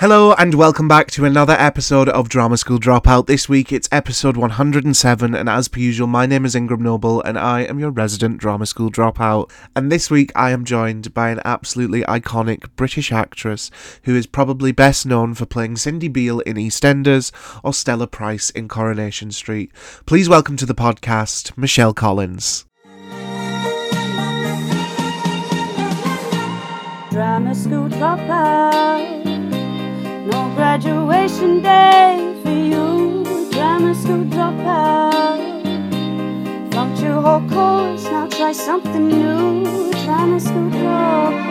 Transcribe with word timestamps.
Hello 0.00 0.32
and 0.34 0.54
welcome 0.54 0.86
back 0.86 1.10
to 1.10 1.24
another 1.24 1.54
episode 1.54 2.08
of 2.08 2.28
Drama 2.28 2.56
School 2.56 2.78
Dropout. 2.78 3.26
This 3.26 3.48
week 3.48 3.72
it's 3.72 3.88
episode 3.90 4.36
107, 4.36 5.34
and 5.34 5.48
as 5.48 5.66
per 5.66 5.80
usual, 5.80 6.06
my 6.06 6.24
name 6.24 6.44
is 6.44 6.54
Ingram 6.54 6.84
Noble 6.84 7.20
and 7.22 7.36
I 7.36 7.62
am 7.62 7.80
your 7.80 7.90
resident 7.90 8.38
Drama 8.38 8.66
School 8.66 8.92
Dropout. 8.92 9.50
And 9.74 9.90
this 9.90 10.08
week 10.08 10.30
I 10.36 10.52
am 10.52 10.64
joined 10.64 11.12
by 11.14 11.30
an 11.30 11.40
absolutely 11.44 12.02
iconic 12.02 12.66
British 12.76 13.10
actress 13.10 13.72
who 14.04 14.14
is 14.14 14.28
probably 14.28 14.70
best 14.70 15.04
known 15.04 15.34
for 15.34 15.46
playing 15.46 15.74
Cindy 15.74 16.06
Beale 16.06 16.38
in 16.40 16.54
EastEnders 16.54 17.32
or 17.64 17.74
Stella 17.74 18.06
Price 18.06 18.50
in 18.50 18.68
Coronation 18.68 19.32
Street. 19.32 19.72
Please 20.06 20.28
welcome 20.28 20.56
to 20.58 20.66
the 20.66 20.76
podcast 20.76 21.58
Michelle 21.58 21.92
Collins. 21.92 22.66
Drama 27.10 27.52
school 27.52 27.88
dropout. 27.88 28.97
No 30.28 30.54
graduation 30.54 31.62
day 31.62 32.38
for 32.42 32.50
you. 32.50 33.24
Drama 33.50 33.94
school 33.94 34.26
dropout. 34.26 35.64
Funked 36.70 37.00
your 37.00 37.22
whole 37.22 37.48
course, 37.48 38.04
now 38.04 38.28
try 38.28 38.52
something 38.52 39.08
new. 39.08 39.90
Drama 40.04 40.38
school 40.38 40.68
dropout. 40.68 41.48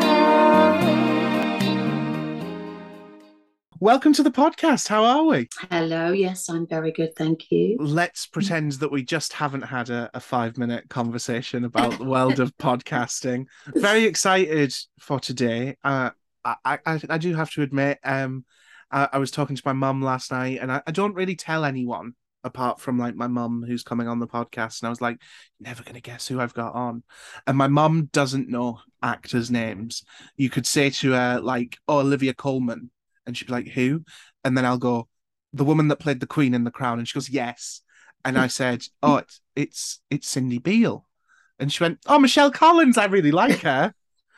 Welcome 3.80 4.14
to 4.14 4.22
the 4.22 4.30
podcast. 4.30 4.88
How 4.88 5.04
are 5.04 5.24
we? 5.24 5.50
Hello, 5.72 6.12
yes, 6.12 6.48
I'm 6.48 6.68
very 6.68 6.92
good, 6.92 7.16
thank 7.16 7.50
you. 7.50 7.78
Let's 7.80 8.28
pretend 8.28 8.74
that 8.74 8.92
we 8.92 9.04
just 9.04 9.34
haven't 9.34 9.64
had 9.64 9.90
a, 9.90 10.12
a 10.14 10.20
five 10.20 10.56
minute 10.56 10.88
conversation 10.88 11.66
about 11.66 11.98
the 11.98 12.06
world 12.06 12.40
of 12.40 12.56
podcasting. 12.58 13.48
Very 13.76 14.04
excited 14.04 14.76
for 15.00 15.20
today. 15.20 15.78
Uh, 15.84 16.12
I, 16.46 16.78
I, 16.86 17.02
I 17.10 17.18
do 17.18 17.34
have 17.34 17.50
to 17.54 17.64
admit, 17.64 17.98
um, 18.04 18.46
I, 18.92 19.10
I 19.14 19.18
was 19.18 19.32
talking 19.32 19.56
to 19.56 19.62
my 19.66 19.74
mum 19.74 20.02
last 20.02 20.32
night, 20.32 20.60
and 20.62 20.72
I, 20.72 20.82
I 20.88 20.92
don't 20.92 21.16
really 21.16 21.36
tell 21.36 21.66
anyone 21.66 22.14
apart 22.48 22.80
from 22.80 22.98
like 22.98 23.16
my 23.16 23.28
mum 23.28 23.64
who's 23.68 23.84
coming 23.84 24.08
on 24.08 24.20
the 24.20 24.28
podcast 24.28 24.82
and 24.82 24.88
I 24.88 24.90
was 24.90 25.02
like 25.02 25.20
never 25.60 25.84
going 25.84 25.96
to 25.96 26.02
guess 26.02 26.28
who 26.28 26.40
I've 26.40 26.54
got 26.54 26.74
on. 26.74 27.04
And 27.46 27.58
my 27.58 27.68
mum 27.68 28.10
doesn't 28.12 28.50
know 28.50 28.80
actors 29.04 29.52
names. 29.52 30.04
You 30.36 30.50
could 30.50 30.66
say 30.66 30.90
to 30.90 31.12
her 31.12 31.40
like 31.40 31.78
oh 31.88 32.00
Olivia 32.00 32.34
Colman 32.34 32.90
and 33.26 33.38
she'd 33.38 33.48
be 33.48 33.54
like 33.54 33.68
who? 33.68 34.04
And 34.44 34.58
then 34.58 34.66
I'll 34.66 34.78
go 34.78 35.08
the 35.54 35.66
woman 35.66 35.90
that 35.90 36.00
played 36.00 36.20
the 36.20 36.28
queen 36.28 36.54
in 36.54 36.64
the 36.64 36.72
crown 36.72 36.98
and 37.00 37.08
she 37.08 37.14
goes 37.14 37.30
yes. 37.30 37.82
And 38.26 38.38
I 38.38 38.48
said 38.48 38.84
oh 39.04 39.18
it's 39.18 39.42
it's 39.56 40.02
it's 40.10 40.28
Cindy 40.28 40.58
Beale. 40.60 41.06
And 41.60 41.72
she 41.72 41.84
went 41.84 42.00
oh 42.08 42.20
Michelle 42.20 42.52
Collins 42.52 42.98
I 42.98 43.06
really 43.06 43.32
like 43.32 43.62
her. 43.62 43.94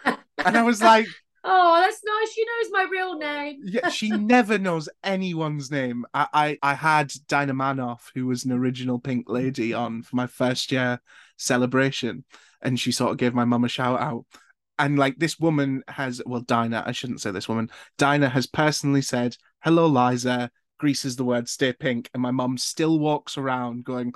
And 0.46 0.58
I 0.58 0.64
was 0.64 0.82
like 0.82 1.06
Oh, 1.44 1.82
that's 1.82 2.02
nice. 2.04 2.34
She 2.34 2.46
knows 2.46 2.72
my 2.72 2.88
real 2.92 3.18
name. 3.18 3.62
yeah, 3.66 3.90
she 3.90 4.10
never 4.18 4.58
knows 4.58 4.90
anyone's 5.04 5.72
name. 5.72 6.06
I, 6.14 6.28
I, 6.34 6.58
I 6.62 6.74
had 6.74 7.12
Dinah 7.28 7.54
Manoff, 7.54 8.12
who 8.14 8.26
was 8.26 8.46
an 8.46 8.52
original 8.52 9.00
Pink 9.00 9.30
Lady, 9.30 9.74
on 9.74 10.04
for 10.04 10.16
my 10.16 10.28
first 10.28 10.72
year 10.72 11.00
celebration, 11.38 12.24
and 12.62 12.80
she 12.80 12.92
sort 12.92 13.12
of 13.12 13.18
gave 13.18 13.34
my 13.34 13.46
mum 13.46 13.64
a 13.64 13.70
shout 13.70 14.00
out. 14.00 14.26
And 14.78 14.98
like 14.98 15.18
this 15.18 15.40
woman 15.40 15.84
has, 15.88 16.22
well, 16.26 16.42
Dinah, 16.42 16.84
I 16.86 16.94
shouldn't 16.94 17.22
say 17.22 17.32
this 17.32 17.50
woman. 17.50 17.70
Dinah 17.98 18.30
has 18.30 18.48
personally 18.48 19.02
said, 19.02 19.36
"Hello, 19.62 19.88
Liza." 19.88 20.52
Grease 20.78 21.04
is 21.04 21.18
the 21.18 21.26
word 21.26 21.50
"stay 21.50 21.74
pink," 21.74 22.10
and 22.14 22.24
my 22.24 22.32
mum 22.32 22.58
still 22.58 22.98
walks 23.00 23.38
around 23.38 23.84
going, 23.84 24.14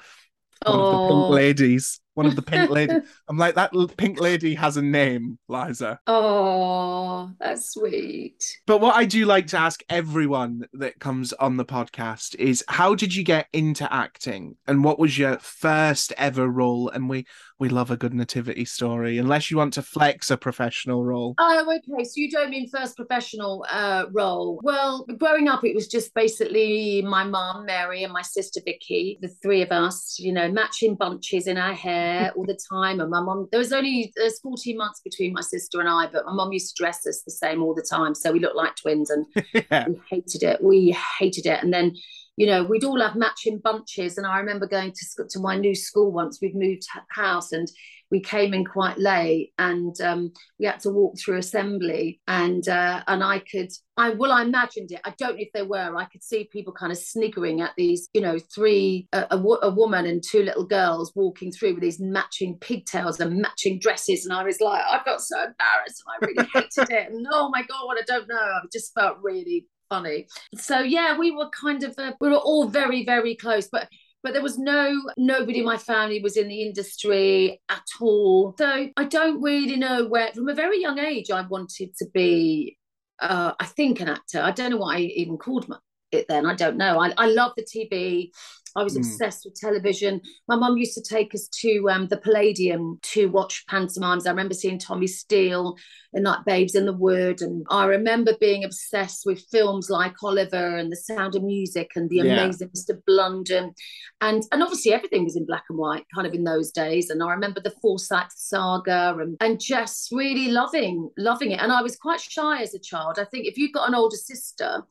"One 0.65 0.79
of 0.79 0.85
the 0.85 1.07
pink 1.07 1.11
Oh. 1.11 1.29
ladies." 1.29 1.99
One 2.13 2.25
of 2.25 2.35
the 2.35 2.41
pink 2.41 2.69
lady. 2.69 2.93
I'm 3.27 3.37
like 3.37 3.55
that. 3.55 3.71
Pink 3.97 4.19
lady 4.19 4.53
has 4.55 4.77
a 4.77 4.81
name, 4.81 5.39
Liza. 5.47 5.99
Oh, 6.05 7.31
that's 7.39 7.73
sweet. 7.73 8.43
But 8.67 8.81
what 8.81 8.95
I 8.95 9.05
do 9.05 9.25
like 9.25 9.47
to 9.47 9.57
ask 9.57 9.81
everyone 9.89 10.67
that 10.73 10.99
comes 10.99 11.33
on 11.33 11.57
the 11.57 11.65
podcast 11.65 12.35
is 12.35 12.63
how 12.67 12.93
did 12.93 13.15
you 13.15 13.23
get 13.23 13.47
into 13.51 13.91
acting 13.91 14.55
and 14.67 14.83
what 14.83 14.99
was 14.99 15.17
your 15.17 15.39
first 15.39 16.13
ever 16.17 16.47
role? 16.47 16.89
And 16.89 17.09
we 17.09 17.25
we 17.59 17.69
love 17.69 17.91
a 17.91 17.97
good 17.97 18.13
nativity 18.13 18.65
story, 18.65 19.17
unless 19.17 19.49
you 19.49 19.57
want 19.57 19.73
to 19.73 19.81
flex 19.81 20.29
a 20.29 20.37
professional 20.37 21.05
role. 21.05 21.33
Oh, 21.37 21.79
okay. 21.89 22.03
So 22.03 22.13
you 22.15 22.29
don't 22.29 22.49
mean 22.49 22.67
first 22.67 22.97
professional 22.97 23.65
uh, 23.71 24.05
role? 24.11 24.59
Well, 24.63 25.05
growing 25.17 25.47
up, 25.47 25.63
it 25.63 25.73
was 25.73 25.87
just 25.87 26.13
basically 26.13 27.01
my 27.03 27.23
mum, 27.23 27.65
Mary, 27.65 28.03
and 28.03 28.11
my 28.11 28.21
sister 28.21 28.59
Vicky, 28.65 29.17
the 29.21 29.29
three 29.29 29.61
of 29.61 29.71
us. 29.71 30.17
You 30.19 30.33
know, 30.33 30.51
matching 30.51 30.95
bunches 30.95 31.47
in 31.47 31.57
our 31.57 31.73
hair 31.73 32.02
all 32.35 32.45
the 32.45 32.59
time. 32.71 32.99
And 32.99 33.09
my 33.09 33.21
mom, 33.21 33.47
there 33.51 33.59
was 33.59 33.73
only 33.73 34.11
there's 34.15 34.39
14 34.39 34.77
months 34.77 35.01
between 35.03 35.33
my 35.33 35.41
sister 35.41 35.79
and 35.79 35.89
I, 35.89 36.07
but 36.07 36.25
my 36.25 36.33
mom 36.33 36.51
used 36.51 36.75
to 36.75 36.81
dress 36.81 37.05
us 37.07 37.23
the 37.23 37.31
same 37.31 37.61
all 37.61 37.73
the 37.73 37.85
time, 37.89 38.15
so 38.15 38.31
we 38.31 38.39
looked 38.39 38.55
like 38.55 38.75
twins, 38.75 39.09
and 39.09 39.25
yeah. 39.53 39.87
we 39.87 39.99
hated 40.09 40.43
it. 40.43 40.63
We 40.63 40.97
hated 41.19 41.45
it. 41.45 41.63
And 41.63 41.73
then, 41.73 41.95
you 42.37 42.47
know, 42.47 42.63
we'd 42.63 42.83
all 42.83 43.01
have 43.01 43.15
matching 43.15 43.59
bunches. 43.59 44.17
And 44.17 44.25
I 44.25 44.39
remember 44.39 44.67
going 44.67 44.91
to 44.91 45.23
to 45.29 45.39
my 45.39 45.57
new 45.57 45.75
school 45.75 46.11
once. 46.11 46.39
We'd 46.41 46.55
moved 46.55 46.83
house 47.09 47.51
and 47.51 47.67
we 48.13 48.21
came 48.21 48.53
in 48.53 48.63
quite 48.63 48.99
late, 48.99 49.53
and 49.57 49.99
um, 50.01 50.31
we 50.59 50.67
had 50.67 50.79
to 50.81 50.91
walk 50.91 51.15
through 51.17 51.39
assembly. 51.39 52.21
And 52.27 52.65
uh, 52.69 53.01
and 53.07 53.23
I 53.23 53.39
could, 53.39 53.71
I 53.97 54.11
well, 54.11 54.31
I 54.31 54.43
imagined 54.43 54.91
it. 54.91 55.01
I 55.03 55.15
don't 55.17 55.35
know 55.35 55.41
if 55.41 55.49
they 55.51 55.63
were. 55.63 55.97
I 55.97 56.05
could 56.05 56.23
see 56.23 56.47
people 56.53 56.73
kind 56.73 56.91
of 56.91 56.99
sniggering 56.99 57.61
at 57.61 57.71
these, 57.75 58.09
you 58.13 58.21
know, 58.21 58.37
three 58.53 59.07
a, 59.13 59.25
a, 59.31 59.37
a 59.63 59.71
woman 59.71 60.05
and 60.05 60.21
two 60.23 60.43
little 60.43 60.63
girls 60.63 61.11
walking 61.15 61.51
through 61.51 61.73
with 61.73 61.81
these 61.81 61.99
matching 61.99 62.59
pigtails 62.61 63.19
and 63.19 63.41
matching 63.41 63.79
dresses. 63.79 64.25
And 64.25 64.33
I 64.33 64.43
was 64.43 64.61
like, 64.61 64.83
I 64.87 65.03
felt 65.03 65.21
so 65.21 65.37
embarrassed. 65.37 66.03
And 66.05 66.13
I 66.13 66.25
really 66.27 66.49
hated 66.53 66.93
it. 66.93 67.11
And 67.11 67.25
oh 67.31 67.49
my 67.49 67.63
god, 67.63 67.97
I 67.97 68.03
don't 68.05 68.29
know. 68.29 68.35
I 68.35 68.61
just 68.71 68.93
felt 68.93 69.17
really 69.23 69.65
funny. 69.89 70.27
So 70.55 70.81
yeah, 70.81 71.17
we 71.17 71.31
were 71.31 71.49
kind 71.49 71.83
of 71.83 71.95
uh, 71.97 72.11
we 72.21 72.29
were 72.29 72.35
all 72.35 72.67
very 72.67 73.05
very 73.05 73.35
close, 73.35 73.69
but 73.71 73.89
but 74.23 74.31
there 74.31 74.41
was 74.41 74.57
no 74.57 74.95
nobody 75.17 75.59
in 75.59 75.65
my 75.65 75.77
family 75.77 76.21
was 76.21 76.37
in 76.37 76.47
the 76.47 76.61
industry 76.61 77.61
at 77.69 77.85
all. 77.99 78.55
So 78.57 78.87
I 78.95 79.03
don't 79.03 79.41
really 79.41 79.75
know 79.75 80.07
where. 80.07 80.31
From 80.33 80.47
a 80.47 80.55
very 80.55 80.81
young 80.81 80.97
age, 80.97 81.29
I 81.29 81.41
wanted 81.41 81.95
to 81.97 82.05
be. 82.13 82.77
Uh, 83.19 83.53
I 83.59 83.65
think 83.65 83.99
an 83.99 84.09
actor. 84.09 84.41
I 84.41 84.51
don't 84.51 84.71
know 84.71 84.77
what 84.77 84.95
I 84.95 85.01
even 85.01 85.37
called 85.37 85.67
my, 85.67 85.77
it 86.11 86.25
then. 86.27 86.45
I 86.45 86.55
don't 86.55 86.77
know. 86.77 86.99
I, 86.99 87.13
I 87.17 87.27
love 87.27 87.51
the 87.55 87.63
TV. 87.63 88.31
I 88.75 88.83
was 88.83 88.95
Mm. 88.95 88.99
obsessed 88.99 89.45
with 89.45 89.55
television. 89.55 90.21
My 90.47 90.55
mum 90.55 90.77
used 90.77 90.95
to 90.95 91.01
take 91.01 91.33
us 91.35 91.47
to 91.61 91.89
um, 91.89 92.07
the 92.07 92.17
Palladium 92.17 92.99
to 93.13 93.27
watch 93.29 93.65
pantomimes. 93.69 94.25
I 94.25 94.31
remember 94.31 94.53
seeing 94.53 94.79
Tommy 94.79 95.07
Steele 95.07 95.75
and 96.13 96.23
like 96.25 96.45
Babes 96.45 96.75
in 96.75 96.85
the 96.85 96.93
Wood. 96.93 97.41
And 97.41 97.65
I 97.69 97.85
remember 97.85 98.33
being 98.39 98.63
obsessed 98.63 99.23
with 99.25 99.43
films 99.51 99.89
like 99.89 100.13
Oliver 100.23 100.77
and 100.77 100.91
The 100.91 100.95
Sound 100.97 101.35
of 101.35 101.43
Music 101.43 101.91
and 101.95 102.09
The 102.09 102.17
Yeah. 102.17 102.23
Amazing 102.43 102.69
Mr. 102.69 102.99
Blunden. 103.05 103.73
And 104.21 104.43
and 104.51 104.63
obviously 104.63 104.93
everything 104.93 105.23
was 105.23 105.35
in 105.35 105.45
black 105.45 105.65
and 105.69 105.77
white, 105.77 106.05
kind 106.13 106.25
of 106.27 106.33
in 106.33 106.43
those 106.43 106.71
days. 106.71 107.09
And 107.09 107.21
I 107.23 107.31
remember 107.31 107.59
the 107.61 107.73
Forsyte 107.83 108.31
saga 108.35 109.15
and, 109.19 109.37
and 109.39 109.59
just 109.59 110.11
really 110.11 110.49
loving, 110.49 111.09
loving 111.17 111.51
it. 111.51 111.59
And 111.59 111.71
I 111.71 111.81
was 111.81 111.95
quite 111.95 112.21
shy 112.21 112.61
as 112.61 112.73
a 112.73 112.79
child. 112.79 113.19
I 113.19 113.25
think 113.25 113.45
if 113.45 113.57
you've 113.57 113.73
got 113.73 113.87
an 113.87 113.95
older 113.95 114.15
sister, 114.15 114.83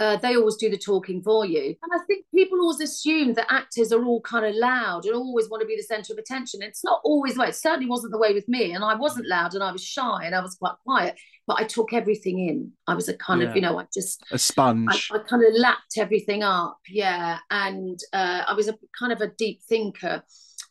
uh, 0.00 0.16
they 0.16 0.34
always 0.34 0.56
do 0.56 0.70
the 0.70 0.78
talking 0.78 1.22
for 1.22 1.44
you. 1.44 1.76
And 1.82 1.92
I 1.94 1.98
think 2.06 2.24
people 2.34 2.58
always 2.60 2.80
assume 2.80 3.34
that 3.34 3.52
actors 3.52 3.92
are 3.92 4.02
all 4.04 4.20
kind 4.22 4.46
of 4.46 4.54
loud 4.54 5.04
and 5.04 5.14
always 5.14 5.48
want 5.50 5.60
to 5.60 5.66
be 5.66 5.76
the 5.76 5.82
centre 5.82 6.14
of 6.14 6.18
attention. 6.18 6.62
It's 6.62 6.82
not 6.82 7.00
always 7.04 7.34
the 7.34 7.40
way. 7.42 7.48
It 7.48 7.54
certainly 7.54 7.86
wasn't 7.88 8.12
the 8.12 8.18
way 8.18 8.32
with 8.32 8.48
me. 8.48 8.72
And 8.72 8.82
I 8.82 8.94
wasn't 8.94 9.28
loud 9.28 9.52
and 9.54 9.62
I 9.62 9.70
was 9.70 9.84
shy 9.84 10.24
and 10.24 10.34
I 10.34 10.40
was 10.40 10.54
quite 10.56 10.74
quiet, 10.84 11.16
but 11.46 11.60
I 11.60 11.64
took 11.64 11.92
everything 11.92 12.38
in. 12.48 12.72
I 12.86 12.94
was 12.94 13.08
a 13.10 13.16
kind 13.16 13.42
Yeah. 13.42 13.50
of, 13.50 13.56
you 13.56 13.62
know, 13.62 13.78
I 13.78 13.86
just, 13.92 14.24
a 14.32 14.38
sponge. 14.38 15.10
I 15.12 15.18
kind 15.18 15.44
of 15.44 15.52
lapped 15.54 15.98
everything 15.98 16.42
up. 16.42 16.78
Yeah. 16.88 17.38
And 17.50 17.98
uh, 18.14 18.44
I 18.48 18.54
was 18.54 18.68
a 18.68 18.78
kind 18.98 19.12
of 19.12 19.20
a 19.20 19.28
deep 19.38 19.60
thinker. 19.68 20.22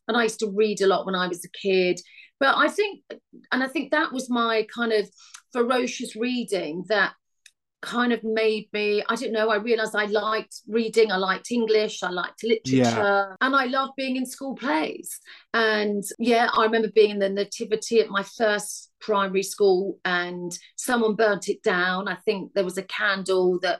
And 0.07 0.17
I 0.17 0.23
used 0.23 0.39
to 0.39 0.49
read 0.49 0.81
a 0.81 0.87
lot 0.87 1.05
when 1.05 1.13
I 1.13 1.27
was 1.27 1.45
a 1.45 1.49
kid. 1.49 2.01
But 2.39 2.55
I 2.57 2.67
think, 2.67 3.01
and 3.51 3.61
I 3.61 3.67
think 3.67 3.91
that 3.91 4.11
was 4.11 4.27
my 4.29 4.65
kind 4.73 4.91
of 4.91 5.07
ferocious 5.53 6.15
reading 6.15 6.85
that 6.89 7.13
kind 7.81 8.11
of 8.11 8.21
made 8.23 8.67
me 8.73 9.01
i 9.07 9.15
don't 9.15 9.31
know 9.31 9.49
i 9.49 9.55
realized 9.55 9.95
i 9.95 10.05
liked 10.05 10.61
reading 10.67 11.11
i 11.11 11.15
liked 11.17 11.49
english 11.49 12.03
i 12.03 12.09
liked 12.09 12.43
literature 12.43 13.37
and 13.39 13.55
i 13.55 13.65
loved 13.65 13.93
being 13.95 14.17
in 14.17 14.25
school 14.25 14.53
plays 14.53 15.19
and 15.53 16.03
yeah 16.17 16.49
i 16.53 16.63
remember 16.63 16.89
being 16.93 17.11
in 17.11 17.19
the 17.19 17.29
nativity 17.29 18.01
at 18.01 18.09
my 18.09 18.23
first 18.37 18.91
primary 18.99 19.43
school 19.43 19.97
and 20.03 20.57
someone 20.75 21.15
burnt 21.15 21.47
it 21.47 21.63
down 21.63 22.09
i 22.09 22.15
think 22.25 22.53
there 22.53 22.65
was 22.65 22.77
a 22.77 22.83
candle 22.83 23.57
that 23.61 23.79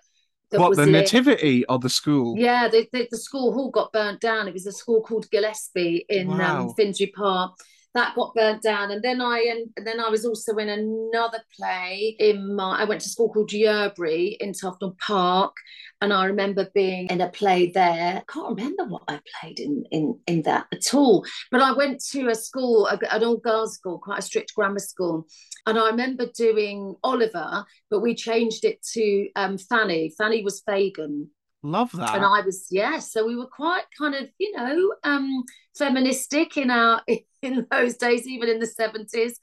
that 0.51 0.59
what 0.59 0.75
the 0.75 0.85
lit. 0.85 0.91
nativity 0.91 1.65
or 1.67 1.77
the 1.79 1.89
school? 1.89 2.35
Yeah, 2.37 2.67
the, 2.69 2.87
the, 2.91 3.07
the 3.11 3.17
school 3.17 3.53
hall 3.53 3.69
got 3.69 3.93
burnt 3.93 4.19
down. 4.19 4.47
It 4.47 4.53
was 4.53 4.65
a 4.65 4.71
school 4.71 5.01
called 5.01 5.29
Gillespie 5.29 6.05
in 6.09 6.27
Wow. 6.27 6.69
um, 6.69 6.73
Finsbury 6.73 7.11
Park. 7.15 7.55
That 7.99 8.15
got 8.15 8.33
burnt 8.33 8.61
down. 8.61 8.91
And 8.91 9.03
then 9.03 9.19
I 9.19 9.53
and 9.75 9.85
then 9.85 9.99
I 9.99 10.07
was 10.07 10.25
also 10.25 10.55
in 10.55 10.69
another 10.69 11.43
play 11.57 12.15
in 12.17 12.55
my 12.55 12.79
I 12.79 12.85
went 12.85 13.01
to 13.01 13.09
school 13.09 13.29
called 13.29 13.49
Yerbury 13.49 14.37
in 14.39 14.53
Tufnell 14.53 14.97
Park. 14.99 15.53
And 15.99 16.13
I 16.13 16.23
remember 16.27 16.69
being 16.73 17.07
in 17.07 17.19
a 17.19 17.27
play 17.27 17.71
there. 17.71 18.23
I 18.23 18.31
can't 18.31 18.57
remember 18.57 18.85
what 18.85 19.03
I 19.09 19.19
played 19.41 19.59
in 19.59 19.83
in, 19.91 20.17
in 20.27 20.43
that 20.43 20.67
at 20.71 20.93
all. 20.93 21.25
But 21.51 21.61
I 21.61 21.73
went 21.73 22.01
to 22.11 22.29
a 22.29 22.35
school, 22.35 22.87
an 22.87 23.21
all 23.21 23.35
girls 23.35 23.73
school, 23.73 23.99
quite 23.99 24.19
a 24.19 24.21
strict 24.21 24.55
grammar 24.55 24.79
school. 24.79 25.27
And 25.67 25.77
I 25.77 25.87
remember 25.87 26.27
doing 26.33 26.95
Oliver, 27.03 27.65
but 27.91 27.99
we 27.99 28.15
changed 28.15 28.63
it 28.63 28.81
to 28.93 29.27
um, 29.35 29.57
Fanny. 29.57 30.13
Fanny 30.17 30.41
was 30.41 30.61
Fagin. 30.61 31.27
Love 31.61 31.91
that. 31.93 32.15
And 32.15 32.25
I 32.25 32.41
was, 32.45 32.67
yeah. 32.71 32.99
So 32.99 33.25
we 33.27 33.35
were 33.35 33.47
quite 33.47 33.83
kind 33.97 34.15
of, 34.15 34.29
you 34.37 34.55
know, 34.55 34.93
um, 35.03 35.43
feministic 35.77 36.57
in 36.57 36.71
our 36.71 37.01
in 37.41 37.67
those 37.71 37.95
days, 37.95 38.27
even 38.27 38.49
in 38.49 38.59
the 38.59 38.67
70s. 38.67 39.33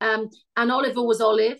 Um, 0.00 0.30
and 0.56 0.72
Oliver 0.72 1.02
was 1.02 1.20
Olive 1.20 1.58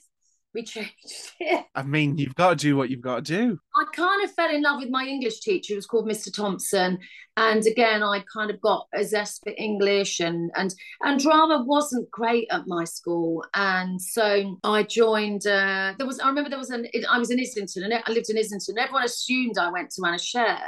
we 0.54 0.62
changed 0.62 0.92
it. 1.40 1.64
I 1.74 1.82
mean, 1.82 2.18
you've 2.18 2.34
got 2.34 2.50
to 2.50 2.56
do 2.56 2.76
what 2.76 2.90
you've 2.90 3.00
got 3.00 3.24
to 3.24 3.36
do. 3.36 3.58
I 3.82 3.84
kind 3.96 4.24
of 4.24 4.32
fell 4.32 4.54
in 4.54 4.62
love 4.62 4.80
with 4.80 4.90
my 4.90 5.04
English 5.04 5.40
teacher, 5.40 5.72
who 5.72 5.76
was 5.76 5.86
called 5.86 6.06
Mr. 6.06 6.32
Thompson. 6.32 6.98
And 7.36 7.66
again, 7.66 8.02
I 8.02 8.22
kind 8.32 8.50
of 8.50 8.60
got 8.60 8.86
a 8.94 9.04
zest 9.04 9.42
for 9.42 9.52
English 9.58 10.20
and 10.20 10.50
and 10.54 10.72
and 11.02 11.18
drama 11.18 11.64
wasn't 11.66 12.10
great 12.10 12.46
at 12.50 12.66
my 12.66 12.84
school. 12.84 13.44
And 13.54 14.00
so 14.00 14.58
I 14.62 14.84
joined 14.84 15.46
uh, 15.46 15.94
there 15.98 16.06
was 16.06 16.20
I 16.20 16.28
remember 16.28 16.50
there 16.50 16.58
was 16.58 16.70
an 16.70 16.86
I 17.10 17.18
was 17.18 17.30
in 17.30 17.40
Islington 17.40 17.82
and 17.84 17.94
I 17.94 18.12
lived 18.12 18.30
in 18.30 18.38
Islington. 18.38 18.78
Everyone 18.78 19.04
assumed 19.04 19.58
I 19.58 19.72
went 19.72 19.90
to 19.90 20.06
Anna 20.06 20.18
Scher, 20.18 20.58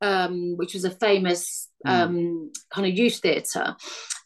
um, 0.00 0.56
which 0.56 0.74
was 0.74 0.84
a 0.84 0.90
famous 0.90 1.68
mm. 1.86 1.90
um, 1.90 2.52
kind 2.72 2.88
of 2.88 2.98
youth 2.98 3.18
theatre 3.18 3.76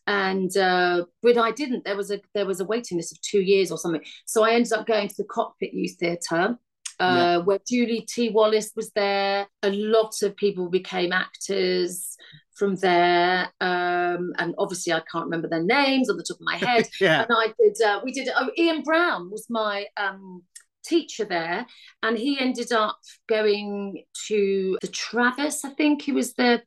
and 0.06 0.56
uh, 0.56 1.04
but 1.22 1.38
I 1.38 1.52
didn't. 1.52 1.84
There 1.84 1.96
was 1.96 2.10
a 2.10 2.20
there 2.34 2.46
was 2.46 2.60
a 2.60 2.64
waiting 2.64 2.96
list 2.96 3.12
of 3.12 3.20
two 3.20 3.40
years 3.40 3.70
or 3.70 3.78
something. 3.78 4.02
So 4.26 4.42
I 4.42 4.52
ended 4.52 4.72
up 4.72 4.86
going 4.86 5.08
to 5.08 5.14
the 5.16 5.24
Cockpit 5.24 5.74
Youth 5.74 5.96
Theatre. 5.98 6.58
Uh, 7.00 7.14
yeah. 7.16 7.36
Where 7.38 7.60
Julie 7.68 8.06
T. 8.08 8.30
Wallace 8.30 8.72
was 8.76 8.90
there, 8.94 9.46
a 9.62 9.70
lot 9.70 10.14
of 10.22 10.36
people 10.36 10.68
became 10.68 11.12
actors 11.12 12.16
from 12.54 12.76
there, 12.76 13.48
um, 13.60 14.32
and 14.38 14.54
obviously 14.58 14.92
I 14.92 15.02
can't 15.10 15.24
remember 15.24 15.48
their 15.48 15.62
names 15.62 16.10
on 16.10 16.16
the 16.16 16.22
top 16.22 16.36
of 16.36 16.44
my 16.44 16.56
head. 16.56 16.88
yeah. 17.00 17.22
And 17.22 17.30
I 17.32 17.52
did. 17.58 17.80
Uh, 17.82 18.00
we 18.04 18.12
did. 18.12 18.28
Oh, 18.36 18.50
Ian 18.58 18.82
Brown 18.82 19.30
was 19.30 19.46
my 19.48 19.86
um, 19.96 20.42
teacher 20.84 21.24
there 21.24 21.66
and 22.02 22.18
he 22.18 22.38
ended 22.38 22.72
up 22.72 22.98
going 23.28 24.02
to 24.26 24.76
the 24.80 24.88
Traverse 24.88 25.64
I 25.64 25.70
think 25.70 26.02
he 26.02 26.12
was 26.12 26.34
the 26.34 26.62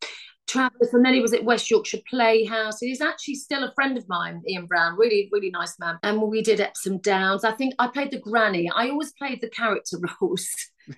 Traverse, 0.47 0.93
and 0.93 1.03
then 1.03 1.13
he 1.13 1.21
was 1.21 1.33
at 1.33 1.43
West 1.43 1.69
Yorkshire 1.69 2.01
Playhouse. 2.09 2.79
He's 2.79 3.01
actually 3.01 3.35
still 3.35 3.63
a 3.63 3.73
friend 3.73 3.97
of 3.97 4.07
mine, 4.07 4.41
Ian 4.47 4.67
Brown, 4.67 4.95
really, 4.97 5.29
really 5.31 5.49
nice 5.49 5.77
man. 5.79 5.97
And 6.03 6.21
we 6.21 6.41
did 6.41 6.61
Epsom 6.61 6.99
Downs. 6.99 7.43
I 7.43 7.51
think 7.51 7.73
I 7.79 7.87
played 7.87 8.11
the 8.11 8.19
granny. 8.19 8.69
I 8.69 8.89
always 8.89 9.11
played 9.13 9.41
the 9.41 9.49
character 9.49 9.97
roles. 10.21 10.47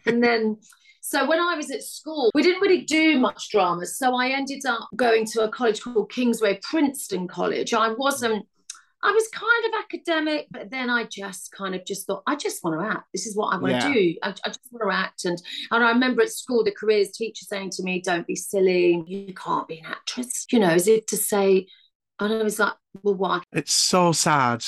and 0.06 0.24
then 0.24 0.58
so 1.02 1.26
when 1.26 1.40
I 1.40 1.56
was 1.56 1.72
at 1.72 1.84
school, 1.84 2.32
we 2.36 2.44
didn't 2.44 2.62
really 2.62 2.82
do 2.82 3.18
much 3.18 3.50
drama. 3.50 3.86
So 3.86 4.14
I 4.14 4.28
ended 4.28 4.66
up 4.66 4.90
going 4.98 5.26
to 5.28 5.44
a 5.44 5.50
college 5.50 5.82
called 5.82 6.12
Kingsway 6.12 6.60
Princeton 6.62 7.30
College. 7.30 7.74
I 7.74 7.94
wasn't 7.94 8.46
I 9.04 9.12
was 9.12 9.28
kind 9.28 9.66
of 9.68 9.80
academic, 9.84 10.48
but 10.50 10.72
then 10.72 10.90
I 10.90 11.04
just 11.04 11.52
kind 11.52 11.76
of 11.76 11.86
just 11.86 12.08
thought, 12.08 12.24
I 12.26 12.36
just 12.36 12.64
want 12.64 12.80
to 12.80 12.86
act. 12.86 13.06
This 13.14 13.28
is 13.28 13.36
what 13.36 13.54
I 13.54 13.58
want 13.58 13.74
yeah. 13.74 13.88
to 13.88 13.94
do. 13.94 14.16
I, 14.24 14.30
I, 14.30 14.48
just 14.50 14.68
want 14.72 14.90
to 14.90 14.96
act. 14.96 15.26
And 15.26 15.42
and 15.72 15.84
I 15.84 15.90
remember 15.90 16.24
at 16.24 16.32
school 16.32 16.64
the 16.64 16.72
careers 16.72 17.12
teacher 17.12 17.46
saying 17.46 17.72
to 17.72 17.84
me, 17.84 18.02
Don't 18.02 18.26
be 18.26 18.36
silly, 18.36 19.04
you 19.06 19.34
can't 19.34 19.68
be 19.68 19.80
an 19.80 19.86
actress. 19.86 20.48
You 20.52 20.60
know, 20.60 20.70
as 20.70 20.88
if 20.88 21.06
to 21.08 21.18
say, 21.18 21.68
and 22.20 22.34
I 22.34 22.42
was 22.42 22.60
like, 22.60 22.74
Well, 23.04 23.16
why? 23.16 23.42
It's 23.54 23.74
so 23.74 24.12
sad. 24.12 24.64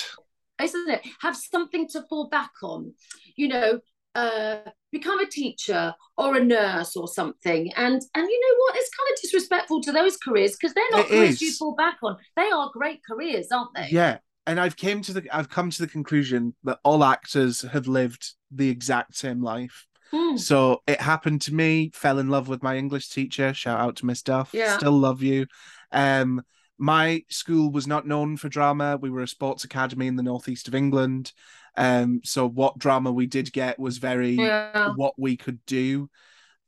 Isn't 0.62 0.90
it? 0.90 1.02
Have 1.22 1.36
something 1.36 1.88
to 1.90 2.04
fall 2.04 2.28
back 2.30 2.52
on. 2.62 2.94
You 3.36 3.48
know, 3.48 3.80
uh, 4.20 4.70
become 4.92 5.20
a 5.20 5.26
teacher 5.26 5.94
or 6.18 6.36
a 6.36 6.44
nurse 6.44 6.96
or 6.96 7.08
something. 7.08 7.72
And 7.76 8.02
and 8.16 8.30
you 8.30 8.40
know 8.40 8.56
what? 8.58 8.76
It's 8.76 8.90
kind 8.96 9.10
of 9.14 9.22
disrespectful 9.22 9.82
to 9.82 9.92
those 9.92 10.18
careers 10.18 10.56
because 10.60 10.74
they're 10.74 10.84
not 10.92 11.06
it 11.06 11.10
careers 11.10 11.36
is. 11.36 11.42
you 11.42 11.52
fall 11.54 11.76
back 11.76 11.98
on. 12.04 12.18
They 12.36 12.50
are 12.50 12.70
great 12.74 13.02
careers, 13.06 13.48
aren't 13.52 13.74
they? 13.76 13.90
Yeah. 13.92 14.18
And 14.48 14.60
I've 14.60 14.76
came 14.76 15.02
to 15.04 15.14
the 15.14 15.28
I've 15.32 15.50
come 15.50 15.70
to 15.70 15.82
the 15.82 15.88
conclusion 15.88 16.56
that 16.64 16.80
all 16.84 17.04
actors 17.04 17.62
have 17.62 17.88
lived 17.88 18.34
the 18.52 18.70
exact 18.70 19.16
same 19.16 19.42
life. 19.42 19.86
Hmm. 20.12 20.38
So 20.38 20.82
it 20.88 21.00
happened 21.00 21.42
to 21.44 21.54
me, 21.54 21.92
fell 21.94 22.18
in 22.18 22.30
love 22.30 22.48
with 22.48 22.64
my 22.64 22.76
English 22.76 23.10
teacher. 23.10 23.54
Shout 23.54 23.80
out 23.80 23.98
to 23.98 24.06
Miss 24.06 24.24
Duff. 24.24 24.50
Yeah. 24.54 24.78
Still 24.78 24.94
love 24.94 25.22
you. 25.22 25.46
Um 25.92 26.42
my 26.82 27.24
school 27.30 27.72
was 27.72 27.88
not 27.88 28.08
known 28.08 28.38
for 28.38 28.48
drama. 28.48 28.98
We 28.98 29.10
were 29.10 29.22
a 29.22 29.28
sports 29.28 29.66
academy 29.66 30.08
in 30.08 30.16
the 30.16 30.24
northeast 30.24 30.68
of 30.70 30.74
England. 30.74 31.34
Um, 31.76 32.22
so 32.24 32.48
what 32.48 32.78
drama 32.78 33.12
we 33.12 33.26
did 33.26 33.52
get 33.52 33.80
was 33.80 33.98
very 33.98 34.32
yeah. 34.32 34.94
what 34.96 35.14
we 35.18 35.38
could 35.38 35.66
do. 35.66 36.10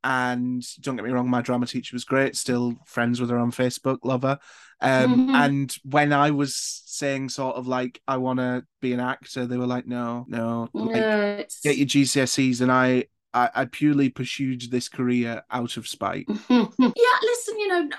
And 0.04 0.66
don't 0.82 0.96
get 0.96 1.06
me 1.06 1.12
wrong, 1.12 1.30
my 1.30 1.42
drama 1.42 1.68
teacher 1.68 1.96
was 1.96 2.06
great. 2.06 2.36
Still 2.36 2.76
friends 2.86 3.22
with 3.22 3.30
her 3.30 3.38
on 3.38 3.52
Facebook, 3.52 4.00
love 4.04 4.24
her. 4.24 4.40
Um, 4.82 5.28
mm-hmm. 5.28 5.36
And 5.36 5.76
when 5.84 6.12
I 6.12 6.32
was 6.32 6.56
saying 6.56 7.30
sort 7.30 7.56
of 7.56 7.68
like 7.68 8.02
I 8.08 8.18
want 8.18 8.40
to 8.40 8.64
be 8.82 8.94
an 8.94 9.00
actor, 9.00 9.46
they 9.46 9.58
were 9.58 9.68
like, 9.68 9.86
no, 9.86 10.26
no, 10.28 10.70
like, 10.74 11.50
get 11.64 11.78
your 11.78 11.88
GCSEs. 11.88 12.62
And 12.62 12.72
I, 12.72 13.06
I, 13.34 13.50
I 13.54 13.66
purely 13.66 14.10
pursued 14.10 14.64
this 14.72 14.90
career 14.90 15.44
out 15.52 15.78
of 15.78 15.88
spite. 15.88 16.26
yeah, 16.50 16.66
listen, 16.80 17.60
you 17.60 17.68
know, 17.68 17.90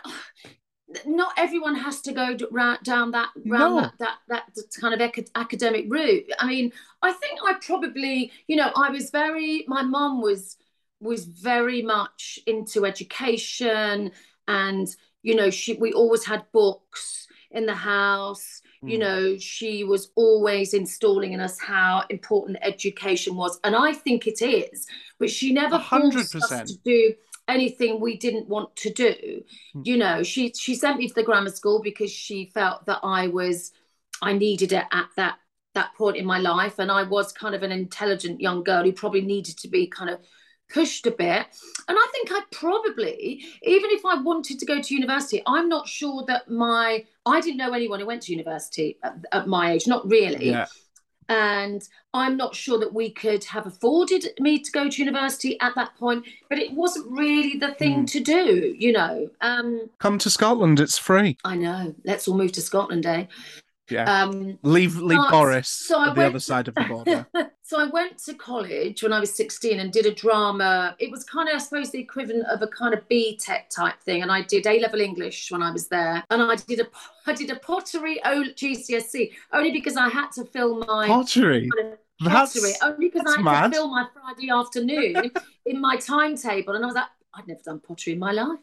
not 1.06 1.32
everyone 1.36 1.74
has 1.74 2.00
to 2.02 2.12
go 2.12 2.36
down 2.82 3.10
that 3.12 3.30
round 3.46 3.76
no. 3.76 3.90
that, 3.98 4.18
that 4.28 4.44
that 4.54 4.64
kind 4.80 5.00
of 5.00 5.26
academic 5.34 5.86
route. 5.88 6.30
I 6.38 6.46
mean, 6.46 6.72
I 7.02 7.12
think 7.12 7.40
I 7.44 7.54
probably, 7.54 8.32
you 8.46 8.56
know, 8.56 8.70
I 8.76 8.90
was 8.90 9.10
very. 9.10 9.64
My 9.66 9.82
mum 9.82 10.20
was 10.20 10.56
was 11.00 11.24
very 11.24 11.82
much 11.82 12.38
into 12.46 12.84
education, 12.86 14.12
and 14.48 14.88
you 15.22 15.34
know, 15.34 15.50
she 15.50 15.74
we 15.74 15.92
always 15.92 16.24
had 16.24 16.44
books 16.52 17.26
in 17.50 17.66
the 17.66 17.74
house. 17.74 18.62
Mm. 18.84 18.90
You 18.90 18.96
hmm. 18.96 19.02
know, 19.02 19.38
she 19.38 19.84
was 19.84 20.10
always 20.16 20.74
installing 20.74 21.32
in 21.32 21.40
us 21.40 21.58
how 21.60 22.04
important 22.10 22.58
education 22.62 23.36
was, 23.36 23.58
and 23.64 23.76
I 23.76 23.92
think 23.92 24.26
it 24.26 24.42
is. 24.42 24.86
But 25.18 25.30
she 25.30 25.52
never 25.52 25.78
100%. 25.78 26.12
forced 26.12 26.34
us 26.36 26.70
to 26.72 26.78
do 26.84 27.14
anything 27.48 28.00
we 28.00 28.16
didn't 28.16 28.48
want 28.48 28.74
to 28.76 28.90
do. 28.92 29.42
Mm. 29.76 29.86
You 29.86 29.96
know, 29.96 30.22
she 30.22 30.52
she 30.58 30.74
sent 30.74 30.98
me 30.98 31.08
to 31.08 31.14
the 31.14 31.22
grammar 31.22 31.50
school 31.50 31.80
because 31.82 32.10
she 32.10 32.50
felt 32.54 32.86
that 32.86 33.00
I 33.02 33.28
was 33.28 33.72
I 34.20 34.32
needed 34.32 34.72
it 34.72 34.84
at 34.92 35.08
that 35.16 35.38
that 35.74 35.94
point 35.94 36.16
in 36.16 36.26
my 36.26 36.38
life 36.38 36.78
and 36.78 36.90
I 36.90 37.02
was 37.02 37.32
kind 37.32 37.54
of 37.54 37.62
an 37.62 37.72
intelligent 37.72 38.40
young 38.40 38.62
girl 38.62 38.84
who 38.84 38.92
probably 38.92 39.22
needed 39.22 39.56
to 39.58 39.68
be 39.68 39.86
kind 39.86 40.10
of 40.10 40.20
pushed 40.68 41.06
a 41.06 41.10
bit. 41.10 41.46
And 41.88 41.98
I 41.98 42.06
think 42.12 42.30
I 42.30 42.40
probably, 42.50 43.42
even 43.62 43.90
if 43.90 44.04
I 44.04 44.20
wanted 44.20 44.58
to 44.58 44.66
go 44.66 44.82
to 44.82 44.94
university, 44.94 45.42
I'm 45.46 45.70
not 45.70 45.88
sure 45.88 46.24
that 46.28 46.50
my, 46.50 47.04
I 47.24 47.40
didn't 47.40 47.56
know 47.56 47.72
anyone 47.72 48.00
who 48.00 48.06
went 48.06 48.22
to 48.22 48.32
university 48.32 48.98
at, 49.02 49.16
at 49.32 49.46
my 49.46 49.72
age, 49.72 49.86
not 49.86 50.06
really. 50.10 50.50
Yeah 50.50 50.66
and 51.28 51.88
I'm 52.14 52.36
not 52.36 52.54
sure 52.54 52.78
that 52.78 52.92
we 52.92 53.10
could 53.10 53.44
have 53.44 53.66
afforded 53.66 54.28
me 54.38 54.58
to 54.58 54.70
go 54.70 54.88
to 54.88 55.02
university 55.02 55.58
at 55.60 55.74
that 55.76 55.96
point, 55.96 56.24
but 56.48 56.58
it 56.58 56.72
wasn't 56.72 57.10
really 57.10 57.58
the 57.58 57.74
thing 57.74 58.04
mm. 58.04 58.10
to 58.10 58.20
do, 58.20 58.74
you 58.78 58.92
know. 58.92 59.30
Um, 59.40 59.88
Come 59.98 60.18
to 60.18 60.30
Scotland, 60.30 60.80
it's 60.80 60.98
free. 60.98 61.36
I 61.44 61.56
know. 61.56 61.94
Let's 62.04 62.28
all 62.28 62.36
move 62.36 62.52
to 62.52 62.60
Scotland, 62.60 63.06
eh? 63.06 63.26
Yeah. 63.92 64.22
Um, 64.22 64.58
leave 64.62 64.96
leave 64.96 65.20
Boris 65.30 65.68
so 65.68 66.08
at 66.08 66.14
the 66.14 66.24
other 66.24 66.40
side 66.40 66.68
of 66.68 66.74
the 66.74 66.84
border. 66.84 67.26
so 67.62 67.80
I 67.80 67.86
went 67.86 68.18
to 68.24 68.34
college 68.34 69.02
when 69.02 69.12
I 69.12 69.20
was 69.20 69.34
16 69.34 69.78
and 69.78 69.92
did 69.92 70.06
a 70.06 70.14
drama. 70.14 70.96
It 70.98 71.10
was 71.10 71.24
kind 71.24 71.48
of, 71.48 71.56
I 71.56 71.58
suppose, 71.58 71.90
the 71.90 71.98
equivalent 72.00 72.46
of 72.46 72.62
a 72.62 72.66
kind 72.66 72.94
of 72.94 73.06
BTEC 73.08 73.68
type 73.68 74.00
thing. 74.00 74.22
And 74.22 74.32
I 74.32 74.42
did 74.42 74.66
A 74.66 74.80
level 74.80 75.00
English 75.00 75.50
when 75.50 75.62
I 75.62 75.70
was 75.70 75.88
there. 75.88 76.24
And 76.30 76.42
I 76.42 76.56
did 76.56 76.80
a 76.80 76.86
I 77.26 77.34
did 77.34 77.50
a 77.50 77.56
pottery 77.56 78.20
o- 78.24 78.44
GCSE 78.44 79.32
only 79.52 79.70
because 79.70 79.96
I 79.96 80.08
had 80.08 80.30
to 80.32 80.44
fill 80.44 80.78
my 80.78 81.06
pottery. 81.06 81.68
Kind 81.76 81.92
of 81.92 81.98
pottery 82.30 82.62
that's, 82.62 82.82
only 82.82 83.08
because 83.08 83.26
I 83.26 83.36
had 83.36 83.44
mad. 83.44 83.72
to 83.72 83.76
fill 83.76 83.88
my 83.88 84.06
Friday 84.12 84.50
afternoon 84.50 85.30
in 85.66 85.80
my 85.80 85.96
timetable. 85.96 86.74
And 86.74 86.84
I 86.84 86.86
was 86.86 86.96
like, 86.96 87.08
I'd 87.34 87.46
never 87.46 87.60
done 87.62 87.80
pottery 87.80 88.14
in 88.14 88.18
my 88.18 88.32
life. 88.32 88.58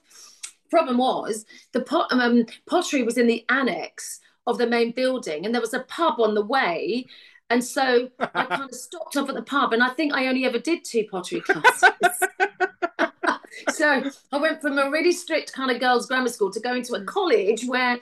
Problem 0.69 0.99
was 0.99 1.45
the 1.71 1.81
pot, 1.81 2.11
um, 2.11 2.45
pottery 2.67 3.01
was 3.01 3.17
in 3.17 3.25
the 3.25 3.43
annex 3.49 4.19
of 4.49 4.57
the 4.57 4.67
main 4.67 4.91
building 4.91 5.45
and 5.45 5.53
there 5.53 5.61
was 5.61 5.73
a 5.73 5.81
pub 5.81 6.19
on 6.19 6.33
the 6.33 6.45
way 6.45 7.05
and 7.49 7.63
so 7.63 8.09
I 8.19 8.25
kind 8.45 8.63
of 8.63 8.75
stopped 8.75 9.17
off 9.17 9.29
at 9.29 9.35
the 9.35 9.41
pub 9.41 9.73
and 9.73 9.83
I 9.83 9.89
think 9.89 10.13
I 10.13 10.27
only 10.27 10.45
ever 10.45 10.59
did 10.59 10.83
two 10.83 11.05
pottery 11.09 11.41
classes. 11.41 11.91
so 13.69 14.03
I 14.31 14.37
went 14.37 14.61
from 14.61 14.77
a 14.77 14.89
really 14.89 15.11
strict 15.11 15.53
kind 15.53 15.71
of 15.71 15.79
girls' 15.79 16.05
grammar 16.05 16.29
school 16.29 16.51
to 16.51 16.59
going 16.59 16.83
to 16.83 16.93
a 16.93 17.03
college 17.03 17.65
where 17.65 17.99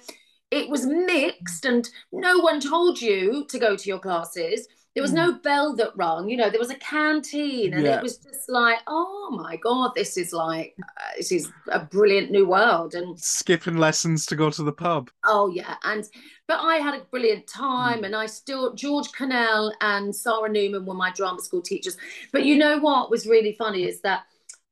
it 0.51 0.69
was 0.69 0.85
mixed 0.85 1.65
and 1.65 1.89
no 2.11 2.39
one 2.39 2.59
told 2.59 3.01
you 3.01 3.45
to 3.49 3.59
go 3.59 3.75
to 3.75 3.89
your 3.89 3.99
classes 3.99 4.67
There 4.97 5.03
was 5.03 5.13
no 5.13 5.33
bell 5.33 5.75
that 5.75 5.95
rung. 5.95 6.27
You 6.27 6.37
know, 6.37 6.49
there 6.49 6.59
was 6.59 6.71
a 6.71 6.75
canteen, 6.79 7.75
and 7.75 7.83
Yeah. 7.85 7.97
it 7.97 8.01
was 8.01 8.17
just 8.17 8.49
like, 8.49 8.79
oh 8.87 9.29
my 9.29 9.55
god, 9.57 9.91
this 9.95 10.17
is 10.17 10.33
like, 10.33 10.75
uh, 10.81 11.01
this 11.15 11.31
is 11.31 11.51
a 11.67 11.81
brilliant 11.81 12.31
new 12.31 12.47
world. 12.47 12.95
And 12.95 13.19
Skipping 13.19 13.77
lessons 13.77 14.25
to 14.25 14.35
go 14.35 14.49
to 14.49 14.63
the 14.63 14.71
pub. 14.71 15.11
Oh 15.23 15.49
yeah, 15.49 15.75
and 15.83 16.03
but 16.47 16.61
I 16.61 16.77
had 16.77 16.95
a 16.95 17.03
brilliant 17.11 17.47
Hmm. 17.53 17.61
time, 17.61 18.03
and 18.05 18.15
I 18.15 18.25
still 18.25 18.73
George 18.73 19.11
Cannell 19.11 19.71
and 19.81 20.15
Sarah 20.15 20.49
Newman 20.49 20.87
were 20.87 20.95
my 20.95 21.11
drama 21.11 21.41
school 21.41 21.61
teachers. 21.61 21.95
But 22.31 22.45
you 22.45 22.57
know 22.57 22.79
what 22.79 23.11
was 23.11 23.27
really 23.27 23.53
funny 23.53 23.83
is 23.83 24.01
that 24.01 24.23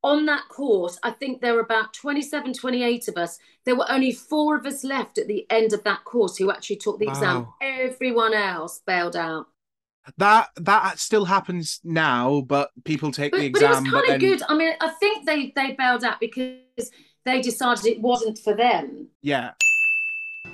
on 0.01 0.25
that 0.25 0.48
course, 0.50 0.98
I 1.03 1.12
think 1.12 1.39
there 1.39 1.53
were 1.53 1.60
about 1.60 1.94
27, 1.94 2.51
28 2.53 3.08
of 3.10 3.17
us. 3.17 3.38
There 3.63 3.75
were 3.75 3.91
only 3.91 4.12
four 4.12 4.55
of 4.58 4.65
us 4.65 4.84
left 4.84 5.20
at 5.20 5.27
the 5.27 5.46
end 5.51 5.72
of 5.72 5.84
that 5.84 6.03
course 6.03 6.36
who 6.38 6.50
actually 6.51 6.77
took 6.77 6.98
the 6.98 7.08
exam. 7.08 7.48
Everyone 7.62 8.34
else 8.34 8.82
bailed 8.88 9.15
out. 9.15 9.46
That 10.17 10.50
that 10.57 11.00
still 11.00 11.25
happens 11.25 11.79
now, 11.83 12.41
but 12.41 12.71
people 12.83 13.12
take 13.12 13.31
But, 13.31 13.39
the 13.41 13.50
but 13.50 13.62
it 13.62 13.67
was 13.67 13.77
exam. 13.77 13.91
kind 13.91 14.03
of 14.03 14.07
then, 14.09 14.19
good. 14.19 14.41
I 14.47 14.55
mean, 14.55 14.74
I 14.81 14.89
think 14.89 15.25
they 15.25 15.51
they 15.55 15.74
bailed 15.74 16.03
out 16.03 16.19
because 16.19 16.91
they 17.25 17.41
decided 17.41 17.85
it 17.85 18.01
wasn't 18.01 18.38
for 18.38 18.55
them. 18.55 19.07
Yeah. 19.21 19.51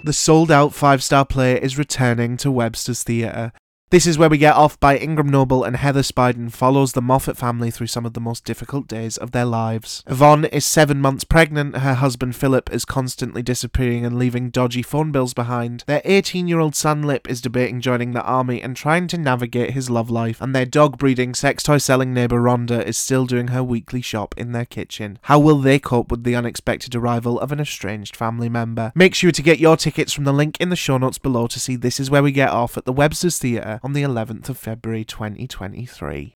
The 0.04 0.14
sold 0.14 0.52
out 0.52 0.74
five 0.74 1.04
star 1.04 1.26
play 1.26 1.62
is 1.62 1.78
returning 1.78 2.38
to 2.38 2.50
Webster's 2.52 3.04
Theatre. 3.04 3.52
This 3.92 4.08
is 4.08 4.18
where 4.18 4.30
we 4.30 4.38
get 4.38 4.56
off 4.56 4.80
by 4.80 4.96
Ingram 4.96 5.28
Noble 5.28 5.66
and 5.66 5.76
Heather 5.76 6.02
Spiden 6.02 6.50
follows 6.50 6.94
the 6.94 7.02
Moffat 7.02 7.36
family 7.36 7.70
through 7.70 7.88
some 7.88 8.06
of 8.06 8.14
the 8.14 8.22
most 8.22 8.46
difficult 8.46 8.88
days 8.88 9.18
of 9.18 9.32
their 9.32 9.44
lives. 9.44 10.02
Yvonne 10.08 10.46
is 10.46 10.66
seven 10.66 11.02
months 11.02 11.26
pregnant, 11.26 11.76
her 11.76 11.96
husband 11.96 12.38
Philip 12.38 12.72
is 12.72 12.86
constantly 12.86 13.42
disappearing 13.42 14.06
and 14.06 14.18
leaving 14.18 14.50
dodgy 14.50 14.82
phone 14.82 15.12
bills 15.12 15.34
behind. 15.34 15.84
Their 15.88 16.02
18 16.06 16.48
year 16.48 16.60
old 16.60 16.74
son 16.74 17.02
Lip 17.02 17.30
is 17.30 17.42
debating 17.42 17.82
joining 17.82 18.14
the 18.14 18.24
army 18.24 18.62
and 18.62 18.78
trying 18.78 19.08
to 19.08 19.18
navigate 19.18 19.72
his 19.72 19.90
love 19.90 20.10
life, 20.10 20.40
and 20.40 20.56
their 20.56 20.66
dog 20.66 20.98
breeding, 20.98 21.34
sex 21.34 21.62
toy 21.62 21.78
selling 21.78 22.14
neighbour 22.14 22.40
Rhonda 22.40 22.82
is 22.86 22.98
still 22.98 23.26
doing 23.26 23.50
her 23.50 23.62
weekly 23.62 24.02
shop 24.02 24.34
in 24.38 24.54
their 24.54 24.64
kitchen. 24.64 25.20
How 25.24 25.38
will 25.38 25.60
they 25.60 25.80
cope 25.80 26.12
with 26.12 26.24
the 26.24 26.36
unexpected 26.36 26.96
arrival 26.96 27.38
of 27.42 27.52
an 27.52 27.60
estranged 27.60 28.16
family 28.16 28.48
member? 28.48 28.94
Make 28.96 29.16
sure 29.16 29.34
to 29.34 29.42
get 29.42 29.60
your 29.60 29.76
tickets 29.76 30.14
from 30.14 30.24
the 30.24 30.32
link 30.32 30.56
in 30.62 30.70
the 30.70 30.78
show 30.78 30.98
notes 30.98 31.18
below 31.18 31.48
to 31.48 31.60
see 31.60 31.76
This 31.76 32.00
Is 32.00 32.10
Where 32.10 32.24
We 32.24 32.32
Get 32.32 32.52
Off 32.52 32.78
at 32.78 32.86
the 32.86 32.94
Webster's 32.94 33.38
Theatre 33.38 33.81
on 33.84 33.94
the 33.94 34.04
11th 34.04 34.50
of 34.50 34.58
February 34.58 35.04
2023. 35.04 36.36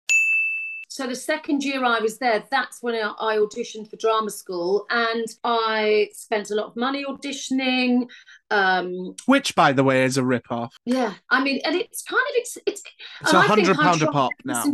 So 0.89 1.07
the 1.07 1.17
second 1.17 1.65
year 1.65 1.83
I 1.87 2.01
was 2.01 2.19
there, 2.19 2.45
that's 2.51 2.83
when 2.83 2.95
I 2.95 3.15
I 3.19 3.37
auditioned 3.39 3.89
for 3.89 3.97
drama 3.97 4.29
school, 4.29 4.85
and 4.91 5.25
I 5.43 6.11
spent 6.13 6.51
a 6.51 6.55
lot 6.55 6.67
of 6.67 6.77
money 6.77 7.03
auditioning. 7.03 8.11
Um, 8.51 9.15
Which, 9.25 9.55
by 9.55 9.73
the 9.73 9.85
way, 9.85 10.05
is 10.05 10.19
a 10.19 10.25
rip 10.25 10.53
off. 10.53 10.75
yeah, 10.85 11.15
I 11.31 11.43
mean, 11.43 11.63
and 11.65 11.77
it's 11.77 12.03
kind 12.03 12.21
of 12.21 12.35
it's 12.35 12.59
it's. 12.67 12.83
It's 13.23 13.33
and 13.33 13.39
a 13.39 13.41
I 13.41 13.55
think 13.55 13.69
hundred 13.69 13.77
pound 13.77 14.01
pound 14.01 14.03
a 14.03 14.05
tried 14.05 14.13
pop 14.13 14.33
now. 14.45 14.65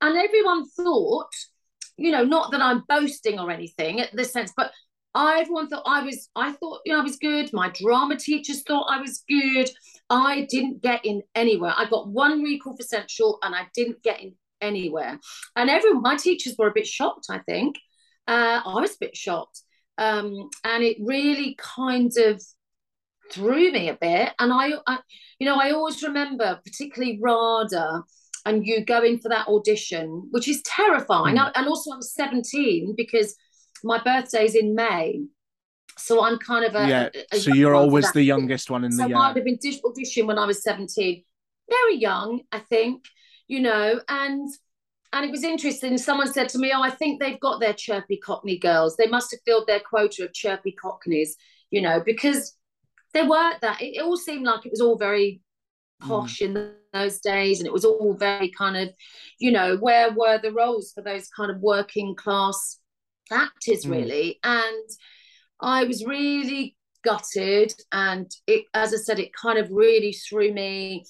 And 0.00 0.18
everyone 0.18 0.68
thought, 0.70 1.30
you 1.96 2.10
know, 2.10 2.24
not 2.24 2.50
that 2.50 2.60
I'm 2.60 2.82
boasting 2.88 3.38
or 3.38 3.52
anything 3.52 4.00
at 4.00 4.10
this 4.16 4.32
sense, 4.32 4.52
but 4.56 4.72
everyone 5.16 5.68
thought 5.68 5.84
I 5.86 6.02
was. 6.02 6.28
I 6.34 6.50
thought 6.50 6.80
you 6.84 6.92
know 6.92 6.98
I 6.98 7.02
was 7.04 7.16
good. 7.16 7.52
My 7.52 7.70
drama 7.70 8.16
teachers 8.16 8.62
thought 8.62 8.88
I 8.90 9.00
was 9.00 9.22
good. 9.28 9.70
I 10.10 10.46
didn't 10.50 10.82
get 10.82 11.04
in 11.04 11.22
anywhere. 11.34 11.72
I 11.76 11.88
got 11.88 12.08
one 12.08 12.42
recall 12.42 12.76
for 12.76 12.82
Central, 12.82 13.38
and 13.42 13.54
I 13.54 13.68
didn't 13.74 14.02
get 14.02 14.20
in 14.20 14.34
anywhere. 14.60 15.18
And 15.56 15.70
everyone, 15.70 16.02
my 16.02 16.16
teachers 16.16 16.56
were 16.58 16.68
a 16.68 16.74
bit 16.74 16.86
shocked. 16.86 17.26
I 17.30 17.38
think 17.38 17.76
uh, 18.26 18.60
I 18.64 18.80
was 18.80 18.92
a 18.92 19.00
bit 19.00 19.16
shocked, 19.16 19.62
um, 19.98 20.50
and 20.64 20.82
it 20.82 20.96
really 21.00 21.56
kind 21.58 22.12
of 22.18 22.42
threw 23.32 23.70
me 23.70 23.88
a 23.88 23.94
bit. 23.94 24.32
And 24.38 24.52
I, 24.52 24.72
I, 24.86 24.98
you 25.38 25.46
know, 25.46 25.56
I 25.56 25.70
always 25.70 26.02
remember, 26.02 26.60
particularly 26.64 27.20
Rada, 27.22 28.02
and 28.46 28.66
you 28.66 28.84
going 28.84 29.18
for 29.18 29.28
that 29.28 29.48
audition, 29.48 30.28
which 30.30 30.48
is 30.48 30.62
terrifying. 30.62 31.36
Mm. 31.36 31.52
And 31.54 31.68
also, 31.68 31.92
I'm 31.92 32.02
17 32.02 32.94
because 32.96 33.36
my 33.84 34.02
birthday's 34.02 34.54
in 34.54 34.74
May. 34.74 35.22
So 35.98 36.24
I'm 36.24 36.38
kind 36.38 36.64
of 36.64 36.74
a. 36.74 36.88
yeah, 36.88 37.08
a- 37.14 37.36
a 37.36 37.40
so 37.40 37.52
you're 37.52 37.74
always 37.74 38.10
the 38.12 38.22
youngest 38.22 38.70
one 38.70 38.84
in 38.84 38.92
So 38.92 39.06
the 39.08 39.14
I'd 39.14 39.36
have 39.36 39.44
been 39.44 39.58
auditioning 39.58 40.26
when 40.26 40.38
I 40.38 40.46
was 40.46 40.62
17, 40.62 41.24
very 41.68 41.96
young, 41.96 42.40
I 42.52 42.58
think, 42.60 43.04
you 43.48 43.60
know, 43.60 44.00
and 44.08 44.48
and 45.12 45.24
it 45.24 45.30
was 45.30 45.42
interesting. 45.44 45.98
Someone 45.98 46.32
said 46.32 46.48
to 46.50 46.58
me, 46.58 46.72
Oh, 46.74 46.82
I 46.82 46.90
think 46.90 47.20
they've 47.20 47.40
got 47.40 47.60
their 47.60 47.72
chirpy 47.72 48.16
cockney 48.16 48.58
girls. 48.58 48.96
They 48.96 49.08
must 49.08 49.32
have 49.32 49.40
filled 49.44 49.66
their 49.66 49.80
quota 49.80 50.24
of 50.24 50.32
chirpy 50.32 50.72
cockneys, 50.72 51.36
you 51.70 51.82
know, 51.82 52.00
because 52.04 52.56
they 53.12 53.22
weren't 53.26 53.60
that. 53.60 53.82
It, 53.82 53.96
it 53.96 54.02
all 54.02 54.16
seemed 54.16 54.44
like 54.46 54.64
it 54.64 54.70
was 54.72 54.80
all 54.80 54.96
very 54.96 55.42
posh 56.00 56.40
in 56.40 56.72
those 56.94 57.20
days 57.20 57.58
and 57.60 57.66
it 57.66 57.72
was 57.72 57.84
all 57.84 58.14
very 58.14 58.50
kind 58.50 58.76
of, 58.76 58.88
you 59.38 59.50
know, 59.50 59.76
where 59.76 60.10
were 60.12 60.38
the 60.38 60.52
roles 60.52 60.92
for 60.92 61.02
those 61.02 61.28
kind 61.28 61.50
of 61.50 61.58
working 61.60 62.14
class 62.14 62.78
actors, 63.32 63.84
Mm. 63.84 63.90
really? 63.90 64.38
And 64.44 64.88
I 65.62 65.84
was 65.84 66.04
really 66.04 66.76
gutted 67.04 67.72
and 67.92 68.30
it 68.46 68.64
as 68.74 68.92
i 68.92 68.96
said 68.96 69.18
it 69.18 69.30
kind 69.34 69.58
of 69.58 69.70
really 69.70 70.12
threw 70.12 70.52
me 70.52 71.04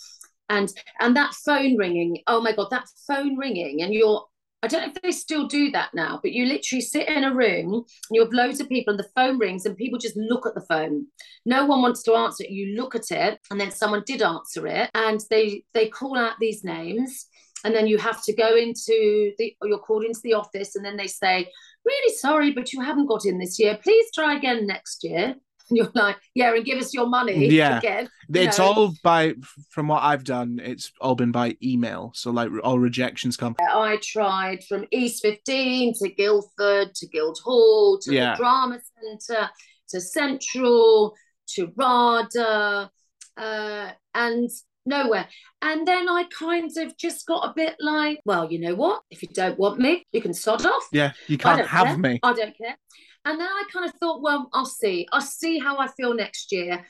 and 0.48 0.72
and 1.00 1.16
that 1.16 1.34
phone 1.34 1.76
ringing 1.76 2.18
oh 2.26 2.40
my 2.40 2.52
god 2.52 2.68
that 2.70 2.86
phone 3.06 3.36
ringing 3.36 3.82
and 3.82 3.92
you're 3.92 4.24
i 4.62 4.66
don't 4.66 4.82
know 4.82 4.92
if 4.94 5.02
they 5.02 5.10
still 5.10 5.46
do 5.46 5.70
that 5.70 5.90
now 5.94 6.18
but 6.22 6.32
you 6.32 6.44
literally 6.44 6.80
sit 6.80 7.08
in 7.08 7.24
a 7.24 7.34
room 7.34 7.72
and 7.74 7.84
you 8.10 8.22
have 8.22 8.32
loads 8.32 8.60
of 8.60 8.68
people 8.68 8.92
and 8.92 9.00
the 9.00 9.08
phone 9.14 9.38
rings 9.38 9.64
and 9.64 9.76
people 9.76 9.98
just 9.98 10.16
look 10.16 10.46
at 10.46 10.54
the 10.54 10.66
phone. 10.68 11.06
No 11.46 11.64
one 11.64 11.80
wants 11.80 12.02
to 12.02 12.14
answer 12.14 12.44
it. 12.44 12.50
You 12.50 12.76
look 12.76 12.94
at 12.94 13.10
it 13.10 13.40
and 13.50 13.58
then 13.58 13.70
someone 13.70 14.02
did 14.06 14.20
answer 14.20 14.66
it 14.66 14.90
and 14.94 15.20
they 15.30 15.64
they 15.72 15.88
call 15.88 16.18
out 16.18 16.34
these 16.38 16.62
names 16.62 17.26
and 17.64 17.74
then 17.74 17.86
you 17.86 17.98
have 17.98 18.22
to 18.24 18.34
go 18.34 18.56
into 18.56 19.32
the 19.38 19.54
or 19.60 19.68
you're 19.68 19.78
called 19.78 20.04
into 20.04 20.20
the 20.22 20.34
office 20.34 20.76
and 20.76 20.84
then 20.84 20.96
they 20.96 21.06
say 21.06 21.48
really 21.84 22.14
sorry 22.16 22.50
but 22.52 22.72
you 22.72 22.80
haven't 22.80 23.06
got 23.06 23.24
in 23.24 23.38
this 23.38 23.58
year 23.58 23.78
please 23.82 24.06
try 24.14 24.34
again 24.36 24.66
next 24.66 25.02
year 25.04 25.34
and 25.70 25.76
you're 25.76 25.90
like 25.94 26.16
yeah 26.34 26.54
and 26.54 26.64
give 26.64 26.78
us 26.78 26.92
your 26.94 27.06
money 27.06 27.46
Yeah. 27.50 27.78
again 27.78 28.08
It's 28.32 28.58
know. 28.58 28.64
all 28.66 28.92
by, 29.02 29.34
from 29.70 29.88
what 29.88 30.02
I've 30.04 30.24
done, 30.24 30.60
it's 30.62 30.92
all 31.00 31.16
been 31.16 31.32
by 31.32 31.56
email. 31.62 32.12
So, 32.14 32.30
like, 32.30 32.48
all 32.62 32.78
rejections 32.78 33.36
come. 33.36 33.56
I 33.60 33.98
tried 34.02 34.62
from 34.68 34.84
East 34.92 35.22
15 35.22 35.94
to 35.98 36.08
Guildford 36.10 36.94
to 36.94 37.06
Guildhall 37.08 37.98
to 38.02 38.14
Yeah. 38.14 38.32
the 38.32 38.36
Drama 38.36 38.78
Centre 39.00 39.50
to 39.88 40.00
Central 40.00 41.14
to 41.54 41.72
RADA 41.76 42.90
uh, 43.36 43.90
and 44.14 44.48
nowhere. 44.86 45.28
And 45.62 45.86
then 45.86 46.08
I 46.08 46.24
kind 46.36 46.70
of 46.76 46.96
just 46.96 47.26
got 47.26 47.48
a 47.48 47.52
bit 47.54 47.76
like, 47.80 48.20
well, 48.24 48.50
you 48.50 48.58
know 48.58 48.74
what? 48.74 49.02
If 49.10 49.22
you 49.22 49.28
don't 49.32 49.58
want 49.58 49.78
me, 49.78 50.06
you 50.12 50.20
can 50.20 50.34
sod 50.34 50.64
off. 50.64 50.88
Yeah, 50.92 51.12
you 51.26 51.38
can't 51.38 51.66
have 51.66 51.86
care. 51.86 51.98
me. 51.98 52.20
I 52.22 52.32
don't 52.32 52.56
care. 52.56 52.76
And 53.24 53.38
then 53.38 53.48
I 53.48 53.64
kind 53.72 53.86
of 53.86 53.94
thought, 54.00 54.22
well, 54.22 54.48
I'll 54.52 54.66
see. 54.66 55.06
I'll 55.12 55.20
see 55.20 55.58
how 55.58 55.78
I 55.78 55.88
feel 55.88 56.14
next 56.14 56.52
year. 56.52 56.86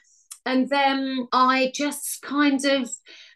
And 0.46 0.68
then 0.70 1.26
I 1.32 1.70
just 1.74 2.22
kind 2.22 2.64
of 2.64 2.88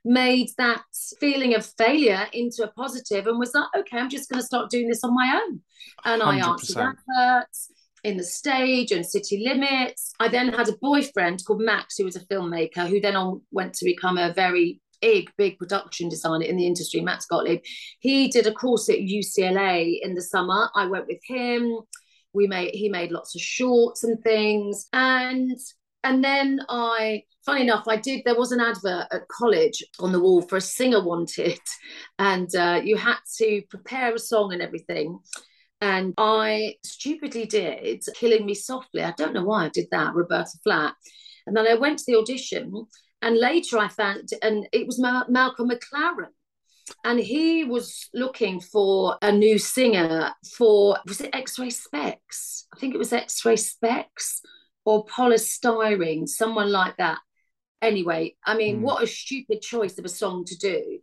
made 0.05 0.49
that 0.59 0.83
feeling 1.21 1.55
of 1.55 1.67
failure 1.77 2.27
into 2.33 2.63
a 2.63 2.69
positive 2.69 3.27
and 3.27 3.39
was 3.39 3.53
like, 3.55 3.69
okay, 3.79 3.99
I'm 3.99 4.09
just 4.09 4.31
going 4.31 4.41
to 4.41 4.47
start 4.47 4.71
doing 4.71 4.89
this 4.89 5.05
on 5.05 5.15
my 5.15 5.43
own. 5.45 5.61
And 6.05 6.23
I 6.23 6.37
answered 6.37 6.77
100%. 6.77 6.95
adverts 7.19 7.71
in 8.05 8.17
the 8.19 8.23
stage 8.23 8.93
and 8.93 9.05
city 9.05 9.43
limits. 9.45 10.13
I 10.21 10.29
then 10.29 10.53
had 10.53 10.69
a 10.69 10.77
boyfriend 10.81 11.45
called 11.45 11.63
Max, 11.63 11.97
who 11.97 12.05
was 12.05 12.17
a 12.17 12.27
filmmaker, 12.27 12.87
who 12.87 13.01
then 13.01 13.17
on, 13.17 13.41
went 13.51 13.75
to 13.75 13.85
become 13.85 14.19
a 14.19 14.33
very 14.33 14.81
big, 15.01 15.31
big 15.37 15.59
production 15.59 16.09
designer 16.09 16.45
in 16.45 16.57
the 16.57 16.67
industry, 16.67 17.01
Max 17.01 17.27
Gottlieb. 17.27 17.61
He 18.01 18.29
did 18.29 18.47
a 18.47 18.53
course 18.53 18.89
at 18.89 18.99
UCLA 18.99 19.99
in 20.03 20.15
the 20.15 20.23
summer. 20.23 20.69
I 20.75 20.87
went 20.87 21.07
with 21.07 21.21
him. 21.27 21.79
We 22.33 22.47
made 22.47 22.75
he 22.75 22.89
made 22.89 23.13
lots 23.13 23.35
of 23.35 23.41
shorts 23.41 24.05
and 24.05 24.23
things. 24.23 24.87
And 24.93 25.59
and 26.03 26.23
then 26.23 26.61
I, 26.69 27.23
funny 27.47 27.63
enough, 27.63 27.89
I 27.89 27.97
did. 27.97 28.23
There 28.25 28.39
was 28.39 28.53
an 28.53 28.61
advert 28.61 29.07
at 29.11 29.29
college 29.29 29.83
on 29.99 30.13
the 30.13 30.21
wall 30.21 30.43
for 30.43 30.57
a 30.57 30.61
singer 30.61 31.03
wanted, 31.03 31.61
and 32.19 32.55
uh, 32.55 32.81
you 32.85 32.97
had 32.97 33.19
to 33.39 33.63
prepare 33.71 34.15
a 34.15 34.19
song 34.19 34.53
and 34.53 34.61
everything. 34.61 35.19
And 35.85 36.15
I 36.17 36.77
stupidly 36.83 37.45
did 37.45 38.03
"Killing 38.17 38.47
Me 38.47 38.55
Softly." 38.55 39.03
I 39.03 39.13
don't 39.19 39.35
know 39.35 39.45
why 39.45 39.67
I 39.67 39.69
did 39.69 39.89
that, 39.91 40.15
Roberta 40.15 40.57
Flack. 40.65 40.97
And 41.47 41.55
then 41.55 41.67
I 41.67 41.75
went 41.75 41.99
to 41.99 42.05
the 42.07 42.17
audition, 42.17 42.87
and 43.21 43.37
later 43.37 43.77
I 43.79 43.89
found, 43.89 44.31
and 44.41 44.67
it 44.73 44.87
was 44.87 44.99
Ma- 44.99 45.29
Malcolm 45.29 45.69
McLaren. 45.69 46.33
And 47.05 47.21
he 47.21 47.65
was 47.65 48.09
looking 48.15 48.61
for 48.61 49.19
a 49.21 49.31
new 49.31 49.59
singer 49.59 50.33
for, 50.57 50.97
was 51.07 51.21
it 51.21 51.35
X-Ray 51.35 51.69
Spex? 51.69 52.65
I 52.75 52.79
think 52.79 52.95
it 52.95 52.99
was 52.99 53.13
X-Ray 53.13 53.57
Spex 53.57 54.41
or 54.87 55.05
Poly 55.05 55.37
Styrene, 55.37 56.27
someone 56.27 56.73
like 56.73 56.97
that. 56.97 57.19
Anyway, 57.83 58.37
I 58.43 58.57
mean, 58.57 58.79
Mm. 58.79 58.85
what 58.87 59.03
a 59.03 59.07
stupid 59.07 59.61
choice 59.61 59.99
of 59.99 60.07
a 60.07 60.17
song 60.23 60.47
to 60.47 60.57
do. 60.57 61.01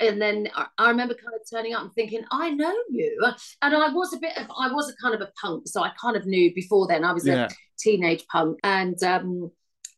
And 0.00 0.20
then 0.20 0.48
I- 0.54 0.66
I 0.78 0.88
remember 0.90 1.14
kind 1.14 1.34
of 1.34 1.40
turning 1.50 1.74
up 1.74 1.82
and 1.82 1.94
thinking, 1.94 2.24
I 2.30 2.50
know 2.50 2.74
you. 2.90 3.18
And 3.62 3.74
I 3.74 3.88
was 3.92 4.12
a 4.12 4.18
bit 4.18 4.36
of, 4.36 4.46
I 4.58 4.72
was 4.72 4.90
a 4.90 4.96
kind 5.02 5.14
of 5.14 5.20
a 5.20 5.30
punk. 5.40 5.66
So 5.66 5.82
I 5.82 5.90
kind 6.00 6.16
of 6.16 6.26
knew 6.26 6.52
before 6.54 6.86
then 6.86 7.04
I 7.04 7.12
was 7.12 7.26
Yeah. 7.26 7.46
a 7.46 7.48
teenage 7.78 8.26
punk. 8.28 8.58
And, 8.62 9.02
um, 9.02 9.50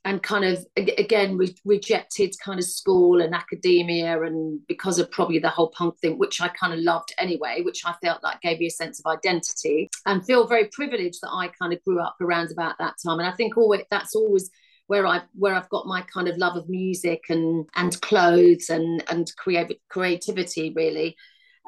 and 0.06 0.22
kind 0.22 0.44
of 0.44 0.64
again 0.76 1.38
re- 1.38 1.56
rejected 1.64 2.34
kind 2.44 2.58
of 2.58 2.64
school 2.66 3.22
and 3.22 3.34
academia 3.34 4.20
and 4.22 4.60
because 4.68 4.98
of 4.98 5.10
probably 5.10 5.38
the 5.38 5.48
whole 5.48 5.70
punk 5.70 5.98
thing 5.98 6.18
which 6.18 6.42
i 6.42 6.48
kind 6.48 6.74
of 6.74 6.78
loved 6.80 7.14
anyway 7.18 7.62
which 7.62 7.86
i 7.86 7.94
felt 8.02 8.22
like 8.22 8.38
gave 8.42 8.58
me 8.58 8.66
a 8.66 8.70
sense 8.70 9.00
of 9.00 9.06
identity 9.10 9.88
and 10.04 10.22
feel 10.26 10.46
very 10.46 10.66
privileged 10.72 11.20
that 11.22 11.30
i 11.32 11.48
kind 11.58 11.72
of 11.72 11.82
grew 11.84 12.00
up 12.00 12.16
around 12.20 12.52
about 12.52 12.76
that 12.78 12.92
time 13.02 13.18
and 13.18 13.26
i 13.26 13.32
think 13.32 13.56
always 13.56 13.80
that's 13.90 14.14
always 14.14 14.50
where 14.86 15.06
I 15.06 15.22
where 15.34 15.54
I've 15.54 15.68
got 15.70 15.86
my 15.86 16.02
kind 16.02 16.28
of 16.28 16.36
love 16.36 16.56
of 16.56 16.68
music 16.68 17.24
and 17.28 17.66
and 17.74 18.00
clothes 18.00 18.68
and 18.68 19.02
and 19.10 19.30
creative 19.38 19.76
creativity 19.88 20.72
really. 20.74 21.16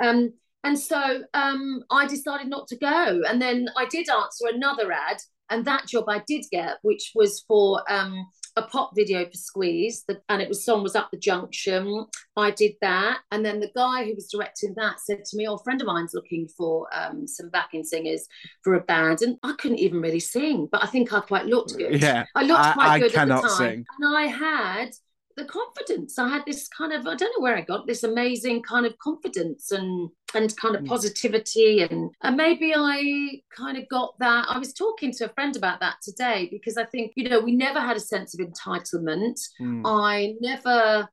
Um, 0.03 0.35
and 0.65 0.79
so 0.79 1.23
um, 1.33 1.85
I 1.91 2.07
decided 2.07 2.49
not 2.49 2.67
to 2.69 2.77
go. 2.77 3.23
And 3.29 3.41
then 3.41 3.69
I 3.77 3.87
did 3.87 4.09
answer 4.11 4.47
another 4.53 4.91
ad 4.91 5.19
and 5.49 5.65
that 5.65 5.87
job 5.87 6.07
I 6.09 6.23
did 6.27 6.45
get, 6.51 6.79
which 6.83 7.13
was 7.15 7.45
for 7.47 7.83
um, 7.89 8.27
a 8.57 8.63
pop 8.63 8.93
video 8.97 9.25
for 9.25 9.33
Squeeze, 9.37 10.05
the, 10.09 10.21
and 10.29 10.41
it 10.41 10.49
was 10.49 10.65
song 10.65 10.83
was 10.83 10.97
up 10.97 11.11
the 11.11 11.19
junction. 11.19 12.07
I 12.37 12.51
did 12.51 12.73
that, 12.81 13.19
and 13.31 13.45
then 13.45 13.61
the 13.61 13.71
guy 13.77 14.05
who 14.05 14.15
was 14.15 14.29
directing 14.31 14.75
that 14.77 15.01
said 15.01 15.25
to 15.25 15.37
me, 15.37 15.47
"Oh, 15.47 15.55
a 15.55 15.63
friend 15.63 15.81
of 15.81 15.87
mine's 15.87 16.15
looking 16.15 16.49
for 16.49 16.87
um, 16.93 17.27
some 17.27 17.51
backing 17.51 17.85
singers 17.85 18.27
for 18.63 18.75
a 18.75 18.81
band," 18.81 19.23
and 19.23 19.37
I 19.43 19.55
couldn't 19.59 19.79
even 19.79 20.01
really 20.01 20.21
sing, 20.21 20.69
but 20.71 20.83
I 20.83 20.87
think 20.87 21.13
I 21.13 21.21
quite 21.21 21.47
looked 21.47 21.77
good. 21.77 22.01
Yeah, 22.03 22.25
I 22.35 22.43
looked 22.43 22.61
I- 22.61 22.73
quite 22.73 22.89
I 22.89 22.99
good 23.01 23.15
at 23.15 23.29
the 23.29 23.35
time, 23.41 23.51
sing. 23.51 23.85
and 24.01 24.17
I 24.17 24.23
had 24.23 24.91
the 25.37 25.45
confidence. 25.45 26.19
I 26.19 26.29
had 26.29 26.45
this 26.47 26.67
kind 26.69 26.93
of 26.93 27.07
I 27.07 27.15
don't 27.15 27.33
know 27.37 27.43
where 27.43 27.57
I 27.57 27.61
got 27.61 27.87
this 27.87 28.03
amazing 28.05 28.63
kind 28.63 28.87
of 28.87 28.97
confidence 28.99 29.71
and 29.71 30.09
and 30.35 30.57
kind 30.57 30.75
of 30.77 30.83
Mm. 30.83 30.89
positivity 30.89 31.83
and 31.83 32.11
and 32.23 32.37
maybe 32.37 32.73
I 32.75 33.41
kind 33.55 33.77
of 33.77 33.89
got 33.89 34.19
that. 34.19 34.47
I 34.49 34.59
was 34.59 34.73
talking 34.73 35.13
to 35.13 35.27
a 35.27 35.35
friend 35.35 35.55
about 35.57 35.81
that 35.81 35.97
today 36.03 36.49
because 36.51 36.77
I 36.77 36.85
think 36.85 37.13
you 37.17 37.29
know 37.29 37.41
we 37.41 37.55
never 37.55 37.81
had 37.81 37.97
a 37.97 38.01
sense 38.01 38.33
of 38.35 38.41
entitlement. 38.47 39.39
Mm. 39.61 39.83
I 39.85 40.35
never. 40.41 41.09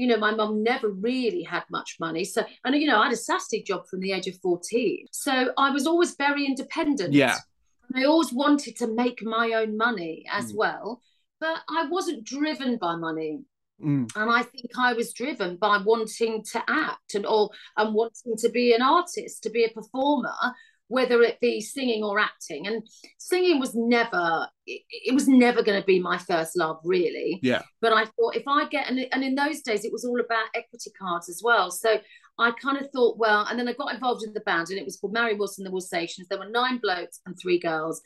You 0.00 0.06
know, 0.06 0.16
my 0.16 0.30
mum 0.30 0.62
never 0.62 0.90
really 0.90 1.42
had 1.42 1.64
much 1.72 1.96
money. 1.98 2.22
So, 2.24 2.44
and 2.64 2.76
you 2.76 2.86
know, 2.86 3.00
I 3.00 3.04
had 3.06 3.12
a 3.12 3.16
sassy 3.16 3.64
job 3.64 3.88
from 3.90 3.98
the 3.98 4.12
age 4.12 4.28
of 4.28 4.36
14. 4.40 5.06
So 5.10 5.52
I 5.58 5.70
was 5.70 5.88
always 5.88 6.14
very 6.14 6.46
independent. 6.46 7.12
Yeah. 7.14 7.36
I 7.96 8.04
always 8.04 8.32
wanted 8.32 8.76
to 8.76 8.86
make 8.86 9.24
my 9.24 9.54
own 9.54 9.76
money 9.76 10.24
as 10.30 10.52
Mm. 10.52 10.56
well. 10.56 11.02
But 11.40 11.62
I 11.68 11.88
wasn't 11.88 12.22
driven 12.22 12.76
by 12.76 12.94
money 12.94 13.40
Mm. 13.84 14.10
and 14.16 14.30
I 14.30 14.42
think 14.42 14.70
I 14.76 14.92
was 14.92 15.12
driven 15.12 15.56
by 15.56 15.78
wanting 15.78 16.42
to 16.52 16.62
act 16.68 17.14
and 17.14 17.24
or 17.24 17.50
and 17.76 17.94
wanting 17.94 18.36
to 18.38 18.48
be 18.48 18.74
an 18.74 18.82
artist, 18.82 19.42
to 19.44 19.50
be 19.50 19.64
a 19.64 19.70
performer, 19.70 20.34
whether 20.88 21.22
it 21.22 21.38
be 21.40 21.60
singing 21.60 22.02
or 22.02 22.18
acting. 22.18 22.66
And 22.66 22.82
singing 23.18 23.60
was 23.60 23.74
never 23.76 24.48
it, 24.66 24.82
it 24.90 25.14
was 25.14 25.28
never 25.28 25.62
going 25.62 25.80
to 25.80 25.86
be 25.86 26.00
my 26.00 26.18
first 26.18 26.56
love, 26.56 26.80
really. 26.82 27.38
Yeah. 27.42 27.62
But 27.80 27.92
I 27.92 28.06
thought 28.06 28.34
if 28.34 28.48
I 28.48 28.66
get 28.68 28.90
and, 28.90 29.06
and 29.12 29.22
in 29.22 29.36
those 29.36 29.60
days 29.60 29.84
it 29.84 29.92
was 29.92 30.04
all 30.04 30.18
about 30.18 30.46
equity 30.54 30.90
cards 30.98 31.28
as 31.28 31.40
well. 31.44 31.70
So 31.70 32.00
I 32.38 32.52
kind 32.52 32.78
of 32.78 32.90
thought, 32.92 33.18
well, 33.18 33.46
and 33.48 33.58
then 33.58 33.68
I 33.68 33.72
got 33.72 33.92
involved 33.92 34.24
in 34.24 34.32
the 34.32 34.40
band, 34.40 34.68
and 34.68 34.78
it 34.78 34.84
was 34.84 34.96
called 34.96 35.12
Mari 35.12 35.34
Wilson 35.34 35.64
the 35.64 35.70
Wilsations. 35.70 36.28
There 36.28 36.38
were 36.38 36.48
nine 36.48 36.78
blokes 36.78 37.20
and 37.26 37.36
three 37.36 37.58
girls 37.58 38.00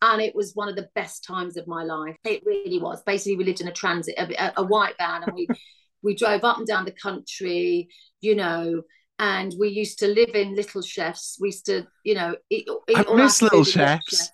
and 0.00 0.20
it 0.20 0.34
was 0.34 0.52
one 0.54 0.68
of 0.68 0.76
the 0.76 0.88
best 0.94 1.24
times 1.24 1.56
of 1.56 1.66
my 1.66 1.84
life. 1.84 2.16
It 2.24 2.42
really 2.44 2.78
was. 2.78 3.02
Basically, 3.04 3.36
we 3.36 3.44
lived 3.44 3.60
in 3.60 3.68
a 3.68 3.72
transit, 3.72 4.14
a, 4.18 4.52
a 4.56 4.62
white 4.64 4.94
van, 4.98 5.22
and 5.22 5.32
we 5.32 5.48
we 6.02 6.14
drove 6.14 6.44
up 6.44 6.58
and 6.58 6.66
down 6.66 6.84
the 6.84 6.92
country, 6.92 7.88
you 8.20 8.34
know. 8.34 8.82
And 9.18 9.54
we 9.58 9.68
used 9.68 10.00
to 10.00 10.08
live 10.08 10.34
in 10.34 10.56
Little 10.56 10.82
Chefs. 10.82 11.38
We 11.40 11.48
used 11.48 11.66
to, 11.66 11.86
you 12.02 12.14
know, 12.14 12.34
eat, 12.50 12.66
eat 12.88 12.96
I 12.96 13.14
miss 13.14 13.40
Little 13.40 13.62
Chefs. 13.62 14.30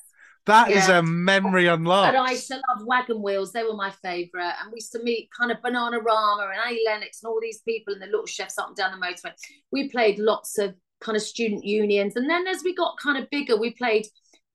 That 0.46 0.70
is 0.70 0.88
Yeah. 0.88 1.00
a 1.00 1.02
memory 1.02 1.66
unlocked. 1.66 2.16
And 2.16 2.26
I 2.26 2.30
used 2.30 2.46
to 2.46 2.54
love 2.54 2.86
Wagon 2.86 3.20
Wheels. 3.20 3.52
They 3.52 3.64
were 3.64 3.74
my 3.74 3.90
favourite. 3.90 4.54
And 4.62 4.72
we 4.72 4.76
used 4.76 4.92
to 4.92 5.02
meet 5.02 5.28
kind 5.38 5.50
of 5.52 5.58
Bananarama 5.58 6.50
and 6.50 6.60
Annie 6.66 6.82
Lennox 6.86 7.22
and 7.22 7.28
all 7.28 7.38
these 7.42 7.60
people 7.68 7.92
and 7.92 8.02
the 8.02 8.06
little 8.06 8.24
chefs 8.24 8.56
up 8.56 8.68
and 8.68 8.76
down 8.76 8.98
the 8.98 9.06
motorway. 9.06 9.32
We 9.70 9.90
played 9.90 10.18
lots 10.18 10.56
of 10.56 10.74
kind 11.02 11.16
of 11.16 11.22
student 11.22 11.64
unions. 11.66 12.16
And 12.16 12.30
then 12.30 12.46
as 12.46 12.64
we 12.64 12.74
got 12.74 12.96
kind 12.98 13.22
of 13.22 13.28
bigger, 13.28 13.58
we 13.58 13.72
played 13.72 14.06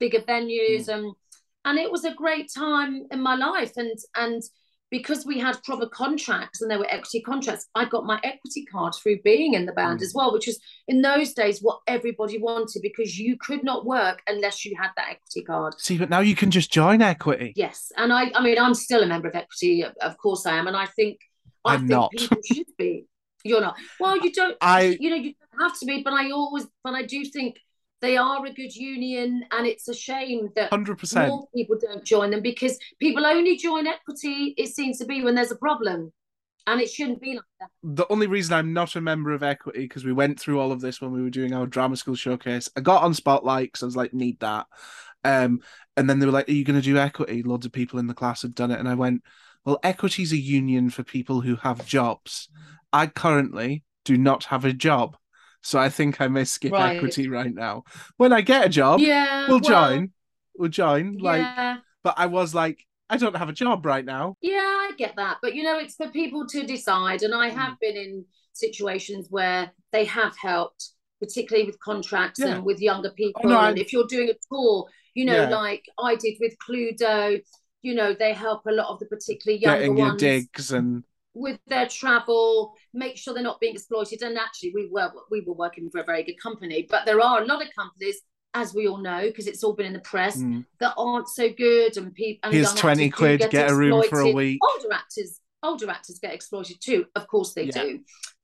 bigger 0.03 0.19
venues 0.33 0.87
and 0.93 1.05
and 1.65 1.75
it 1.79 1.89
was 1.95 2.03
a 2.03 2.13
great 2.23 2.47
time 2.53 2.93
in 3.13 3.21
my 3.29 3.35
life. 3.35 3.73
And 3.77 3.97
and 4.23 4.41
because 4.91 5.25
we 5.25 5.39
had 5.39 5.63
proper 5.63 5.87
contracts 5.87 6.61
and 6.61 6.69
there 6.69 6.77
were 6.77 6.91
equity 6.97 7.21
contracts, 7.21 7.65
I 7.73 7.85
got 7.85 8.05
my 8.05 8.19
equity 8.31 8.63
card 8.73 8.93
through 8.93 9.19
being 9.23 9.53
in 9.55 9.65
the 9.65 9.71
band 9.71 9.99
Mm. 9.99 10.03
as 10.03 10.11
well, 10.13 10.31
which 10.33 10.45
was 10.45 10.59
in 10.87 11.01
those 11.01 11.33
days 11.33 11.55
what 11.67 11.79
everybody 11.87 12.37
wanted 12.37 12.81
because 12.89 13.17
you 13.17 13.37
could 13.45 13.63
not 13.63 13.85
work 13.85 14.17
unless 14.27 14.57
you 14.65 14.75
had 14.83 14.91
that 14.97 15.07
equity 15.15 15.41
card. 15.51 15.73
See, 15.79 15.97
but 15.97 16.09
now 16.15 16.19
you 16.29 16.35
can 16.35 16.51
just 16.51 16.69
join 16.81 17.01
equity. 17.01 17.53
Yes, 17.55 17.91
and 17.97 18.11
I, 18.13 18.23
I 18.35 18.43
mean, 18.43 18.59
I'm 18.59 18.75
still 18.75 19.01
a 19.01 19.07
member 19.13 19.29
of 19.29 19.35
Equity, 19.35 19.83
of 20.09 20.13
course 20.23 20.45
I 20.45 20.57
am, 20.59 20.67
and 20.67 20.77
I 20.85 20.85
think, 20.97 21.15
I 21.65 21.73
I'm 21.75 21.79
think 21.87 21.89
not. 21.99 22.11
people 22.11 22.37
should 22.53 22.67
be. 22.77 23.05
You're 23.45 23.61
not. 23.67 23.75
Well, 24.01 24.15
you 24.23 24.31
don't. 24.39 24.57
I- 24.61 24.97
you 25.03 25.09
know, 25.11 25.15
you 25.25 25.33
don't 25.51 25.61
have 25.69 25.79
to 25.79 25.85
be, 25.85 26.03
but 26.03 26.13
I 26.13 26.29
always, 26.31 26.65
but 26.83 26.93
I 26.93 27.03
do 27.13 27.19
think 27.35 27.51
they 28.03 28.17
are 28.17 28.45
a 28.45 28.51
good 28.51 28.75
union, 28.75 29.45
and 29.51 29.65
it's 29.65 29.87
a 29.87 29.93
shame 29.93 30.49
that 30.57 30.69
100%. 30.71 31.27
more 31.27 31.47
people 31.55 31.77
don't 31.81 32.03
join 32.03 32.31
them 32.31 32.41
because 32.41 32.77
people 32.99 33.25
only 33.25 33.55
join 33.55 33.87
Equity. 33.87 34.53
It 34.57 34.75
seems 34.75 34.99
to 34.99 35.05
be 35.05 35.23
when 35.23 35.35
there's 35.35 35.51
a 35.51 35.55
problem, 35.55 36.11
and 36.67 36.81
it 36.81 36.91
shouldn't 36.91 37.21
be 37.21 37.35
like 37.35 37.45
that. 37.61 37.69
the 37.81 38.05
only 38.11 38.27
reason 38.27 38.53
I'm 38.53 38.73
not 38.73 38.97
a 38.97 39.01
member 39.01 39.31
of 39.31 39.41
Equity 39.41 39.79
because 39.79 40.03
we 40.03 40.11
went 40.11 40.37
through 40.37 40.59
all 40.59 40.73
of 40.73 40.81
this 40.81 40.99
when 40.99 41.13
we 41.13 41.21
were 41.21 41.29
doing 41.29 41.53
our 41.53 41.65
drama 41.65 41.95
school 41.95 42.15
showcase. 42.15 42.69
I 42.75 42.81
got 42.81 43.03
on 43.03 43.13
Spotlight 43.13 43.67
because 43.67 43.83
I 43.83 43.85
was 43.85 43.95
like, 43.95 44.13
need 44.13 44.37
that. 44.41 44.67
Um, 45.23 45.61
and 45.95 46.09
then 46.09 46.19
they 46.19 46.25
were 46.25 46.33
like, 46.33 46.49
"Are 46.49 46.53
you 46.53 46.65
going 46.65 46.79
to 46.79 46.85
do 46.85 46.97
Equity?" 46.97 47.41
Loads 47.41 47.65
of 47.65 47.71
people 47.71 47.99
in 47.99 48.07
the 48.07 48.13
class 48.13 48.41
had 48.41 48.53
done 48.53 48.71
it, 48.71 48.79
and 48.79 48.89
I 48.89 48.95
went, 48.95 49.23
"Well, 49.63 49.79
Equity's 49.81 50.33
a 50.33 50.37
union 50.37 50.89
for 50.89 51.03
people 51.03 51.39
who 51.39 51.55
have 51.55 51.87
jobs. 51.87 52.49
I 52.91 53.07
currently 53.07 53.85
do 54.03 54.17
not 54.17 54.43
have 54.45 54.65
a 54.65 54.73
job, 54.73 55.15
so 55.63 55.79
I 55.79 55.89
think 55.89 56.21
I 56.21 56.27
may 56.27 56.43
skip 56.43 56.71
Right. 56.73 56.95
Equity 56.97 57.27
right 57.29 57.53
now. 57.53 57.83
When 58.17 58.31
I 58.33 58.41
get 58.41 58.65
a 58.65 58.69
job, 58.69 58.99
Yeah, 58.99 59.47
we'll 59.47 59.59
well, 59.61 59.69
join. 59.89 60.11
We'll 60.57 60.69
join. 60.69 61.17
Like, 61.17 61.41
yeah. 61.41 61.77
but 62.03 62.15
I 62.17 62.27
was 62.27 62.53
like, 62.53 62.85
I 63.09 63.17
don't 63.17 63.35
have 63.35 63.49
a 63.49 63.53
job 63.53 63.85
right 63.85 64.05
now. 64.05 64.35
Yeah, 64.41 64.59
I 64.59 64.91
get 64.97 65.15
that. 65.17 65.37
But 65.41 65.55
you 65.55 65.63
know, 65.63 65.77
it's 65.79 65.95
for 65.95 66.07
people 66.09 66.45
to 66.47 66.63
decide. 66.65 67.23
And 67.23 67.33
I 67.33 67.49
Mm. 67.49 67.55
have 67.55 67.79
been 67.79 67.95
in 67.97 68.25
situations 68.53 69.27
where 69.29 69.71
they 69.91 70.05
have 70.05 70.35
helped, 70.37 70.89
particularly 71.19 71.65
with 71.65 71.79
contracts 71.79 72.39
Yeah. 72.39 72.47
Oh, 72.47 72.51
and 72.57 72.65
with 72.65 72.79
younger 72.81 73.11
people. 73.11 73.41
no, 73.45 73.57
I- 73.57 73.69
and 73.69 73.79
if 73.79 73.91
you're 73.93 74.07
doing 74.07 74.29
a 74.29 74.33
tour, 74.51 74.87
you 75.13 75.25
know, 75.25 75.43
Yeah. 75.43 75.49
like 75.49 75.85
I 75.99 76.15
did 76.15 76.37
with 76.39 76.55
Cluedo, 76.57 77.41
you 77.81 77.93
know, 77.95 78.13
they 78.13 78.33
help 78.33 78.65
a 78.65 78.71
lot 78.71 78.87
of 78.89 78.99
the 78.99 79.05
particularly 79.05 79.61
younger 79.61 79.79
Getting 79.79 79.97
your 79.97 80.07
ones 80.07 80.21
digs 80.21 80.71
and 80.71 81.03
with 81.33 81.59
their 81.67 81.87
travel, 81.87 82.75
make 82.93 83.17
sure 83.17 83.33
they're 83.33 83.43
not 83.43 83.59
being 83.59 83.73
exploited. 83.73 84.21
And 84.21 84.37
actually, 84.37 84.71
we 84.73 84.87
were 84.91 85.11
we 85.31 85.41
were 85.41 85.53
working 85.53 85.89
for 85.89 85.99
a 86.01 86.03
very 86.03 86.23
good 86.23 86.39
company, 86.41 86.87
but 86.89 87.05
there 87.05 87.21
are 87.21 87.41
a 87.41 87.45
lot 87.45 87.61
of 87.61 87.69
companies, 87.75 88.21
as 88.53 88.73
we 88.73 88.87
all 88.87 88.97
know, 88.99 89.21
because 89.21 89.47
it's 89.47 89.63
all 89.63 89.73
been 89.73 89.85
in 89.87 89.93
the 89.93 89.99
press, 89.99 90.37
mm, 90.37 90.63
that 90.79 90.93
aren't 90.97 91.27
so 91.27 91.49
good 91.49 91.97
and 91.97 92.13
people 92.13 92.51
here's 92.51 92.73
20 92.73 93.09
quid, 93.09 93.49
get 93.49 93.71
a 93.71 93.75
room 93.75 94.03
for 94.09 94.19
a 94.19 94.31
week. 94.31 94.59
older 94.75 94.93
actors 94.93 95.39
older 95.63 95.89
actors 95.89 96.19
get 96.19 96.33
exploited 96.33 96.75
too 96.81 97.05
of 97.15 97.25
course 97.25 97.53
they 97.53 97.63
Yeah. 97.63 97.83
do 97.83 97.99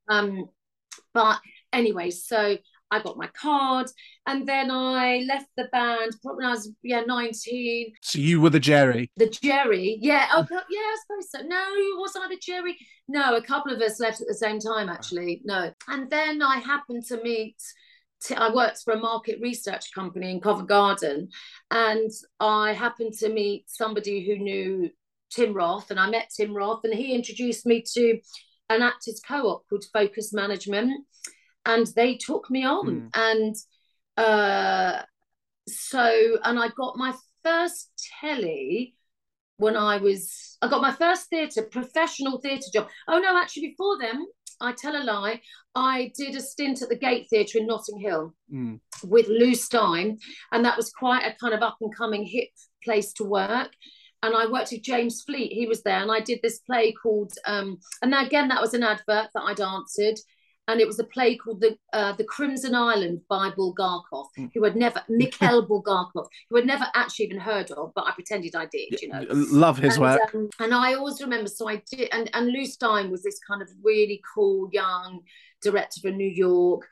um 0.08 0.48
but 1.12 1.38
anyway 1.72 2.10
so 2.10 2.56
I 2.90 3.02
got 3.02 3.16
my 3.16 3.28
card 3.28 3.86
and 4.26 4.48
then 4.48 4.70
I 4.70 5.24
left 5.28 5.46
the 5.56 5.68
band 5.72 6.16
probably 6.22 6.44
when 6.44 6.46
I 6.46 6.50
was 6.50 6.70
yeah 6.82 7.02
19 7.06 7.92
So 8.02 8.18
you 8.18 8.40
were 8.40 8.50
the 8.50 8.60
Jerry. 8.60 9.10
the 9.16 9.28
Jerry 9.28 9.98
yeah. 10.00 10.28
Oh 10.32 10.46
yeah 10.50 10.58
I 10.78 10.96
suppose 11.02 11.30
so. 11.30 11.46
No 11.46 11.64
was 11.98 12.16
I 12.16 12.28
the 12.28 12.40
Jerry? 12.40 12.76
No 13.08 13.36
a 13.36 13.42
couple 13.42 13.72
of 13.72 13.80
us 13.80 14.00
left 14.00 14.20
at 14.20 14.26
the 14.26 14.34
same 14.34 14.58
time 14.58 14.88
actually 14.88 15.40
no. 15.44 15.72
And 15.88 16.10
then 16.10 16.42
I 16.42 16.58
happened 16.58 17.04
to 17.06 17.22
meet 17.22 17.56
T- 18.22 18.34
I 18.34 18.52
worked 18.52 18.82
for 18.84 18.92
a 18.92 18.98
market 18.98 19.38
research 19.40 19.94
company 19.94 20.30
in 20.30 20.40
Covent 20.40 20.68
Garden, 20.68 21.30
and 21.70 22.10
I 22.38 22.74
happened 22.74 23.14
to 23.20 23.30
meet 23.30 23.64
somebody 23.66 24.26
who 24.26 24.36
knew 24.36 24.90
Tim 25.30 25.54
Roth, 25.54 25.90
and 25.90 25.98
I 25.98 26.10
met 26.10 26.30
Tim 26.36 26.54
Roth, 26.54 26.80
and 26.84 26.92
he 26.92 27.14
introduced 27.14 27.64
me 27.64 27.82
to 27.94 28.20
an 28.68 28.82
actors 28.82 29.22
co-op 29.26 29.66
called 29.68 29.84
Focus 29.92 30.32
Management, 30.34 31.06
and 31.64 31.86
they 31.96 32.16
took 32.16 32.50
me 32.50 32.64
on, 32.64 33.10
and 33.14 33.54
uh, 34.16 35.02
so 35.68 36.38
and 36.44 36.58
I 36.58 36.68
got 36.76 36.96
my 36.96 37.14
first 37.42 37.90
telly 38.20 38.94
when 39.56 39.76
I 39.76 39.98
was 39.98 40.56
I 40.62 40.68
got 40.68 40.82
my 40.82 40.92
first 40.92 41.28
theatre 41.28 41.62
professional 41.62 42.40
theatre 42.40 42.70
job. 42.72 42.88
Oh 43.08 43.18
no, 43.18 43.36
actually 43.38 43.68
before 43.68 43.98
then, 43.98 44.26
I 44.60 44.72
tell 44.72 44.96
a 44.96 45.04
lie. 45.04 45.40
I 45.74 46.12
did 46.16 46.34
a 46.34 46.40
stint 46.40 46.82
at 46.82 46.88
the 46.88 46.98
Gate 46.98 47.28
Theatre 47.30 47.58
in 47.58 47.66
Notting 47.66 48.00
Hill 48.00 48.34
Mm. 48.52 48.80
with 49.04 49.28
Lou 49.28 49.54
Stein, 49.54 50.18
and 50.52 50.64
that 50.64 50.76
was 50.76 50.90
quite 50.90 51.24
a 51.24 51.36
kind 51.40 51.54
of 51.54 51.62
up 51.62 51.76
and 51.80 51.94
coming 51.94 52.24
hip 52.24 52.48
place 52.82 53.12
to 53.14 53.24
work. 53.24 53.70
And 54.22 54.34
I 54.36 54.46
worked 54.50 54.72
with 54.72 54.82
James 54.82 55.22
Fleet, 55.22 55.52
he 55.52 55.66
was 55.66 55.82
there, 55.82 56.02
and 56.02 56.12
I 56.12 56.20
did 56.20 56.40
this 56.42 56.58
play 56.58 56.92
called, 56.92 57.32
um, 57.46 57.78
and 58.02 58.14
again, 58.14 58.48
that 58.48 58.60
was 58.60 58.74
an 58.74 58.82
advert 58.82 59.28
that 59.32 59.42
I'd 59.42 59.60
answered. 59.60 60.18
And 60.70 60.80
it 60.80 60.86
was 60.86 60.98
a 60.98 61.04
play 61.04 61.36
called 61.36 61.60
the 61.60 61.76
uh, 61.92 62.12
the 62.20 62.24
Crimson 62.24 62.74
Island 62.74 63.20
by 63.28 63.50
Bulgakov, 63.50 64.26
Mm. 64.38 64.50
who 64.54 64.62
had 64.64 64.76
never 64.76 65.00
Mikhail 65.08 65.66
Bulgakov, 65.66 66.26
who 66.48 66.56
had 66.56 66.66
never 66.66 66.86
actually 66.94 67.26
even 67.26 67.40
heard 67.40 67.70
of, 67.72 67.92
but 67.96 68.04
I 68.08 68.12
pretended 68.12 68.54
I 68.54 68.66
did, 68.66 69.00
you 69.02 69.08
know. 69.08 69.24
Love 69.66 69.78
his 69.78 69.94
and, 69.96 70.02
work. 70.02 70.34
um, 70.34 70.48
and 70.62 70.72
I 70.74 70.94
always 70.94 71.20
remember, 71.20 71.48
so 71.48 71.68
I 71.68 71.76
did, 71.90 72.08
and 72.12 72.30
and 72.34 72.44
Lou 72.54 72.64
Stein 72.66 73.10
was 73.10 73.22
this 73.22 73.38
kind 73.48 73.60
of 73.62 73.68
really 73.82 74.20
cool 74.34 74.68
young 74.72 75.20
director 75.62 76.00
from 76.02 76.16
New 76.16 76.28
York, 76.46 76.82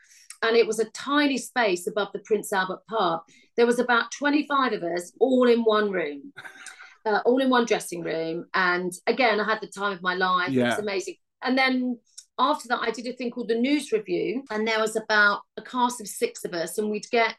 and 0.43 0.57
it 0.57 0.67
was 0.67 0.79
a 0.81 0.89
tiny 0.91 1.39
space 1.39 1.87
above 1.87 2.09
the 2.13 2.23
Prince 2.29 2.53
Albert 2.53 2.83
Park. 2.89 3.23
There 3.57 3.67
was 3.67 3.79
about 3.79 4.07
twenty 4.21 4.47
five 4.53 4.73
of 4.73 4.83
us, 4.83 5.13
all 5.21 5.49
in 5.49 5.61
one 5.63 5.91
room, 5.91 6.33
uh, 7.07 7.21
all 7.25 7.41
in 7.45 7.51
one 7.51 7.65
dressing 7.65 8.03
room, 8.03 8.47
and 8.55 8.93
again, 9.07 9.41
I 9.41 9.45
had 9.45 9.61
the 9.61 9.69
time 9.81 9.93
of 9.93 10.03
my 10.03 10.15
life. 10.15 10.51
It 10.53 10.63
was 10.63 10.79
amazing. 10.79 11.17
And 11.43 11.57
then 11.57 11.99
after 12.39 12.69
that, 12.69 12.81
I 12.83 12.91
did 12.91 13.07
a 13.07 13.13
thing 13.13 13.31
called 13.31 13.49
the 13.49 13.55
News 13.55 13.93
Revue, 13.93 14.43
and 14.51 14.67
there 14.67 14.81
was 14.81 14.97
about 14.97 15.41
a 15.57 15.63
cast 15.63 16.01
of 16.01 16.09
six 16.09 16.45
of 16.45 16.55
us, 16.55 16.79
and 16.79 16.91
we'd 16.91 17.11
get. 17.11 17.37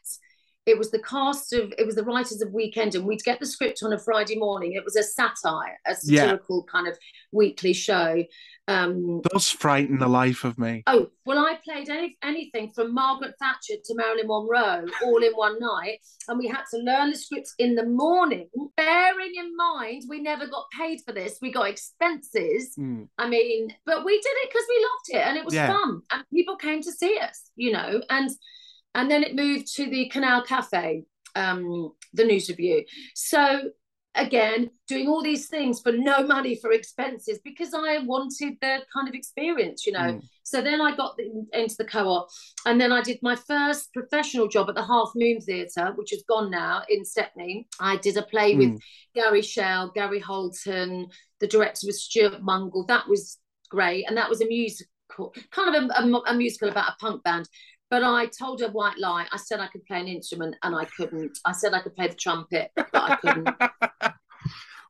It 0.66 0.76
was 0.78 0.90
the 0.90 1.02
cast 1.02 1.52
of, 1.54 1.72
it 1.78 1.86
was 1.86 1.94
the 1.94 2.04
writers 2.04 2.42
of 2.42 2.52
Weekend, 2.52 2.94
and 2.94 3.06
we'd 3.06 3.24
get 3.24 3.40
the 3.40 3.46
script 3.46 3.80
on 3.82 3.92
a 3.94 3.98
Friday 3.98 4.36
morning. 4.36 4.72
It 4.72 4.84
was 4.84 4.94
a 4.96 5.02
satire, 5.02 5.78
a 5.86 5.96
Yeah. 6.04 6.20
satirical 6.22 6.64
kind 6.64 6.86
of 6.86 6.98
weekly 7.32 7.72
show. 7.72 8.22
Um, 8.68 9.22
Those 9.32 9.48
frighten 9.50 9.98
the 9.98 10.06
life 10.06 10.44
of 10.44 10.58
me. 10.58 10.82
oh, 10.86 11.10
well, 11.24 11.38
I 11.38 11.58
played 11.64 11.88
any, 11.88 12.16
anything 12.22 12.70
from 12.72 12.92
Margaret 12.94 13.34
Thatcher 13.40 13.74
to 13.84 13.94
Marilyn 13.94 14.26
Monroe 14.28 14.84
all 15.02 15.22
in 15.24 15.32
one 15.32 15.58
night, 15.58 15.98
and 16.28 16.38
we 16.38 16.46
had 16.46 16.62
to 16.72 16.76
learn 16.78 17.10
the 17.10 17.16
scripts 17.16 17.54
in 17.58 17.74
the 17.74 17.86
morning. 17.86 18.48
Bearing 18.76 19.32
in 19.36 19.56
mind, 19.56 20.02
we 20.08 20.20
never 20.20 20.46
got 20.46 20.66
paid 20.78 21.00
for 21.06 21.12
this, 21.12 21.38
we 21.40 21.50
got 21.50 21.68
expenses. 21.68 22.74
Mm. 22.78 23.08
I 23.18 23.28
mean, 23.28 23.74
but 23.86 24.04
we 24.04 24.12
did 24.20 24.28
it 24.28 24.50
because 24.50 24.66
we 24.68 24.84
loved 24.84 25.24
it 25.24 25.26
and 25.28 25.38
it 25.38 25.44
was 25.44 25.54
Yeah. 25.54 25.68
fun 25.72 26.02
and 26.10 26.24
people 26.32 26.56
came 26.56 26.82
to 26.82 26.92
see 26.92 27.18
us, 27.18 27.50
you 27.56 27.72
know, 27.72 28.02
and 28.10 28.30
and 28.94 29.10
then 29.10 29.22
it 29.22 29.34
moved 29.34 29.74
to 29.76 29.88
the 29.88 30.08
Canal 30.08 30.42
Cafe, 30.42 31.04
um, 31.34 31.92
the 32.12 32.24
news 32.24 32.48
revue. 32.48 32.84
So 33.14 33.70
again, 34.16 34.70
doing 34.88 35.06
all 35.06 35.22
these 35.22 35.46
things 35.46 35.80
for 35.80 35.92
no 35.92 36.26
money 36.26 36.56
for 36.56 36.72
expenses 36.72 37.38
because 37.44 37.72
I 37.72 37.98
wanted 37.98 38.54
the 38.60 38.78
kind 38.92 39.08
of 39.08 39.14
experience, 39.14 39.86
you 39.86 39.92
know. 39.92 40.00
Mm. 40.00 40.22
So 40.42 40.60
then 40.60 40.80
I 40.80 40.96
got 40.96 41.16
the, 41.16 41.46
into 41.52 41.76
the 41.78 41.84
co-op, 41.84 42.28
and 42.66 42.80
then 42.80 42.90
I 42.90 43.02
did 43.02 43.20
my 43.22 43.36
first 43.36 43.92
professional 43.92 44.48
job 44.48 44.68
at 44.68 44.74
the 44.74 44.84
Half 44.84 45.12
Moon 45.14 45.40
Theatre, 45.40 45.92
which 45.94 46.12
is 46.12 46.24
gone 46.28 46.50
now 46.50 46.82
in 46.88 47.04
Stepney. 47.04 47.68
I 47.78 47.98
did 47.98 48.16
a 48.16 48.22
play 48.22 48.56
with 48.56 48.70
Mm. 48.70 48.80
Gary 49.14 49.42
Shell, 49.42 49.92
Gary 49.94 50.18
Holton. 50.18 51.06
The 51.38 51.46
director 51.46 51.86
was 51.86 52.02
Stuart 52.02 52.42
Mungle. 52.42 52.86
That 52.86 53.08
was 53.08 53.38
great, 53.70 54.06
and 54.08 54.16
that 54.16 54.28
was 54.28 54.40
a 54.40 54.46
musical, 54.46 55.32
kind 55.52 55.74
of 55.74 55.84
a, 55.84 56.02
a, 56.02 56.20
a 56.32 56.34
musical 56.34 56.68
about 56.68 56.88
a 56.92 56.96
punk 57.00 57.22
band. 57.22 57.48
But 57.90 58.04
I 58.04 58.26
told 58.26 58.62
a 58.62 58.68
white 58.68 58.98
lie. 58.98 59.26
I 59.32 59.36
said 59.36 59.58
I 59.60 59.66
could 59.66 59.84
play 59.84 60.00
an 60.00 60.06
instrument, 60.06 60.54
and 60.62 60.74
I 60.76 60.84
couldn't. 60.84 61.38
I 61.44 61.52
said 61.52 61.74
I 61.74 61.80
could 61.80 61.94
play 61.96 62.06
the 62.06 62.14
trumpet, 62.14 62.70
but 62.76 62.88
I 62.94 63.16
couldn't. 63.16 63.48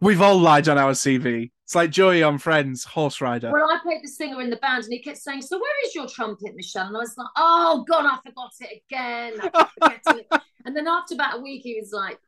We've 0.03 0.21
all 0.23 0.39
lied 0.39 0.69
on 0.69 0.79
our 0.79 0.93
CV. 0.93 1.51
It's 1.65 1.75
like 1.75 1.91
Joey 1.91 2.23
on 2.23 2.39
Friends, 2.39 2.85
horse 2.85 3.21
rider. 3.21 3.51
Well, 3.53 3.71
I 3.71 3.79
played 3.83 4.01
the 4.03 4.09
singer 4.09 4.41
in 4.41 4.51
the 4.51 4.57
band, 4.57 4.85
and 4.85 4.93
he 4.93 4.99
kept 4.99 5.19
saying, 5.19 5.43
"So 5.43 5.59
where 5.59 5.87
is 5.87 5.95
your 5.95 6.09
trumpet, 6.09 6.55
Michelle?" 6.55 6.87
And 6.87 6.97
I 6.97 7.01
was 7.01 7.17
like, 7.17 7.29
"Oh 7.37 7.85
God, 7.89 8.07
I 8.07 8.17
forgot 8.27 8.53
it 8.61 8.83
again." 8.89 9.35
I 9.41 9.49
keep 9.49 9.69
forgetting 9.83 10.25
it. 10.31 10.41
And 10.67 10.77
then 10.77 10.87
after 10.87 11.15
about 11.15 11.39
a 11.39 11.41
week, 11.41 11.63
he 11.63 11.81
was 11.81 11.91
like, 11.91 12.19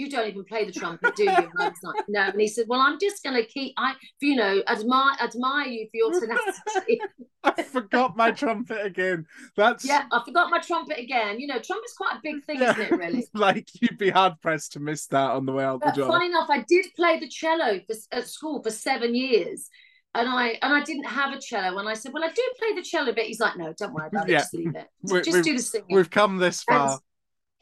"You 0.00 0.10
don't 0.10 0.28
even 0.28 0.44
play 0.44 0.64
the 0.64 0.72
trumpet, 0.72 1.14
do 1.16 1.24
you?" 1.24 1.30
And 1.30 1.48
I 1.58 1.68
was 1.68 1.78
like, 1.82 2.04
"No." 2.08 2.20
And 2.22 2.40
he 2.40 2.48
said, 2.48 2.66
"Well, 2.68 2.80
I'm 2.80 2.98
just 2.98 3.22
going 3.22 3.36
to 3.36 3.44
keep, 3.46 3.74
I, 3.76 3.94
you 4.20 4.36
know, 4.36 4.62
admire 4.66 5.14
admire 5.20 5.66
you 5.66 5.86
for 5.90 5.96
your 5.96 6.20
tenacity." 6.20 7.00
I 7.44 7.62
forgot 7.62 8.16
my 8.16 8.30
trumpet 8.32 8.84
again. 8.84 9.26
That's 9.56 9.84
yeah, 9.84 10.04
I 10.12 10.22
forgot 10.24 10.50
my 10.50 10.58
trumpet 10.58 10.98
again. 10.98 11.40
You 11.40 11.46
know, 11.46 11.58
trumpet's 11.58 11.94
quite 11.94 12.16
a 12.16 12.20
big 12.22 12.44
thing, 12.44 12.60
Yeah. 12.60 12.72
isn't 12.72 12.82
it? 12.82 12.90
Really. 12.98 13.26
like 13.34 13.68
you'd 13.80 13.96
be 13.98 14.10
hard 14.10 14.40
pressed 14.42 14.72
to 14.72 14.80
miss 14.80 15.06
that 15.08 15.30
on 15.30 15.46
the 15.46 15.52
way 15.52 15.64
out 15.64 15.80
the 15.80 15.86
But 15.86 15.94
door. 15.94 16.08
funny 16.08 16.26
enough, 16.26 16.50
I 16.50 16.64
did 16.68 16.86
play 16.96 17.18
the 17.18 17.28
cello 17.28 17.80
for, 17.86 17.94
at 18.12 18.28
school 18.28 18.62
for 18.62 18.70
seven 18.70 19.14
years. 19.14 19.68
And 20.12 20.28
I 20.28 20.58
and 20.60 20.74
I 20.74 20.82
didn't 20.82 21.04
have 21.04 21.32
a 21.32 21.40
cello. 21.40 21.78
And 21.78 21.88
I 21.88 21.94
said, 21.94 22.12
Well, 22.12 22.24
I 22.24 22.28
do 22.32 22.42
play 22.58 22.74
the 22.74 22.82
cello 22.82 23.10
a 23.10 23.14
bit. 23.14 23.26
He's 23.26 23.38
like, 23.38 23.56
No, 23.56 23.72
don't 23.78 23.94
worry 23.94 24.08
about 24.08 24.28
it. 24.28 24.32
Yeah. 24.32 24.38
Just 24.40 24.54
leave 24.54 24.74
it. 24.74 24.88
We- 25.04 25.22
Just 25.22 25.44
do 25.44 25.52
the 25.56 25.62
singing. 25.62 25.86
We've 25.96 26.10
come 26.10 26.38
this 26.38 26.64
far. 26.64 26.94
And- 26.94 27.00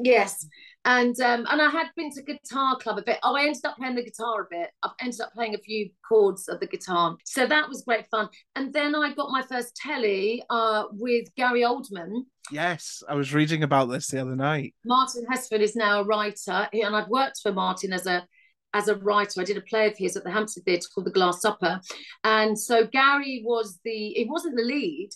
yes. 0.07 0.47
And 0.85 1.21
um, 1.21 1.47
and 1.51 1.61
I 1.61 1.69
had 1.69 1.89
been 1.97 2.11
to 2.13 2.23
guitar 2.23 2.77
club 2.79 2.99
a 2.99 3.03
bit. 3.03 3.19
Oh, 3.23 3.37
I 3.37 3.43
ended 3.43 3.65
up 3.65 3.77
playing 3.77 3.97
the 3.97 4.05
guitar 4.05 4.43
a 4.43 4.47
bit. 4.49 4.71
I've 4.83 4.93
ended 5.01 5.21
up 5.21 5.33
playing 5.33 5.55
a 5.55 5.59
few 5.59 5.91
chords 6.09 6.49
of 6.49 6.61
the 6.61 6.67
guitar. 6.67 7.17
So 7.25 7.47
that 7.47 7.69
was 7.69 7.83
great 7.83 8.07
fun. 8.11 8.29
And 8.57 8.73
then 8.73 8.95
I 8.95 9.13
got 9.13 9.31
my 9.31 9.43
first 9.43 9.77
telly 9.77 10.43
uh, 10.49 10.85
with 10.93 11.29
Gary 11.37 11.63
Oldman. 11.63 12.23
Yes, 12.51 13.03
I 13.09 13.15
was 13.15 13.35
reading 13.35 13.63
about 13.63 13.91
this 13.91 14.09
the 14.09 14.21
other 14.21 14.37
night. 14.37 14.75
Martyn 14.85 15.27
Hesford 15.31 15.61
is 15.61 15.77
now 15.77 16.01
a 16.01 16.05
writer, 16.05 16.69
and 16.73 16.97
I've 16.97 17.09
worked 17.09 17.41
for 17.43 17.53
Martyn 17.53 17.93
as 17.93 18.07
a 18.07 18.27
as 18.75 18.89
a 18.89 18.97
writer. 18.97 19.41
I 19.41 19.45
did 19.45 19.57
a 19.57 19.63
play 19.63 19.87
of 19.89 19.97
his 19.97 20.17
at 20.17 20.25
the 20.25 20.31
Hampstead 20.31 20.65
Theatre 20.65 20.89
called 20.95 21.07
The 21.07 21.13
Glass 21.13 21.43
Supper, 21.43 21.81
and 22.25 22.59
so 22.59 22.87
Gary 22.87 23.43
was 23.45 23.79
the. 23.85 24.17
It 24.19 24.29
wasn't 24.29 24.57
the 24.57 24.63
lead. 24.63 25.11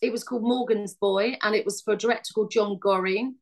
It 0.00 0.12
was 0.12 0.24
called 0.24 0.42
Morgan's 0.42 0.94
Boy, 0.94 1.36
and 1.42 1.54
it 1.54 1.64
was 1.64 1.82
for 1.82 1.92
a 1.92 1.98
director 1.98 2.32
called 2.34 2.52
John 2.52 2.78
Gorrie, 2.78 3.32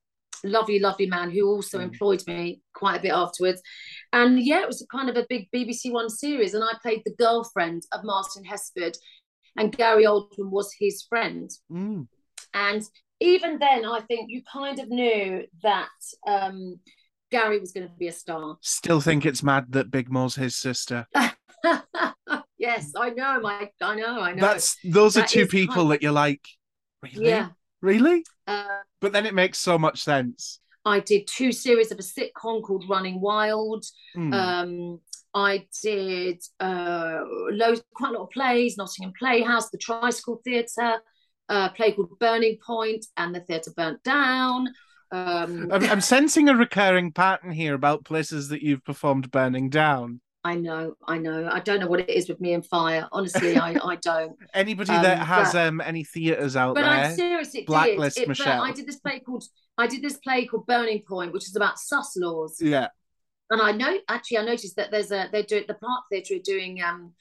lovely, 0.51 0.79
lovely 0.79 1.07
man 1.07 1.31
who 1.31 1.47
also 1.47 1.79
Mm. 1.79 1.85
employed 1.85 2.23
me 2.27 2.61
quite 2.75 2.99
a 2.99 3.03
bit 3.03 3.13
afterwards. 3.13 3.61
And 4.13 4.41
yeah, 4.41 4.61
it 4.63 4.67
was 4.67 4.87
kind 4.91 5.09
of 5.09 5.17
a 5.17 5.27
big 5.29 5.49
BBC 5.55 5.91
One 5.91 6.09
series, 6.11 6.55
and 6.55 6.63
I 6.65 6.73
played 6.83 7.03
the 7.05 7.15
girlfriend 7.15 7.83
of 7.93 8.05
Martyn 8.05 8.45
Hesford, 8.45 8.97
and 9.57 9.77
Gary 9.77 10.05
Oldman 10.05 10.51
was 10.51 10.73
his 10.79 11.03
friend. 11.09 11.51
Mm. 11.71 12.09
And 12.55 12.83
even 13.21 13.59
then, 13.59 13.85
I 13.85 14.01
think 14.01 14.31
you 14.31 14.43
kind 14.51 14.79
of 14.79 14.89
knew 14.89 15.45
that 15.63 15.89
um, 16.27 16.79
Gary 17.31 17.59
was 17.59 17.73
going 17.73 17.89
to 17.89 17.95
be 17.95 18.09
a 18.09 18.13
star. 18.13 18.57
Still 18.61 19.01
think 19.01 19.25
it's 19.27 19.43
mad 19.43 19.73
that 19.73 19.91
Big 19.91 20.11
Mo's 20.11 20.35
his 20.37 20.57
sister. 20.57 21.07
yes, 22.59 22.93
I 22.97 23.11
know, 23.11 23.41
Mike. 23.41 23.73
I 23.81 23.95
know, 23.95 24.21
I 24.21 24.33
know. 24.33 24.41
That's 24.41 24.77
those 24.85 25.17
are 25.17 25.27
two 25.27 25.47
people 25.47 25.75
kind- 25.77 25.91
that 25.93 26.03
you're 26.03 26.13
like, 26.13 26.47
really, 27.03 27.29
yeah. 27.29 27.49
Really. 27.81 28.25
Uh, 28.47 28.81
But 29.01 29.13
then 29.13 29.27
it 29.27 29.35
makes 29.35 29.59
so 29.59 29.79
much 29.79 30.03
sense. 30.03 30.61
I 30.85 31.01
did 31.01 31.27
two 31.27 31.51
series 31.53 31.91
of 31.91 31.99
a 31.99 32.03
sitcom 32.03 32.63
called 32.63 32.85
Running 32.89 33.21
Wild. 33.21 33.85
Mm. 34.17 34.33
Um, 34.33 35.01
I 35.35 35.67
did 35.83 36.43
uh, 36.61 37.23
loads, 37.51 37.83
quite 37.95 38.11
a 38.11 38.13
lot 38.13 38.23
of 38.25 38.31
plays, 38.31 38.77
Nottingham 38.77 39.13
Playhouse, 39.19 39.71
the 39.71 39.79
Tricycle 39.79 40.41
Theatre, 40.45 40.95
a 41.49 41.71
play 41.71 41.93
called 41.93 42.19
Burning 42.19 42.59
Point, 42.65 43.05
and 43.17 43.35
the 43.35 43.41
theatre 43.41 43.73
burnt 43.77 44.03
down. 44.03 44.69
Um, 45.13 45.71
I'm, 45.71 45.85
I'm 45.85 46.01
sensing 46.01 46.49
a 46.49 46.55
recurring 46.55 47.13
pattern 47.13 47.53
here 47.53 47.75
about 47.75 48.05
places 48.05 48.49
that 48.49 48.63
you've 48.63 48.85
performed 48.85 49.31
burning 49.31 49.69
down. 49.71 50.21
I 50.51 50.55
know, 50.55 50.95
I 51.09 51.19
know. 51.19 51.49
I 51.51 51.61
don't 51.61 51.81
know 51.81 51.89
what 51.93 52.01
it 52.01 52.11
is 52.11 52.29
with 52.29 52.41
me 52.41 52.53
and 52.53 52.65
fire. 52.65 53.09
Honestly, 53.11 53.57
I, 53.57 53.71
I 53.93 53.97
don't. 53.97 54.37
Anybody 54.55 54.93
Um, 54.93 55.03
that 55.03 55.19
has 55.27 55.53
but- 55.53 55.67
um 55.67 55.81
any 55.81 56.05
theatres 56.05 56.55
out 56.57 56.75
But 56.77 56.85
I'm 56.85 57.03
there, 57.09 57.17
serious. 57.17 57.55
It 57.55 57.67
Blacklist 57.67 58.17
did. 58.17 58.23
It, 58.23 58.29
Michelle. 58.29 58.63
I 58.63 58.73
did 58.73 58.87
this 58.87 59.01
play 59.01 59.19
called 59.21 59.45
I 59.77 59.87
did 59.87 60.03
this 60.03 60.19
play 60.19 60.47
called 60.47 60.67
Burning 60.67 61.03
Point, 61.09 61.33
which 61.33 61.49
is 61.49 61.57
about 61.57 61.79
sus 61.79 62.17
laws. 62.17 62.53
yeah, 62.61 62.89
And 63.51 63.61
I 63.61 63.73
know 63.73 63.93
actually 64.09 64.39
I 64.39 64.45
noticed 64.45 64.77
that 64.77 64.91
there's 64.93 65.11
a 65.11 65.29
they're 65.33 65.43
doing 65.43 65.65
the 65.67 65.75
Park 65.75 66.05
Theatre 66.11 66.37
are 66.37 66.49
doing 66.55 66.81
um 66.81 67.13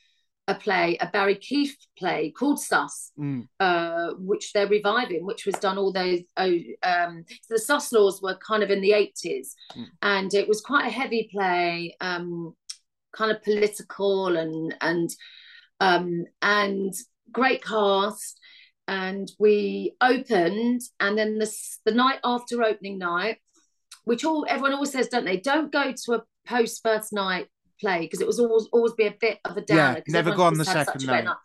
a 0.48 0.54
play, 0.54 0.96
a 1.02 1.08
Barrie 1.08 1.42
Keeffe 1.48 1.76
play 1.98 2.30
called 2.40 2.60
Sus, 2.60 3.12
Mm. 3.18 3.48
uh, 3.60 4.10
which 4.20 4.54
they're 4.54 4.68
reviving, 4.78 5.26
which 5.26 5.44
was 5.48 5.56
done 5.56 5.80
all 5.80 5.92
those 5.92 6.20
oh, 6.38 6.54
um 6.84 7.26
so 7.46 7.50
the 7.56 7.60
Sus 7.70 7.92
laws 7.92 8.22
were 8.22 8.38
kind 8.50 8.62
of 8.62 8.70
in 8.70 8.82
the 8.82 8.92
80s 8.92 9.48
Mm. 9.76 9.86
and 10.14 10.30
it 10.42 10.48
was 10.48 10.62
quite 10.62 10.86
a 10.86 10.98
heavy 11.02 11.24
play, 11.36 11.96
um 12.10 12.56
kind 13.16 13.32
of 13.32 13.42
political 13.44 14.36
and 14.38 14.76
and 14.82 15.10
um 15.80 16.26
and 16.42 16.94
great 17.32 17.64
cast. 17.64 18.40
And 18.88 19.32
we 19.40 19.96
opened 20.00 20.82
and 21.00 21.18
then 21.18 21.40
the 21.40 21.52
the 21.86 21.92
night 21.92 22.20
after 22.24 22.64
opening 22.64 22.98
night 23.00 23.38
which 24.04 24.24
all 24.24 24.46
everyone 24.48 24.74
always 24.74 24.92
says 24.92 25.08
don't 25.08 25.26
they? 25.26 25.38
Don't 25.38 25.72
go 25.72 25.92
to 26.06 26.14
a 26.14 26.24
post 26.48 26.82
first 26.84 27.12
night 27.12 27.48
play 27.82 28.02
because 28.02 28.22
it 28.22 28.28
was 28.28 28.40
always 28.40 28.68
always 28.72 28.94
be 28.94 29.08
a 29.08 29.16
bit 29.20 29.40
of 29.44 29.58
a 29.58 29.64
Yeah, 29.68 30.00
never 30.08 30.36
go 30.36 30.44
on 30.44 30.54
the 30.58 30.66
second 30.66 31.04
great 31.06 31.24
night. 31.26 31.36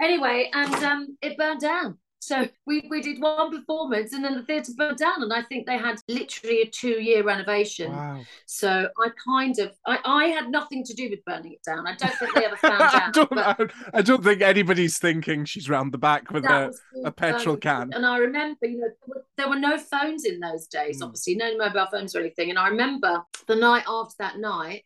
anyway 0.00 0.50
and 0.52 0.74
um 0.84 1.18
it 1.20 1.36
burned 1.36 1.60
down 1.60 1.98
so 2.24 2.48
we, 2.66 2.86
we 2.90 3.00
did 3.00 3.20
one 3.20 3.50
performance 3.50 4.12
and 4.12 4.24
then 4.24 4.34
the 4.34 4.42
theatre 4.42 4.72
burned 4.76 4.98
down 4.98 5.22
and 5.22 5.32
I 5.32 5.42
think 5.42 5.66
they 5.66 5.78
had 5.78 5.96
literally 6.08 6.62
a 6.62 6.66
two 6.66 7.02
year 7.02 7.22
renovation 7.22 7.92
wow. 7.92 8.20
so 8.46 8.88
I 8.98 9.08
kind 9.26 9.58
of 9.58 9.72
I, 9.86 9.98
I 10.04 10.24
had 10.26 10.50
nothing 10.50 10.84
to 10.84 10.94
do 10.94 11.10
with 11.10 11.24
burning 11.24 11.52
it 11.52 11.62
down 11.64 11.86
I 11.86 11.94
don't 11.96 12.14
think 12.14 12.34
they 12.34 12.44
ever 12.44 12.56
found 12.68 12.82
out. 12.82 12.94
I 12.94 13.10
don't. 13.10 13.30
but 13.30 13.60
I, 13.60 13.98
I 13.98 14.02
don't 14.02 14.24
think 14.24 14.42
anybody's 14.42 14.98
thinking 14.98 15.44
she's 15.44 15.68
round 15.68 15.92
the 15.92 15.98
back 15.98 16.30
with 16.30 16.44
a. 16.44 16.72
a 17.04 17.10
petrol 17.10 17.56
can. 17.56 17.92
And 17.92 18.06
I 18.06 18.18
remember, 18.18 18.66
you 18.66 18.78
know, 18.78 18.88
there 18.88 19.08
were, 19.08 19.24
there 19.36 19.48
were 19.48 19.58
no 19.58 19.78
phones 19.78 20.24
in 20.24 20.40
those 20.40 20.66
days, 20.66 21.00
Mm. 21.00 21.04
obviously, 21.06 21.34
no 21.34 21.56
mobile 21.56 21.86
phones 21.90 22.14
or 22.14 22.20
anything. 22.20 22.50
And 22.50 22.58
I 22.58 22.68
remember 22.68 23.22
the 23.46 23.56
night 23.56 23.84
after 23.88 24.14
that 24.18 24.38
night, 24.38 24.84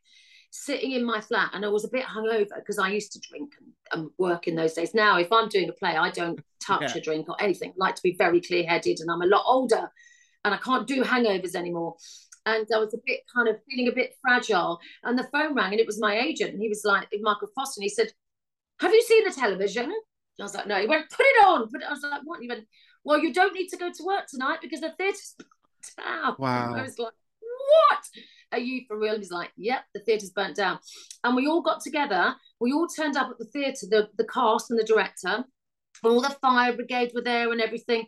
sitting 0.50 0.92
in 0.92 1.04
my 1.04 1.20
flat 1.20 1.50
and 1.52 1.64
I 1.64 1.68
was 1.68 1.84
a 1.84 1.88
bit 1.88 2.04
hungover 2.04 2.56
because 2.56 2.78
I 2.78 2.88
used 2.90 3.12
to 3.12 3.20
drink 3.28 3.52
and, 3.60 3.68
and, 3.92 4.10
work 4.18 4.48
in 4.48 4.54
those 4.54 4.74
days. 4.74 4.94
Now, 4.94 5.18
if 5.18 5.32
I'm 5.32 5.48
doing 5.48 5.68
a 5.68 5.72
play, 5.72 5.96
I 5.96 6.10
don't 6.10 6.40
touch 6.60 6.82
yeah. 6.82 6.96
a 6.96 7.00
drink 7.00 7.28
or 7.28 7.36
anything. 7.40 7.70
I 7.70 7.74
like 7.76 7.94
to 7.96 8.02
be 8.02 8.16
very 8.16 8.40
clear 8.40 8.66
headed 8.66 9.00
and 9.00 9.10
I'm 9.10 9.22
a 9.22 9.26
lot 9.26 9.44
older 9.46 9.90
and 10.44 10.54
I 10.54 10.58
can't 10.58 10.86
do 10.86 11.02
hangovers 11.02 11.54
anymore. 11.54 11.96
And 12.46 12.66
I 12.74 12.78
was 12.78 12.94
a 12.94 12.98
bit 13.04 13.20
kind 13.34 13.48
of 13.48 13.56
feeling 13.68 13.88
a 13.88 13.94
bit 13.94 14.14
fragile. 14.22 14.78
And 15.04 15.18
the 15.18 15.28
phone 15.32 15.54
rang 15.54 15.72
and 15.72 15.80
it 15.80 15.86
was 15.86 16.00
my 16.00 16.18
agent. 16.18 16.52
And 16.52 16.62
he 16.62 16.68
was 16.68 16.82
like, 16.84 17.08
Michael 17.20 17.48
Foster. 17.54 17.80
And 17.80 17.84
he 17.84 17.88
said, 17.90 18.10
Have 18.80 18.92
you 18.92 19.02
seen 19.02 19.24
the 19.24 19.34
television? 19.34 19.84
And 19.84 19.92
I 20.40 20.42
was 20.42 20.54
like, 20.54 20.66
No. 20.66 20.80
He 20.80 20.86
went, 20.86 21.10
Put 21.10 21.26
it 21.26 21.46
on. 21.46 21.68
But 21.70 21.84
I 21.84 21.90
was 21.90 22.02
like, 22.02 22.22
What? 22.24 22.40
he 22.40 22.48
went, 22.48 22.66
Well, 23.04 23.18
you 23.18 23.32
don't 23.34 23.52
need 23.52 23.68
to 23.68 23.76
go 23.76 23.90
to 23.92 24.04
work 24.04 24.26
tonight 24.28 24.60
because 24.62 24.80
the 24.80 24.94
theatre's 24.98 25.34
down. 25.98 26.36
Wow. 26.38 26.74
I 26.74 26.82
was 26.82 26.98
like, 26.98 27.12
What? 27.40 28.04
Are 28.52 28.58
you 28.58 28.82
for 28.88 28.98
real? 28.98 29.16
He's 29.16 29.30
like, 29.30 29.50
Yep, 29.56 29.80
the 29.94 30.00
theatre's 30.00 30.30
burnt 30.30 30.56
down. 30.56 30.78
And 31.24 31.36
we 31.36 31.46
all 31.46 31.62
got 31.62 31.80
together. 31.80 32.34
We 32.60 32.72
all 32.72 32.88
turned 32.88 33.16
up 33.16 33.30
at 33.30 33.38
the 33.38 33.46
theatre, 33.46 33.86
the, 33.88 34.08
the 34.16 34.26
cast 34.26 34.70
and 34.70 34.78
the 34.78 34.84
director. 34.84 35.44
All 36.04 36.20
the 36.20 36.36
fire 36.40 36.74
brigade 36.74 37.12
were 37.14 37.22
there 37.22 37.50
and 37.52 37.60
everything. 37.60 38.06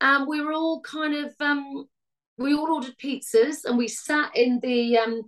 And 0.00 0.26
we 0.26 0.40
were 0.40 0.52
all 0.52 0.80
kind 0.80 1.14
of 1.14 1.32
um, 1.40 1.86
we 2.38 2.54
all 2.54 2.72
ordered 2.72 2.96
pizzas 2.98 3.64
and 3.64 3.78
we 3.78 3.88
sat 3.88 4.36
in 4.36 4.58
the 4.62 4.98
um, 4.98 5.22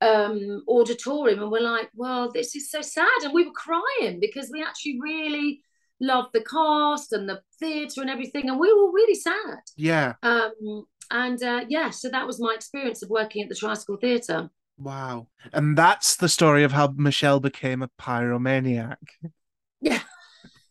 um, 0.00 0.64
auditorium 0.68 1.42
and 1.42 1.50
we're 1.50 1.60
like, 1.60 1.88
well, 1.94 2.30
this 2.30 2.54
is 2.54 2.70
so 2.70 2.82
sad. 2.82 3.22
And 3.22 3.32
we 3.32 3.46
were 3.46 3.52
crying 3.52 4.20
because 4.20 4.50
we 4.52 4.62
actually 4.62 4.98
really 5.00 5.62
loved 6.00 6.30
the 6.32 6.44
cast 6.44 7.12
and 7.12 7.28
the 7.28 7.40
theatre 7.58 8.00
and 8.00 8.10
everything. 8.10 8.50
And 8.50 8.58
we 8.58 8.72
were 8.72 8.92
really 8.92 9.14
sad. 9.14 9.58
Yeah. 9.76 10.14
Um, 10.22 10.84
and 11.10 11.42
uh, 11.42 11.64
yeah, 11.68 11.90
so 11.90 12.08
that 12.10 12.26
was 12.26 12.40
my 12.40 12.54
experience 12.54 13.02
of 13.02 13.10
working 13.10 13.42
at 13.42 13.48
the 13.48 13.54
Tricycle 13.54 13.96
Theatre. 13.96 14.50
Wow. 14.78 15.28
And 15.52 15.76
that's 15.76 16.16
the 16.16 16.28
story 16.28 16.64
of 16.64 16.72
how 16.72 16.94
Michelle 16.96 17.40
became 17.40 17.82
a 17.82 17.90
pyromaniac. 18.00 18.96
Yeah. 19.80 20.00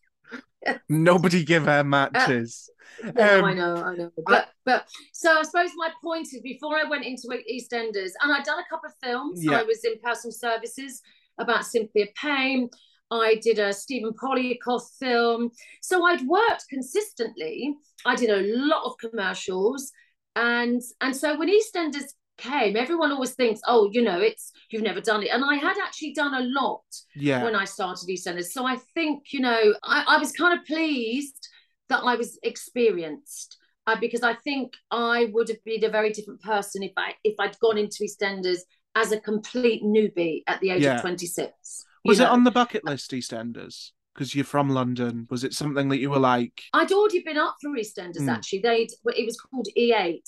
Nobody 0.89 1.43
give 1.43 1.65
her 1.65 1.83
matches. 1.83 2.69
Yeah, 3.03 3.37
um, 3.37 3.45
I 3.45 3.53
know, 3.53 3.75
I 3.75 3.95
know. 3.95 4.11
But 4.25 4.49
but 4.65 4.87
so 5.13 5.39
I 5.39 5.43
suppose 5.43 5.69
my 5.75 5.89
point 6.03 6.27
is 6.33 6.41
before 6.41 6.77
I 6.77 6.83
went 6.83 7.05
into 7.05 7.27
EastEnders, 7.27 8.11
and 8.21 8.31
I'd 8.31 8.43
done 8.43 8.59
a 8.59 8.69
couple 8.69 8.89
of 8.89 8.93
films. 9.01 9.43
Yeah. 9.43 9.59
I 9.59 9.63
was 9.63 9.83
in 9.83 9.93
personal 10.03 10.33
services 10.33 11.01
about 11.39 11.65
Cynthia 11.65 12.07
Payne. 12.15 12.69
I 13.09 13.35
did 13.41 13.59
a 13.59 13.73
Stephen 13.73 14.13
Poliakoff 14.13 14.83
film. 14.99 15.51
So 15.81 16.05
I'd 16.05 16.25
worked 16.27 16.65
consistently. 16.69 17.75
I 18.05 18.15
did 18.15 18.29
a 18.29 18.55
lot 18.55 18.85
of 18.85 18.93
commercials. 18.97 19.91
And 20.35 20.81
and 21.01 21.15
so 21.15 21.37
when 21.37 21.49
EastEnders 21.49 22.13
came, 22.37 22.75
everyone 22.75 23.11
always 23.11 23.33
thinks, 23.33 23.61
oh, 23.67 23.89
you 23.91 24.01
know, 24.01 24.19
it's 24.19 24.51
you've 24.69 24.81
never 24.83 25.01
done 25.01 25.23
it. 25.23 25.29
And 25.29 25.43
I 25.43 25.55
had 25.55 25.77
actually 25.83 26.13
done 26.13 26.33
a 26.33 26.45
lot 26.45 26.83
yeah. 27.15 27.43
when 27.43 27.55
I 27.55 27.65
started 27.65 28.07
EastEnders. 28.07 28.45
So 28.45 28.65
I 28.65 28.77
think, 28.93 29.31
you 29.31 29.41
know, 29.41 29.73
I, 29.83 30.03
I 30.07 30.17
was 30.17 30.31
kind 30.31 30.57
of 30.57 30.65
pleased 30.65 31.47
that 31.89 32.01
I 32.03 32.15
was 32.15 32.39
experienced. 32.43 33.57
Uh, 33.87 33.95
because 33.99 34.21
I 34.21 34.35
think 34.35 34.73
I 34.91 35.31
would 35.33 35.49
have 35.49 35.61
been 35.63 35.83
a 35.83 35.89
very 35.89 36.11
different 36.11 36.39
person 36.41 36.83
if 36.83 36.91
I 36.97 37.15
if 37.23 37.33
I'd 37.39 37.57
gone 37.59 37.79
into 37.79 38.03
EastEnders 38.03 38.59
as 38.95 39.11
a 39.11 39.19
complete 39.19 39.83
newbie 39.83 40.43
at 40.45 40.61
the 40.61 40.69
age 40.69 40.83
yeah. 40.83 40.97
of 40.97 41.01
26. 41.01 41.85
Was 42.05 42.19
know? 42.19 42.25
it 42.25 42.29
on 42.29 42.43
the 42.43 42.51
bucket 42.51 42.85
list, 42.85 43.11
EastEnders? 43.11 43.91
Because 44.13 44.35
you're 44.35 44.45
from 44.45 44.69
London. 44.69 45.27
Was 45.29 45.43
it 45.43 45.53
something 45.53 45.89
that 45.89 45.99
you 45.99 46.09
were 46.09 46.19
like? 46.19 46.63
I'd 46.73 46.91
already 46.91 47.21
been 47.21 47.37
up 47.37 47.55
for 47.61 47.69
EastEnders 47.71 48.21
mm. 48.21 48.29
actually. 48.29 48.59
They'd 48.59 48.91
it 49.05 49.25
was 49.25 49.39
called 49.39 49.67
E8 49.77 50.21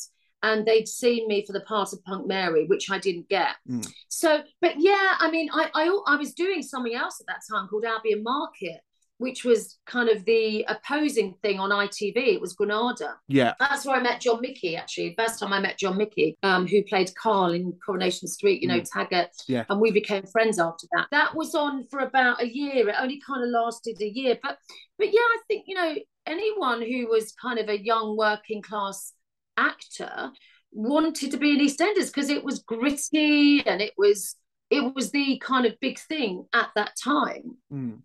and 0.44 0.66
they'd 0.66 0.88
seen 0.88 1.28
me 1.28 1.46
for 1.46 1.54
the 1.54 1.62
part 1.62 1.94
of 1.94 2.04
Punk 2.04 2.28
Mary, 2.28 2.66
which 2.66 2.92
I 2.92 3.00
didn't 3.00 3.30
get. 3.30 3.56
Mm. 3.70 3.90
So, 4.10 4.44
but 4.62 4.76
yeah, 4.78 5.16
I 5.20 5.32
mean, 5.32 5.50
I, 5.52 5.70
I 5.74 6.00
I 6.08 6.16
was 6.18 6.34
doing 6.34 6.62
something 6.62 6.94
else 6.94 7.20
at 7.22 7.28
that 7.28 7.42
time 7.50 7.68
called 7.68 7.86
Albion 7.86 8.24
Market, 8.24 8.82
which 9.24 9.46
was 9.46 9.80
kind 9.86 10.10
of 10.10 10.26
the 10.26 10.66
opposing 10.68 11.34
thing 11.42 11.58
on 11.58 11.70
ITV. 11.70 12.18
It 12.18 12.42
was 12.42 12.52
Granada. 12.52 13.16
Yeah. 13.30 13.54
That's 13.58 13.86
where 13.86 13.96
I 13.96 14.04
met 14.04 14.20
John 14.20 14.42
Michie, 14.42 14.76
actually. 14.76 15.16
First 15.18 15.40
time 15.40 15.54
I 15.54 15.62
met 15.62 15.78
John 15.78 15.98
Michie, 15.98 16.38
um, 16.44 16.68
who 16.68 16.84
played 16.84 17.10
Karl 17.16 17.54
in 17.54 17.72
Coronation 17.86 18.28
Street, 18.28 18.62
you 18.62 18.68
know, 18.68 18.82
mm. 18.82 18.92
Taggart. 18.92 19.30
Yeah. 19.48 19.64
And 19.70 19.80
we 19.80 19.92
became 19.92 20.26
friends 20.26 20.60
after 20.60 20.88
that. 20.92 21.08
That 21.12 21.34
was 21.38 21.56
on 21.56 21.88
for 21.90 22.00
about 22.02 22.42
a 22.42 22.54
year. 22.54 22.90
It 22.90 22.96
only 23.00 23.22
kind 23.26 23.42
of 23.42 23.50
lasted 23.50 23.96
a 24.02 24.10
year. 24.10 24.38
But 24.44 24.58
but 24.98 25.08
yeah, 25.08 25.22
I 25.22 25.38
think, 25.48 25.68
you 25.68 25.76
know, 25.76 25.96
anyone 26.26 26.82
who 26.82 27.08
was 27.08 27.32
kind 27.42 27.60
of 27.60 27.70
a 27.70 27.82
young 27.82 28.18
working 28.18 28.62
class 28.62 29.14
actor 29.56 30.32
wanted 30.74 31.32
to 31.32 31.38
be 31.38 31.52
in 31.52 31.66
EastEnders 31.66 32.08
because 32.08 32.30
it 32.30 32.44
was 32.44 32.60
gritty 32.60 33.66
and 33.66 33.82
it 33.82 33.94
was 33.98 34.36
it 34.70 34.94
was 34.94 35.12
the 35.12 35.38
kind 35.38 35.66
of 35.66 35.80
big 35.80 35.98
thing 35.98 36.46
at 36.54 36.72
that 36.76 36.92
time. 37.02 37.56
Mm. 37.72 38.00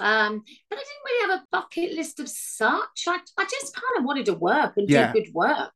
Um, 0.00 0.42
but 0.70 0.78
I 0.78 0.82
didn't 0.82 1.04
really 1.04 1.30
have 1.30 1.40
a 1.40 1.46
bucket 1.52 1.94
list 1.94 2.20
of 2.20 2.28
such. 2.28 3.04
I, 3.06 3.18
I 3.38 3.44
just 3.44 3.74
kind 3.74 3.98
of 3.98 4.04
wanted 4.04 4.26
to 4.26 4.34
work 4.34 4.74
and 4.76 4.88
yeah. 4.88 5.12
do 5.12 5.20
good 5.20 5.34
work, 5.34 5.72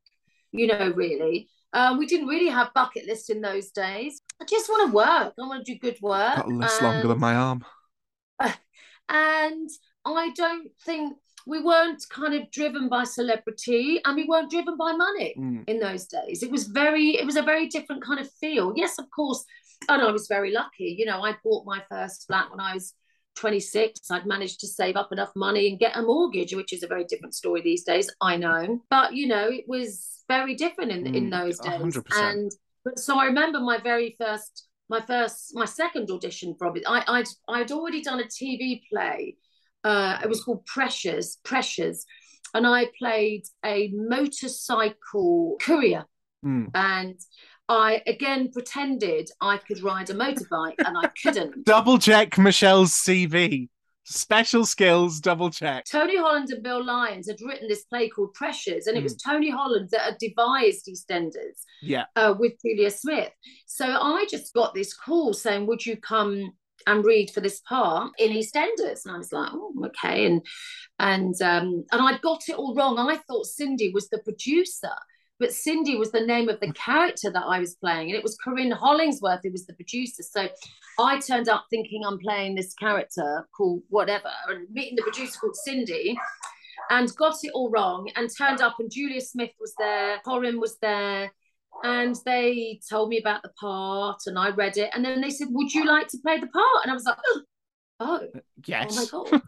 you 0.51 0.67
know, 0.67 0.91
really. 0.95 1.49
Um, 1.73 1.97
we 1.97 2.07
didn't 2.07 2.27
really 2.27 2.49
have 2.49 2.73
bucket 2.73 3.05
lists 3.05 3.29
in 3.29 3.41
those 3.41 3.69
days. 3.69 4.21
I 4.41 4.45
just 4.45 4.69
want 4.69 4.89
to 4.89 4.95
work. 4.95 5.33
I 5.37 5.47
want 5.47 5.65
to 5.65 5.73
do 5.73 5.79
good 5.79 6.01
work. 6.01 6.37
Got 6.37 6.47
a 6.47 6.55
list 6.55 6.81
longer 6.81 7.07
than 7.07 7.19
my 7.19 7.35
arm. 7.35 7.65
Uh, 8.39 8.51
and 9.09 9.69
I 10.05 10.31
don't 10.35 10.69
think 10.85 11.17
we 11.45 11.61
weren't 11.61 12.03
kind 12.09 12.33
of 12.33 12.49
driven 12.51 12.89
by 12.89 13.03
celebrity 13.03 14.01
and 14.03 14.15
we 14.15 14.25
weren't 14.25 14.51
driven 14.51 14.75
by 14.77 14.91
money 14.93 15.35
mm. 15.37 15.63
in 15.67 15.79
those 15.79 16.05
days. 16.07 16.43
It 16.43 16.51
was 16.51 16.65
very, 16.65 17.11
it 17.11 17.25
was 17.25 17.37
a 17.37 17.41
very 17.41 17.67
different 17.67 18.03
kind 18.03 18.19
of 18.19 18.29
feel. 18.33 18.73
Yes, 18.75 18.97
of 18.99 19.05
course. 19.11 19.43
And 19.87 20.01
I 20.01 20.11
was 20.11 20.27
very 20.27 20.51
lucky. 20.51 20.95
You 20.97 21.05
know, 21.05 21.21
I 21.21 21.35
bought 21.43 21.65
my 21.65 21.83
first 21.89 22.27
flat 22.27 22.49
when 22.49 22.59
I 22.59 22.73
was 22.73 22.93
26. 23.37 24.11
I'd 24.11 24.25
managed 24.25 24.59
to 24.61 24.67
save 24.67 24.95
up 24.95 25.11
enough 25.11 25.31
money 25.35 25.69
and 25.69 25.79
get 25.79 25.95
a 25.95 26.01
mortgage, 26.01 26.53
which 26.53 26.73
is 26.73 26.83
a 26.83 26.87
very 26.87 27.05
different 27.05 27.35
story 27.35 27.61
these 27.61 27.83
days. 27.83 28.09
I 28.21 28.35
know. 28.37 28.81
But, 28.89 29.13
you 29.13 29.27
know, 29.27 29.49
it 29.49 29.65
was 29.67 30.23
very 30.27 30.55
different 30.55 30.91
in, 30.91 31.03
mm, 31.05 31.15
in 31.15 31.29
those 31.29 31.59
days. 31.59 31.79
100%. 31.79 32.03
And 32.11 32.51
but 32.83 32.99
so 32.99 33.17
I 33.19 33.25
remember 33.25 33.59
my 33.59 33.79
very 33.79 34.15
first, 34.19 34.67
my 34.89 35.01
first, 35.01 35.51
my 35.53 35.65
second 35.65 36.09
audition 36.11 36.55
probably. 36.57 36.85
I, 36.85 37.03
I'd, 37.07 37.27
I'd 37.47 37.71
already 37.71 38.01
done 38.01 38.19
a 38.19 38.23
TV 38.23 38.81
play 38.91 39.37
uh, 39.87 40.19
it 40.21 40.29
was 40.29 40.43
called 40.43 40.65
Pressures, 40.65 41.37
Pressures, 41.43 42.05
and 42.53 42.65
I 42.65 42.87
played 42.97 43.43
a 43.65 43.89
motorcycle 43.93 45.57
courier, 45.61 46.05
mm. 46.45 46.67
and 46.73 47.19
I 47.69 48.01
again 48.07 48.51
pretended 48.51 49.29
I 49.41 49.57
could 49.57 49.81
ride 49.81 50.09
a 50.09 50.13
motorbike, 50.13 50.75
and 50.79 50.97
I 50.97 51.07
couldn't. 51.23 51.65
double 51.65 51.97
check 51.97 52.37
Michelle's 52.37 52.93
CV. 52.93 53.69
Special 54.09 54.65
skills, 54.65 55.19
double 55.19 55.49
check. 55.49 55.83
Tony 55.91 56.15
Holland 56.15 56.49
and 56.49 56.63
Bill 56.63 56.81
Lyons 56.81 57.27
had 57.27 57.41
written 57.41 57.67
this 57.67 57.83
play 57.83 58.07
called 58.07 58.33
Pressures, 58.33 58.87
and 58.87 58.95
it 58.95 59.01
mm. 59.01 59.03
was 59.03 59.17
hmm. 59.21 59.31
Tony 59.31 59.49
Holland 59.49 59.89
that 59.91 60.01
had 60.01 60.17
devised 60.17 60.87
EastEnders 60.87 61.63
yeah. 61.81 62.05
Uh, 62.15 62.33
with 62.39 62.53
Julia 62.65 62.89
Smith. 62.89 63.31
So 63.65 63.85
I 63.85 64.25
just 64.29 64.53
got 64.53 64.73
this 64.73 64.93
call 64.93 65.33
saying, 65.33 65.67
Would 65.67 65.85
you 65.85 65.97
come 65.97 66.53
and 66.85 67.05
read 67.05 67.29
for 67.31 67.41
this 67.41 67.59
part 67.61 68.11
in 68.17 68.31
EastEnders. 68.31 69.05
And 69.05 69.13
I 69.13 69.17
was 69.17 69.31
like, 69.31 69.49
oh, 69.53 69.73
okay. 69.87 70.25
And 70.25 70.45
and 70.99 71.39
um, 71.41 71.85
and 71.91 72.01
I 72.01 72.17
got 72.19 72.41
it 72.47 72.55
all 72.55 72.73
wrong. 72.73 72.97
I 72.97 73.17
thought 73.27 73.45
Cindy 73.45 73.91
was 73.93 74.09
the 74.09 74.19
producer, 74.19 74.93
but 75.39 75.53
Cindy 75.53 75.95
was 75.97 76.11
the 76.11 76.25
name 76.25 76.49
of 76.49 76.59
the 76.59 76.71
character 76.73 77.31
that 77.31 77.45
I 77.45 77.59
was 77.59 77.75
playing, 77.75 78.09
and 78.09 78.17
it 78.17 78.23
was 78.23 78.37
Corinne 78.37 78.71
Hollingsworth 78.71 79.41
who 79.43 79.51
was 79.51 79.65
the 79.65 79.73
producer. 79.73 80.23
So 80.23 80.47
I 80.99 81.19
turned 81.19 81.49
up 81.49 81.65
thinking 81.69 82.03
I'm 82.05 82.19
playing 82.19 82.55
this 82.55 82.73
character 82.73 83.47
called 83.55 83.83
whatever, 83.89 84.31
and 84.49 84.67
meeting 84.71 84.95
the 84.95 85.03
producer 85.03 85.39
called 85.39 85.55
Cindy. 85.55 86.17
And 86.89 87.13
got 87.17 87.35
it 87.43 87.51
all 87.53 87.69
wrong, 87.69 88.09
and 88.15 88.29
turned 88.37 88.61
up, 88.61 88.75
and 88.79 88.89
Julia 88.89 89.19
Smith 89.19 89.51
was 89.59 89.73
there, 89.77 90.19
Corinne 90.23 90.59
was 90.59 90.77
there, 90.81 91.31
and 91.83 92.15
they 92.25 92.79
told 92.89 93.09
me 93.09 93.19
about 93.19 93.43
the 93.43 93.51
part 93.59 94.21
and 94.25 94.37
I 94.37 94.49
read 94.49 94.77
it 94.77 94.89
and 94.93 95.03
then 95.03 95.21
they 95.21 95.29
said 95.29 95.47
would 95.51 95.73
you 95.73 95.85
like 95.85 96.07
to 96.09 96.17
play 96.19 96.39
the 96.39 96.47
part 96.47 96.83
and 96.83 96.91
I 96.91 96.93
was 96.93 97.05
like 97.05 97.17
oh, 97.25 97.41
oh 97.99 98.39
yes 98.65 99.11
oh 99.13 99.27
my 99.29 99.29
god 99.29 99.41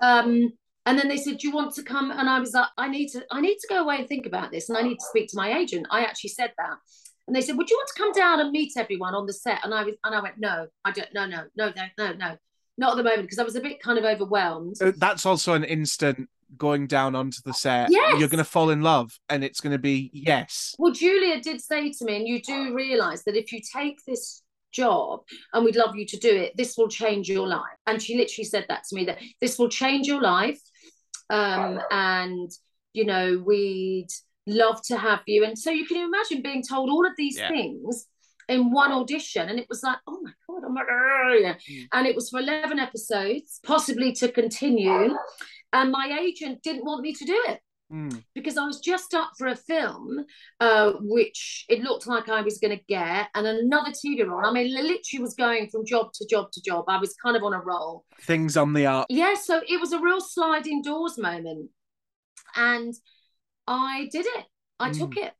um 0.00 0.52
and 0.90 0.98
then 0.98 1.08
they 1.08 1.16
said 1.16 1.38
do 1.38 1.48
you 1.48 1.54
want 1.54 1.74
to 1.74 1.82
come 1.82 2.10
and 2.10 2.28
I 2.28 2.40
was 2.40 2.52
like 2.52 2.68
I 2.76 2.88
need 2.88 3.08
to 3.10 3.24
I 3.30 3.40
need 3.40 3.56
to 3.58 3.68
go 3.68 3.82
away 3.82 3.98
and 3.98 4.08
think 4.08 4.26
about 4.26 4.50
this 4.50 4.68
and 4.68 4.76
I 4.76 4.82
need 4.82 4.96
to 4.96 5.06
speak 5.08 5.28
to 5.30 5.36
my 5.36 5.56
agent 5.56 5.86
I 5.90 6.02
actually 6.02 6.30
said 6.30 6.52
that 6.58 6.76
and 7.26 7.36
they 7.36 7.40
said 7.40 7.56
would 7.56 7.70
you 7.70 7.76
want 7.76 7.88
to 7.94 8.02
come 8.02 8.12
down 8.12 8.40
and 8.40 8.50
meet 8.50 8.72
everyone 8.76 9.14
on 9.14 9.26
the 9.26 9.32
set 9.32 9.64
and 9.64 9.72
I 9.72 9.84
was 9.84 9.94
and 10.04 10.14
I 10.14 10.20
went 10.20 10.38
no 10.38 10.66
I 10.84 10.90
don't 10.90 11.08
no 11.14 11.26
no 11.26 11.44
no 11.56 11.72
no 11.76 11.84
no 11.96 12.12
no 12.12 12.36
not 12.76 12.92
at 12.92 12.96
the 12.96 13.04
moment 13.04 13.22
because 13.22 13.38
I 13.38 13.44
was 13.44 13.56
a 13.56 13.60
bit 13.60 13.80
kind 13.80 13.98
of 13.98 14.04
overwhelmed 14.04 14.76
that's 14.96 15.24
also 15.24 15.54
an 15.54 15.64
instant 15.64 16.28
going 16.56 16.88
down 16.88 17.14
onto 17.14 17.38
the 17.44 17.54
set, 17.54 17.88
yes. 17.92 18.18
you're 18.18 18.28
going 18.28 18.38
to 18.38 18.44
fall 18.44 18.70
in 18.70 18.82
love, 18.82 19.12
and 19.28 19.44
it's 19.44 19.60
going 19.60 19.70
to 19.70 19.78
be 19.78 20.10
yes. 20.12 20.74
Well, 20.80 20.92
Julia 20.92 21.40
did 21.40 21.60
say 21.60 21.92
to 21.92 22.04
me, 22.04 22.16
and 22.16 22.26
you 22.26 22.42
do 22.42 22.74
realize 22.74 23.22
that 23.22 23.36
if 23.36 23.52
you 23.52 23.60
take 23.72 24.04
this 24.04 24.42
job 24.72 25.20
and 25.52 25.64
we'd 25.64 25.76
love 25.76 25.96
you 25.96 26.06
to 26.06 26.16
do 26.16 26.30
it, 26.30 26.56
this 26.56 26.76
will 26.76 26.88
change 26.88 27.28
your 27.28 27.46
life. 27.46 27.62
And 27.86 28.02
she 28.02 28.16
literally 28.16 28.44
said 28.44 28.66
that 28.68 28.84
to 28.88 28.96
me 28.96 29.04
that 29.06 29.18
this 29.40 29.58
will 29.58 29.68
change 29.68 30.06
your 30.06 30.20
life. 30.20 30.60
Um, 31.30 31.80
and 31.90 32.50
you 32.92 33.04
know, 33.04 33.42
we'd 33.44 34.08
love 34.46 34.82
to 34.82 34.98
have 34.98 35.20
you. 35.26 35.44
And 35.44 35.58
so 35.58 35.70
you 35.70 35.86
can 35.86 35.98
imagine 35.98 36.42
being 36.42 36.62
told 36.62 36.90
all 36.90 37.06
of 37.06 37.12
these 37.16 37.38
yeah. 37.38 37.48
things 37.48 38.06
in 38.48 38.72
one 38.72 38.90
audition, 38.90 39.48
and 39.48 39.60
it 39.60 39.66
was 39.68 39.82
like, 39.82 39.98
oh 40.08 40.20
my 40.22 40.32
god, 40.48 40.62
oh 40.66 40.70
my 40.70 40.82
god. 40.82 41.56
Mm. 41.70 41.86
and 41.92 42.06
it 42.06 42.16
was 42.16 42.30
for 42.30 42.40
eleven 42.40 42.78
episodes, 42.78 43.60
possibly 43.64 44.12
to 44.14 44.30
continue, 44.32 45.16
and 45.72 45.92
my 45.92 46.18
agent 46.20 46.62
didn't 46.62 46.84
want 46.84 47.02
me 47.02 47.12
to 47.12 47.24
do 47.24 47.40
it 47.48 47.60
Mm. 47.90 48.22
because 48.36 48.56
I 48.56 48.64
was 48.64 48.78
just 48.78 49.14
up 49.14 49.32
for 49.36 49.48
a 49.48 49.56
film, 49.56 50.24
uh, 50.60 50.92
which 51.00 51.66
it 51.68 51.80
looked 51.80 52.06
like 52.06 52.28
I 52.28 52.40
was 52.40 52.58
going 52.58 52.76
to 52.76 52.84
get, 52.88 53.28
and 53.34 53.46
another 53.46 53.90
TV 53.90 54.24
role. 54.24 54.46
I 54.46 54.52
mean, 54.52 54.72
literally 54.72 55.00
was 55.20 55.34
going 55.34 55.68
from 55.70 55.84
job 55.84 56.12
to 56.14 56.26
job 56.26 56.52
to 56.52 56.62
job. 56.62 56.84
I 56.86 56.98
was 56.98 57.14
kind 57.14 57.36
of 57.36 57.42
on 57.42 57.52
a 57.52 57.60
roll. 57.60 58.04
Things 58.22 58.56
on 58.56 58.74
the 58.74 58.86
up. 58.86 59.06
Yeah, 59.08 59.34
so 59.34 59.60
it 59.68 59.80
was 59.80 59.92
a 59.92 60.00
real 60.00 60.20
sliding 60.20 60.82
doors 60.82 61.18
moment. 61.18 61.70
And 62.54 62.94
I 63.66 64.08
did 64.12 64.26
it. 64.26 64.46
I 64.78 64.90
took 64.92 65.16
it. 65.16 65.32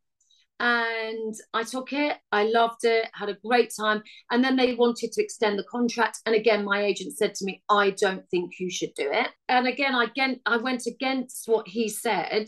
And 0.61 1.35
I 1.55 1.62
took 1.62 1.92
it. 1.94 2.18
I 2.31 2.44
loved 2.44 2.85
it, 2.85 3.09
had 3.14 3.31
a 3.31 3.38
great 3.44 3.73
time. 3.75 4.03
And 4.31 4.44
then 4.44 4.57
they 4.57 4.75
wanted 4.75 5.11
to 5.12 5.23
extend 5.23 5.59
the 5.59 5.64
contract. 5.64 6.20
And 6.27 6.35
again, 6.35 6.64
my 6.64 6.83
agent 6.83 7.16
said 7.16 7.35
to 7.37 7.46
me, 7.46 7.62
I 7.70 7.90
don't 7.99 8.29
think 8.31 8.61
you 8.61 8.70
should 8.70 8.92
do 8.94 9.11
it. 9.11 9.29
And 9.49 9.66
again, 9.66 9.94
I, 9.94 10.05
again, 10.05 10.38
I 10.44 10.59
went 10.59 10.87
against 10.87 11.49
what 11.49 11.66
he 11.66 11.88
said. 11.88 12.46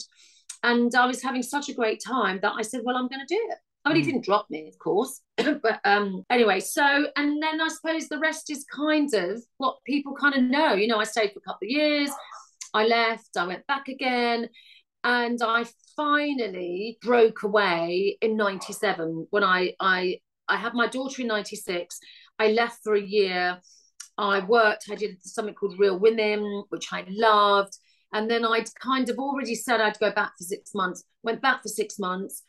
And 0.63 0.95
I 0.95 1.07
was 1.07 1.23
having 1.23 1.43
such 1.43 1.71
a 1.71 1.75
great 1.75 2.03
time 2.07 2.39
that 2.43 2.53
I 2.57 2.63
said, 2.63 2.83
Well, 2.85 2.97
I'm 2.97 3.09
going 3.09 3.27
to 3.27 3.35
do 3.35 3.49
it. 3.51 3.59
I 3.85 3.89
mean, 3.89 3.97
he 3.97 4.03
Mm. 4.03 4.13
didn't 4.13 4.25
drop 4.25 4.47
me, 4.49 4.69
of 4.69 4.79
course. 4.79 5.21
but 5.37 5.81
um, 5.85 6.25
anyway, 6.31 6.61
so, 6.61 7.07
and 7.17 7.43
then 7.43 7.61
I 7.61 7.69
suppose 7.69 8.09
the 8.09 8.19
rest 8.19 8.51
is 8.51 8.65
kind 8.73 9.13
of 9.15 9.43
what 9.57 9.79
people 9.85 10.15
kind 10.15 10.35
of 10.37 10.43
know. 10.45 10.75
You 10.75 10.87
know, 10.87 10.99
I 10.99 11.05
stayed 11.05 11.33
for 11.33 11.41
a 11.41 11.43
couple 11.43 11.67
of 11.67 11.71
years, 11.71 12.11
I 12.75 12.87
left, 12.87 13.31
I 13.37 13.47
went 13.47 13.67
back 13.67 13.89
again, 13.89 14.49
and 15.03 15.43
I 15.43 15.65
finally 15.97 16.99
broke 17.03 17.43
away 17.43 18.19
in 18.21 18.37
97 18.37 19.27
when 19.31 19.45
I, 19.45 19.75
I, 19.81 20.19
I 20.49 20.57
had 20.57 20.75
my 20.75 20.87
daughter 20.87 21.23
in 21.23 21.29
96. 21.29 21.99
I 22.39 22.49
left 22.49 22.81
for 22.83 22.95
a 22.95 23.01
year. 23.01 23.59
I 24.19 24.41
worked, 24.41 24.85
I 24.91 24.95
did 24.95 25.17
something 25.23 25.55
called 25.55 25.79
Real 25.79 25.99
Women, 25.99 26.65
which 26.69 26.93
I 26.93 27.05
loved. 27.09 27.77
And 28.13 28.31
then 28.31 28.45
I'd 28.45 28.69
kind 28.75 29.09
of 29.09 29.19
already 29.19 29.55
said 29.55 29.81
I'd 29.81 29.99
go 29.99 30.13
back 30.13 30.33
for 30.39 30.45
six 30.45 30.75
months, 30.75 31.05
went 31.23 31.41
back 31.41 31.63
for 31.63 31.69
six 31.69 31.99
months, 31.99 32.43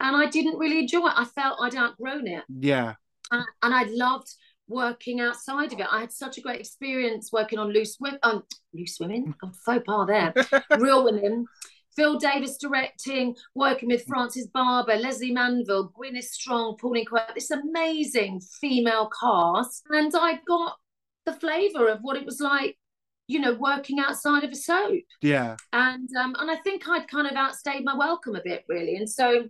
and 0.00 0.14
I 0.14 0.26
didn't 0.26 0.58
really 0.58 0.80
enjoy 0.80 1.06
it. 1.06 1.14
I 1.16 1.24
felt 1.24 1.58
I'd 1.62 1.74
outgrown 1.74 2.26
it. 2.26 2.44
Yeah. 2.48 2.94
And, 3.30 3.44
and 3.62 3.74
I 3.74 3.84
loved 3.84 4.28
working 4.68 5.20
outside 5.20 5.72
of 5.72 5.80
it. 5.80 5.86
I 5.90 6.00
had 6.00 6.12
such 6.12 6.38
a 6.38 6.40
great 6.40 6.60
experience 6.60 7.30
working 7.32 7.58
on 7.58 7.72
Loose 7.72 7.96
Women, 7.98 8.20
um, 8.22 8.42
Loose 8.74 8.98
Women, 9.00 9.34
God, 9.40 9.56
faux 9.56 9.82
pas 9.84 10.06
there, 10.06 10.34
Real 10.78 11.04
Women. 11.04 11.46
Phil 11.98 12.16
Davis 12.16 12.56
directing, 12.56 13.34
working 13.56 13.88
with 13.88 14.06
Frances 14.06 14.46
Barber, 14.46 14.94
Lesley 14.94 15.32
Manville, 15.32 15.92
Gwyneth 15.98 16.22
Strong, 16.22 16.76
Pauline 16.80 17.04
Quirk, 17.04 17.34
this 17.34 17.50
amazing 17.50 18.40
female 18.60 19.10
cast. 19.20 19.82
And 19.90 20.12
I 20.14 20.38
got 20.46 20.76
the 21.26 21.32
flavour 21.32 21.88
of 21.88 21.98
what 22.02 22.16
it 22.16 22.24
was 22.24 22.38
like, 22.38 22.78
you 23.26 23.40
know, 23.40 23.54
working 23.54 23.98
outside 23.98 24.44
of 24.44 24.52
a 24.52 24.54
soap. 24.54 25.00
Yeah. 25.22 25.56
And 25.72 26.08
um, 26.16 26.36
and 26.38 26.48
I 26.48 26.56
think 26.58 26.88
I'd 26.88 27.08
kind 27.08 27.26
of 27.26 27.34
outstayed 27.34 27.84
my 27.84 27.96
welcome 27.96 28.36
a 28.36 28.42
bit, 28.44 28.62
really. 28.68 28.94
And 28.94 29.10
so 29.10 29.48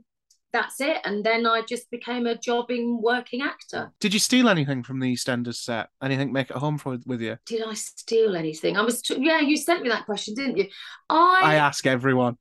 that's 0.52 0.80
it. 0.80 0.98
And 1.04 1.24
then 1.24 1.46
I 1.46 1.62
just 1.68 1.90
became 1.90 2.26
a 2.26 2.36
jobbing 2.36 3.00
working 3.02 3.42
actor. 3.42 3.92
Did 4.00 4.14
you 4.14 4.20
steal 4.20 4.48
anything 4.48 4.82
from 4.82 5.00
the 5.00 5.12
EastEnders 5.12 5.56
set? 5.56 5.88
Anything 6.02 6.32
make 6.32 6.50
it 6.50 6.56
home 6.56 6.78
for 6.78 6.98
with 7.06 7.20
you? 7.20 7.36
Did 7.46 7.62
I 7.66 7.74
steal 7.74 8.36
anything? 8.36 8.76
I 8.76 8.82
was, 8.82 9.02
t- 9.02 9.18
yeah, 9.20 9.40
you 9.40 9.56
sent 9.56 9.82
me 9.82 9.88
that 9.90 10.06
question, 10.06 10.34
didn't 10.34 10.56
you? 10.56 10.66
I 11.10 11.40
I 11.42 11.54
ask 11.56 11.86
everyone. 11.86 12.36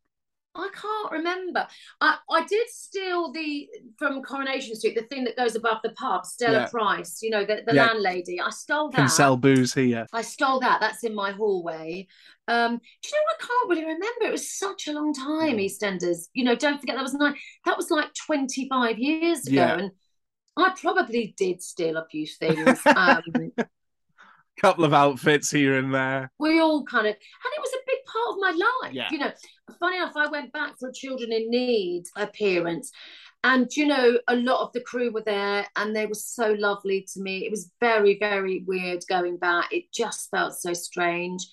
I 0.58 0.70
can't 0.74 1.12
remember. 1.12 1.67
I, 2.02 2.17
I 2.32 2.46
did 2.46 2.67
steal 2.70 3.32
the 3.32 3.67
from 3.98 4.24
Coronation 4.24 4.76
Street, 4.76 4.96
the 4.96 5.04
thing 5.04 5.24
that 5.26 5.38
goes 5.38 5.56
above 5.56 5.78
the 5.84 5.91
pub, 5.91 6.26
Stella 6.26 6.60
Yeah. 6.60 6.67
Price, 6.67 7.20
you 7.22 7.30
know, 7.30 7.46
the, 7.46 7.62
the 7.65 7.76
Yeah. 7.76 7.88
landlady. 7.88 8.41
I 8.41 8.50
stole 8.50 8.89
that. 8.91 8.98
Can 8.98 9.10
sell 9.10 9.38
booze 9.38 9.74
here. 9.74 10.08
I 10.13 10.22
stole 10.24 10.60
that. 10.62 10.80
That's 10.82 11.04
in 11.04 11.13
my 11.13 11.32
hallway. 11.32 12.08
Um, 12.48 12.78
do 12.78 13.10
you 13.10 13.13
know 13.13 13.34
I 13.34 13.46
can't 13.46 13.70
really 13.70 13.86
remember? 13.86 14.26
It 14.26 14.32
was 14.32 14.52
such 14.52 14.88
a 14.88 14.93
long 14.93 15.13
time, 15.13 15.58
EastEnders. 15.58 16.28
You 16.34 16.43
know, 16.43 16.56
don't 16.56 16.80
forget 16.80 16.96
that 16.96 17.04
was 17.04 17.13
nine. 17.13 17.36
That 17.65 17.78
was 17.78 17.91
like 17.91 18.13
25 18.26 18.98
years 18.98 19.46
ago. 19.46 19.54
Yeah. 19.56 19.78
And 19.78 19.91
I 20.58 20.74
probably 20.80 21.36
did 21.38 21.62
steal 21.62 21.98
a 21.98 22.08
few 22.10 22.26
things. 22.26 22.80
Um, 22.86 23.22
Couple 24.60 24.86
of 24.86 24.93
outfits 24.93 25.52
here 25.52 25.78
and 25.78 25.93
there. 25.93 26.32
we 26.39 26.60
all 26.60 26.84
kind 26.84 27.06
of, 27.06 27.13
and 27.13 27.54
it 27.56 27.62
was 27.62 27.74
a 27.74 27.86
big 27.86 28.00
part 28.06 28.30
of 28.30 28.38
my 28.39 28.65
life. 28.84 28.93
Yeah. 28.93 29.08
You 29.12 29.20
know, 29.20 29.32
funny 29.80 29.98
enough, 29.98 30.13
I 30.15 30.28
went 30.28 30.52
back 30.52 30.80
for 30.80 30.89
a 30.89 30.93
Children 30.93 31.32
in 31.32 31.50
Need 31.50 32.06
appearance. 32.15 32.91
And 33.43 33.70
you 33.76 33.86
know, 33.86 34.17
a 34.28 34.36
lot 34.36 34.63
of 34.63 34.74
the 34.74 34.82
crew 34.82 35.12
were 35.12 35.24
there 35.24 35.65
and 35.76 35.96
they 35.96 36.06
were 36.06 36.15
so 36.15 36.54
lovely 36.54 37.06
to 37.13 37.22
me. 37.22 37.46
It 37.46 37.52
was 37.52 37.72
very, 37.80 38.17
very 38.20 38.63
weird 38.65 39.04
going 39.08 39.38
back. 39.38 39.72
It 39.72 39.91
just 39.93 40.30
felt 40.32 40.56
so 40.56 40.74
strange, 40.74 41.48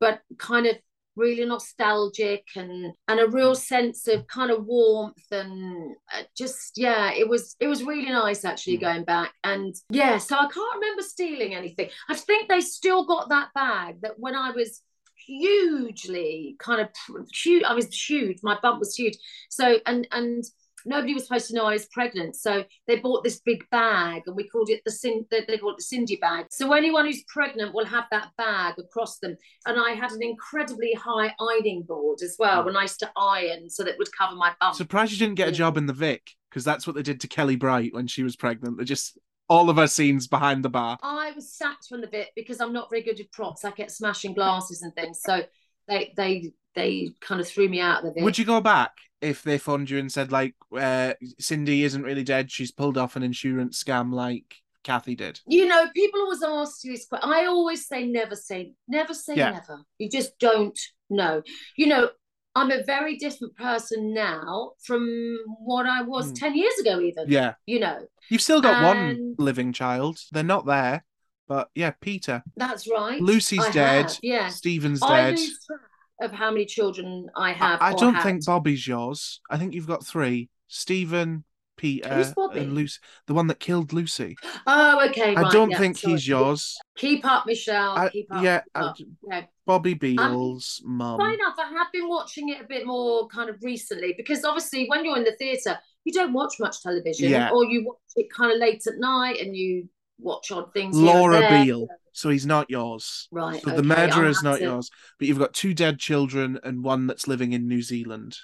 but 0.00 0.20
kind 0.38 0.66
of 0.66 0.76
really 1.16 1.44
nostalgic 1.44 2.44
and 2.56 2.92
and 3.08 3.20
a 3.20 3.26
real 3.28 3.54
sense 3.54 4.06
of 4.08 4.26
kind 4.26 4.50
of 4.50 4.64
warmth 4.66 5.26
and 5.32 5.96
uh, 6.14 6.22
just 6.36 6.72
yeah 6.76 7.12
it 7.12 7.28
was 7.28 7.56
it 7.60 7.66
was 7.66 7.82
really 7.82 8.10
nice 8.10 8.44
actually 8.44 8.78
Mm. 8.78 8.80
going 8.82 9.04
back. 9.04 9.32
And 9.44 9.74
yeah 9.90 10.18
so 10.18 10.36
i 10.36 10.46
can't 10.48 10.74
remember 10.76 11.02
stealing 11.02 11.54
anything. 11.54 11.88
I 12.08 12.14
think 12.14 12.48
they 12.48 12.60
still 12.60 13.04
got 13.06 13.28
that 13.30 13.48
bag 13.54 14.00
that 14.02 14.18
when 14.18 14.34
i 14.34 14.50
was 14.50 14.82
hugely 15.26 16.56
kind 16.58 16.80
of 16.80 16.88
huge 17.34 17.62
i 17.64 17.72
was 17.74 17.88
huge 18.08 18.38
my 18.42 18.58
bump 18.62 18.78
was 18.78 18.94
huge. 18.94 19.16
So 19.50 19.78
and 19.86 20.06
and 20.12 20.44
nobody 20.86 21.14
was 21.14 21.24
supposed 21.24 21.48
to 21.48 21.54
know 21.54 21.66
I 21.66 21.72
was 21.72 21.86
pregnant. 21.86 22.36
So 22.36 22.64
they 22.86 22.96
bought 22.96 23.24
this 23.24 23.40
big 23.40 23.68
bag 23.70 24.22
and 24.26 24.36
we 24.36 24.48
called 24.48 24.70
it 24.70 24.82
the 24.84 24.90
Cin- 24.90 25.26
they 25.30 25.58
called 25.58 25.74
it 25.74 25.78
the 25.78 25.84
Cindy 25.84 26.16
bag. 26.16 26.46
So 26.50 26.72
anyone 26.72 27.06
who's 27.06 27.24
pregnant 27.24 27.74
will 27.74 27.84
have 27.84 28.04
that 28.10 28.30
bag 28.38 28.74
across 28.78 29.18
them. 29.18 29.36
And 29.66 29.78
I 29.78 29.90
had 29.90 30.12
an 30.12 30.22
incredibly 30.22 30.94
high 30.94 31.34
ironing 31.40 31.82
board 31.82 32.22
as 32.22 32.36
well 32.38 32.64
when 32.64 32.76
I 32.76 32.82
used 32.82 33.00
to 33.00 33.10
iron 33.16 33.68
so 33.68 33.82
that 33.82 33.90
it 33.90 33.98
would 33.98 34.16
cover 34.16 34.36
my 34.36 34.52
bump. 34.60 34.76
Surprised 34.76 35.12
you 35.12 35.18
didn't 35.18 35.34
get 35.34 35.48
a 35.48 35.52
job 35.52 35.76
in 35.76 35.86
the 35.86 35.92
Vic 35.92 36.30
because 36.50 36.64
that's 36.64 36.86
what 36.86 36.96
they 36.96 37.02
did 37.02 37.20
to 37.20 37.28
Kellie 37.28 37.56
Bright 37.56 37.92
when 37.92 38.06
she 38.06 38.22
was 38.22 38.36
pregnant. 38.36 38.78
They 38.78 38.84
just 38.84 39.18
all 39.48 39.70
of 39.70 39.76
her 39.76 39.86
scenes 39.86 40.26
behind 40.26 40.64
the 40.64 40.68
bar. 40.68 40.98
I 41.02 41.32
was 41.32 41.52
sacked 41.52 41.86
from 41.88 42.00
the 42.00 42.08
bit 42.08 42.30
because 42.34 42.60
I'm 42.60 42.72
not 42.72 42.90
very 42.90 43.02
good 43.02 43.18
with 43.18 43.30
props. 43.30 43.64
I 43.64 43.70
kept 43.70 43.92
smashing 43.92 44.34
glasses 44.34 44.82
and 44.82 44.94
things. 44.94 45.20
So 45.22 45.42
they 45.88 46.12
they 46.16 46.52
they 46.74 47.10
kind 47.20 47.40
of 47.40 47.48
threw 47.48 47.68
me 47.68 47.80
out 47.80 48.04
of 48.04 48.14
the. 48.14 48.22
Would 48.22 48.38
you 48.38 48.44
go 48.44 48.60
back 48.60 48.92
if 49.20 49.42
they 49.42 49.58
phoned 49.58 49.88
you 49.90 49.98
and 49.98 50.10
said 50.12 50.30
like 50.32 50.54
uh, 50.76 51.14
Cindy 51.40 51.84
isn't 51.84 52.02
really 52.02 52.24
dead? 52.24 52.50
She's 52.50 52.70
pulled 52.72 52.98
off 52.98 53.16
an 53.16 53.22
insurance 53.22 53.82
scam 53.82 54.12
like 54.12 54.56
Kathy 54.84 55.14
did. 55.16 55.40
you 55.48 55.66
know, 55.66 55.86
people 55.94 56.20
always 56.20 56.42
ask 56.42 56.84
you 56.84 56.92
this 56.92 57.06
question. 57.06 57.28
I 57.30 57.46
always 57.46 57.86
say 57.88 58.06
never 58.06 58.36
say 58.36 58.72
never 58.88 59.14
say 59.14 59.34
Yeah. 59.36 59.50
never. 59.52 59.80
You 59.98 60.08
just 60.10 60.38
don't 60.38 60.78
know. 61.10 61.42
You 61.76 61.86
know, 61.88 62.10
I'm 62.54 62.70
a 62.70 62.84
very 62.84 63.16
different 63.16 63.56
person 63.56 64.14
now 64.14 64.72
from 64.84 65.38
what 65.58 65.86
I 65.86 66.02
was 66.02 66.32
Mm. 66.32 66.38
10 66.38 66.54
years 66.56 66.78
ago, 66.80 67.00
even. 67.00 67.24
Yeah, 67.28 67.54
You 67.66 67.80
know, 67.80 68.06
you've 68.30 68.40
still 68.42 68.60
got 68.60 68.80
one 68.80 69.34
living 69.38 69.72
child. 69.72 70.18
They're 70.32 70.42
not 70.42 70.66
there, 70.66 71.04
but 71.48 71.68
yeah, 71.74 71.92
Peter. 72.00 72.42
that's 72.56 72.88
right. 72.90 73.20
Lucy's 73.20 73.60
I 73.64 73.70
dead. 73.70 74.02
have, 74.06 74.18
yeah. 74.22 74.48
Stephen's 74.48 75.02
I 75.02 75.16
dead. 75.30 75.38
lose 75.38 75.64
track 75.66 75.80
of 76.20 76.32
how 76.32 76.50
many 76.50 76.64
children 76.66 77.28
I 77.36 77.50
I, 77.50 77.52
have. 77.52 77.82
I 77.82 77.92
or 77.92 77.98
don't 77.98 78.14
had. 78.14 78.22
think 78.22 78.44
Bobby's 78.46 78.86
yours. 78.86 79.40
I 79.50 79.58
think 79.58 79.74
you've 79.74 79.86
got 79.86 80.04
three: 80.06 80.48
Stephen, 80.68 81.44
Peter, 81.76 82.08
Who's 82.14 82.32
Bobby? 82.32 82.60
and 82.60 82.74
Lucy. 82.74 82.98
The 83.26 83.34
one 83.34 83.46
that 83.48 83.60
killed 83.60 83.92
Lucy. 83.92 84.36
Oh, 84.66 85.06
okay. 85.10 85.34
I 85.36 85.42
right, 85.42 85.52
don't 85.52 85.70
yeah, 85.70 85.78
think 85.78 85.98
he's 85.98 86.26
yours. 86.26 86.76
Keep 86.96 87.24
up, 87.24 87.46
Michelle. 87.46 87.96
I- 87.98 88.08
keep 88.08 88.26
up. 88.32 88.42
yeah, 88.42 88.60
keep 88.60 88.70
I- 88.74 88.80
up. 88.80 88.96
yeah. 89.28 89.42
Bobby 89.66 89.92
um, 89.92 89.98
Beale's 89.98 90.80
mum. 90.84 91.18
Funny 91.18 91.34
enough, 91.34 91.56
I 91.58 91.68
have 91.76 91.88
been 91.92 92.08
watching 92.08 92.50
it 92.50 92.60
a 92.60 92.64
bit 92.68 92.86
more 92.86 93.26
kind 93.28 93.50
of 93.50 93.56
recently 93.62 94.14
because 94.16 94.44
obviously 94.44 94.86
when 94.88 95.04
you're 95.04 95.16
in 95.16 95.24
the 95.24 95.32
theatre, 95.32 95.76
you 96.04 96.12
don't 96.12 96.32
watch 96.32 96.54
much 96.60 96.82
television, 96.82 97.30
Yeah. 97.30 97.50
or 97.50 97.64
you 97.64 97.84
watch 97.84 97.96
it 98.14 98.30
kind 98.32 98.52
of 98.52 98.58
late 98.58 98.86
at 98.86 98.94
night 98.98 99.40
and 99.40 99.56
you 99.56 99.88
watch 100.18 100.50
odd 100.50 100.72
things. 100.72 100.96
Laura. 100.96 101.40
Beale. 101.48 101.86
So 102.12 102.30
he's 102.30 102.46
not 102.46 102.70
yours. 102.70 103.28
Right. 103.30 103.60
So 103.62 103.68
okay, 103.68 103.76
the 103.76 103.82
murderer 103.82 104.26
is 104.26 104.42
not 104.42 104.58
to- 104.58 104.64
yours, 104.64 104.90
but 105.18 105.28
you've 105.28 105.38
got 105.38 105.52
two 105.52 105.74
dead 105.74 105.98
children 105.98 106.58
and 106.64 106.82
one 106.82 107.06
that's 107.06 107.28
living 107.28 107.52
in 107.52 107.68
New 107.68 107.82
Zealand. 107.82 108.38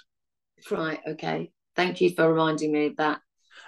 Right. 0.70 1.00
Okay. 1.06 1.50
Thank 1.74 2.00
you 2.02 2.10
for 2.10 2.28
reminding 2.28 2.72
me 2.72 2.86
of 2.86 2.96
that. 2.96 3.20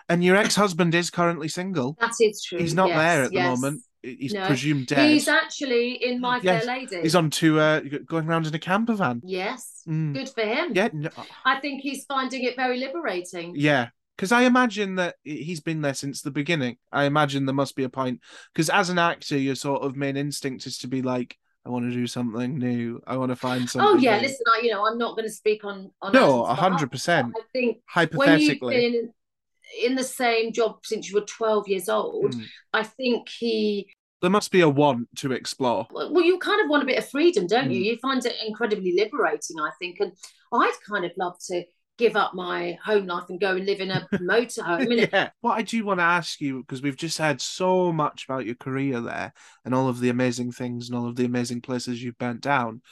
And 0.08 0.22
your 0.22 0.36
ex-husband 0.36 0.94
is 0.94 1.08
currently 1.08 1.48
single. 1.48 1.96
That 2.00 2.12
is 2.20 2.42
true. 2.42 2.58
He's 2.58 2.74
not 2.74 2.88
yes, 2.88 2.98
there 2.98 3.22
at 3.24 3.30
the 3.30 3.36
yes. 3.36 3.58
moment. 3.58 3.82
He's 4.02 4.34
No. 4.34 4.46
presumed 4.46 4.88
dead. 4.88 5.08
He's 5.08 5.28
actually 5.28 5.92
in 6.04 6.20
My 6.20 6.38
Yes, 6.42 6.66
Fair 6.66 6.76
Lady. 6.76 7.00
He's 7.00 7.14
on 7.14 7.30
tour, 7.30 7.80
going 8.04 8.28
around 8.28 8.46
in 8.46 8.54
a 8.54 8.58
camper 8.58 8.92
van. 8.92 9.22
Yes. 9.24 9.82
Mm. 9.88 10.12
Good 10.12 10.28
for 10.28 10.42
him. 10.42 10.72
Yeah, 10.74 10.90
no, 10.92 11.08
I 11.46 11.58
think 11.60 11.80
he's 11.80 12.04
finding 12.04 12.44
it 12.44 12.56
very 12.56 12.78
liberating. 12.78 13.54
yeah. 13.56 13.88
Because 14.16 14.32
I 14.32 14.42
imagine 14.42 14.94
that 14.96 15.16
he's 15.24 15.60
been 15.60 15.80
there 15.80 15.94
since 15.94 16.22
the 16.22 16.30
beginning. 16.30 16.76
I 16.92 17.04
imagine 17.04 17.46
there 17.46 17.54
must 17.54 17.74
be 17.74 17.84
a 17.84 17.88
point. 17.88 18.20
Because 18.52 18.70
as 18.70 18.88
an 18.90 18.98
actor, 18.98 19.36
your 19.36 19.56
sort 19.56 19.82
of 19.82 19.96
main 19.96 20.16
instinct 20.16 20.66
is 20.66 20.78
to 20.78 20.86
be 20.88 21.02
like, 21.02 21.36
I 21.66 21.70
want 21.70 21.88
to 21.88 21.94
do 21.96 22.06
something 22.06 22.58
new. 22.58 23.00
I 23.06 23.16
want 23.16 23.30
to 23.30 23.36
find 23.36 23.68
something. 23.68 23.88
Oh 23.88 23.96
yeah, 23.96 24.16
new." 24.16 24.22
listen, 24.22 24.44
I, 24.54 24.60
you 24.62 24.70
know, 24.70 24.86
I'm 24.86 24.98
not 24.98 25.16
going 25.16 25.26
to 25.26 25.34
speak 25.34 25.64
on 25.64 25.90
on 26.02 26.12
No, 26.12 26.44
a 26.44 26.54
hundred 26.54 26.90
percent. 26.92 27.32
I 27.36 27.40
think 27.52 27.78
when 28.12 28.38
you've 28.38 28.60
Hypothetically, 28.60 28.74
been 28.76 29.12
in 29.82 29.94
the 29.94 30.04
same 30.04 30.52
job 30.52 30.80
since 30.84 31.08
you 31.08 31.14
were 31.14 31.26
12 31.26 31.68
years 31.68 31.88
old, 31.88 32.34
Mm. 32.34 32.44
I 32.74 32.82
think 32.84 33.28
he 33.30 33.88
There 34.20 34.30
must 34.30 34.52
be 34.52 34.60
a 34.60 34.68
want 34.68 35.08
to 35.16 35.32
explore. 35.32 35.86
well, 35.90 36.22
you 36.22 36.38
kind 36.38 36.60
of 36.62 36.68
want 36.68 36.82
a 36.82 36.86
bit 36.86 36.98
of 36.98 37.08
freedom, 37.08 37.46
don't 37.46 37.70
you? 37.70 37.80
Mm. 37.80 37.84
You 37.84 37.96
find 37.96 38.24
it 38.24 38.36
incredibly 38.46 38.94
liberating, 38.96 39.58
I 39.58 39.70
think. 39.78 40.00
And 40.00 40.12
I'd 40.52 40.76
kind 40.86 41.04
of 41.06 41.12
love 41.16 41.36
to 41.48 41.64
give 41.96 42.16
up 42.16 42.34
my 42.34 42.76
home 42.84 43.06
life 43.06 43.24
and 43.28 43.40
go 43.40 43.54
and 43.56 43.66
live 43.66 43.80
in 43.80 43.90
a 43.90 44.06
motorhome. 44.14 45.08
yeah. 45.12 45.30
What 45.40 45.58
I 45.58 45.62
do 45.62 45.84
want 45.84 46.00
to 46.00 46.04
ask 46.04 46.40
you, 46.40 46.60
because 46.60 46.82
we've 46.82 46.96
just 46.96 47.18
heard 47.18 47.40
so 47.40 47.92
much 47.92 48.24
about 48.28 48.46
your 48.46 48.56
career 48.56 49.00
there 49.00 49.32
and 49.64 49.74
all 49.74 49.88
of 49.88 50.00
the 50.00 50.08
amazing 50.08 50.52
things 50.52 50.88
and 50.88 50.98
all 50.98 51.08
of 51.08 51.16
the 51.16 51.24
amazing 51.24 51.60
places 51.60 52.02
you've 52.02 52.18
burnt 52.18 52.40
down. 52.40 52.82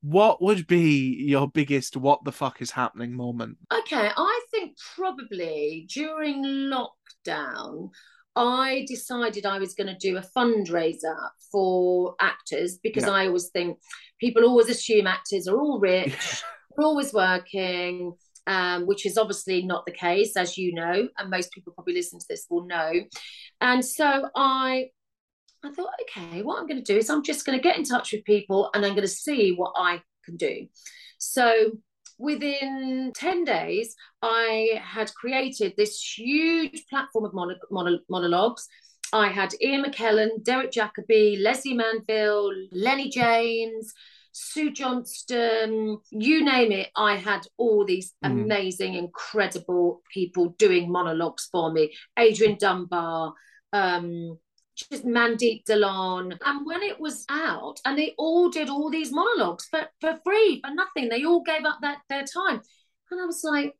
What 0.00 0.42
would 0.42 0.66
be 0.66 1.16
your 1.28 1.48
biggest 1.48 1.96
what 1.96 2.24
the 2.24 2.32
fuck 2.32 2.60
is 2.60 2.72
happening 2.72 3.14
moment? 3.16 3.56
Okay, 3.72 4.10
I 4.16 4.40
think 4.50 4.76
probably 4.96 5.86
during 5.92 6.42
lockdown, 6.44 7.90
I 8.34 8.84
decided 8.88 9.46
I 9.46 9.58
was 9.58 9.74
going 9.74 9.86
to 9.88 9.96
do 9.98 10.16
a 10.16 10.24
fundraiser 10.36 11.16
for 11.52 12.14
actors 12.20 12.78
because 12.82 13.04
Yeah. 13.04 13.10
I 13.10 13.26
always 13.26 13.48
think 13.50 13.78
people 14.20 14.44
always 14.44 14.68
assume 14.68 15.06
actors 15.06 15.46
are 15.46 15.56
all 15.56 15.78
rich, 15.78 16.42
are 16.78 16.84
always 16.84 17.12
working, 17.12 18.14
um, 18.46 18.86
which 18.86 19.06
is 19.06 19.18
obviously 19.18 19.62
not 19.62 19.86
the 19.86 19.92
case, 19.92 20.36
as 20.36 20.58
you 20.58 20.74
know, 20.74 21.08
and 21.18 21.30
most 21.30 21.52
people 21.52 21.72
probably 21.72 21.94
listen 21.94 22.18
to 22.18 22.26
this 22.28 22.46
will 22.50 22.66
know. 22.66 22.92
And 23.60 23.84
so 23.84 24.28
I 24.34 24.90
I 25.64 25.70
thought, 25.70 25.90
okay, 26.02 26.42
what 26.42 26.58
I'm 26.58 26.66
going 26.66 26.82
to 26.82 26.92
do 26.92 26.98
is 26.98 27.08
I'm 27.08 27.22
just 27.22 27.46
going 27.46 27.56
to 27.56 27.62
get 27.62 27.78
in 27.78 27.84
touch 27.84 28.12
with 28.12 28.24
people 28.24 28.70
and 28.74 28.84
I'm 28.84 28.92
going 28.92 29.02
to 29.02 29.08
see 29.08 29.54
what 29.54 29.72
I 29.76 30.02
can 30.24 30.36
do. 30.36 30.66
So 31.18 31.72
within 32.18 33.12
10 33.14 33.44
days, 33.44 33.94
I 34.22 34.80
had 34.82 35.14
created 35.14 35.74
this 35.76 36.02
huge 36.16 36.84
platform 36.90 37.24
of 37.24 37.32
mono- 37.34 37.54
mono- 37.70 38.00
monologues. 38.10 38.66
I 39.12 39.28
had 39.28 39.54
Ian 39.60 39.84
McKellen, 39.84 40.42
Derek 40.42 40.72
Jacobi, 40.72 41.40
Lesley 41.40 41.74
Manville, 41.74 42.50
Lenny 42.72 43.10
James, 43.10 43.92
Sue 44.32 44.70
Johnston, 44.70 45.98
you 46.10 46.44
name 46.44 46.72
it. 46.72 46.88
I 46.96 47.16
had 47.16 47.46
all 47.58 47.84
these 47.84 48.14
Mm. 48.24 48.32
amazing, 48.32 48.94
incredible 48.94 50.02
people 50.12 50.54
doing 50.58 50.90
monologues 50.90 51.48
for 51.52 51.70
me. 51.70 51.94
Adrian 52.18 52.56
Dunbar, 52.58 53.34
um, 53.72 54.38
just 54.74 55.04
Mandeep 55.04 55.64
Dhillon. 55.64 56.38
And 56.44 56.66
when 56.66 56.82
it 56.82 56.98
was 56.98 57.26
out, 57.28 57.78
and 57.84 57.98
they 57.98 58.14
all 58.16 58.48
did 58.48 58.70
all 58.70 58.90
these 58.90 59.12
monologues 59.12 59.66
for, 59.66 59.86
for 60.00 60.18
free, 60.24 60.60
for 60.64 60.74
nothing. 60.74 61.08
They 61.08 61.24
all 61.24 61.42
gave 61.42 61.64
up 61.64 61.78
that 61.82 61.98
their 62.08 62.24
time. 62.24 62.62
And 63.10 63.20
I 63.20 63.26
was 63.26 63.44
like, 63.44 63.76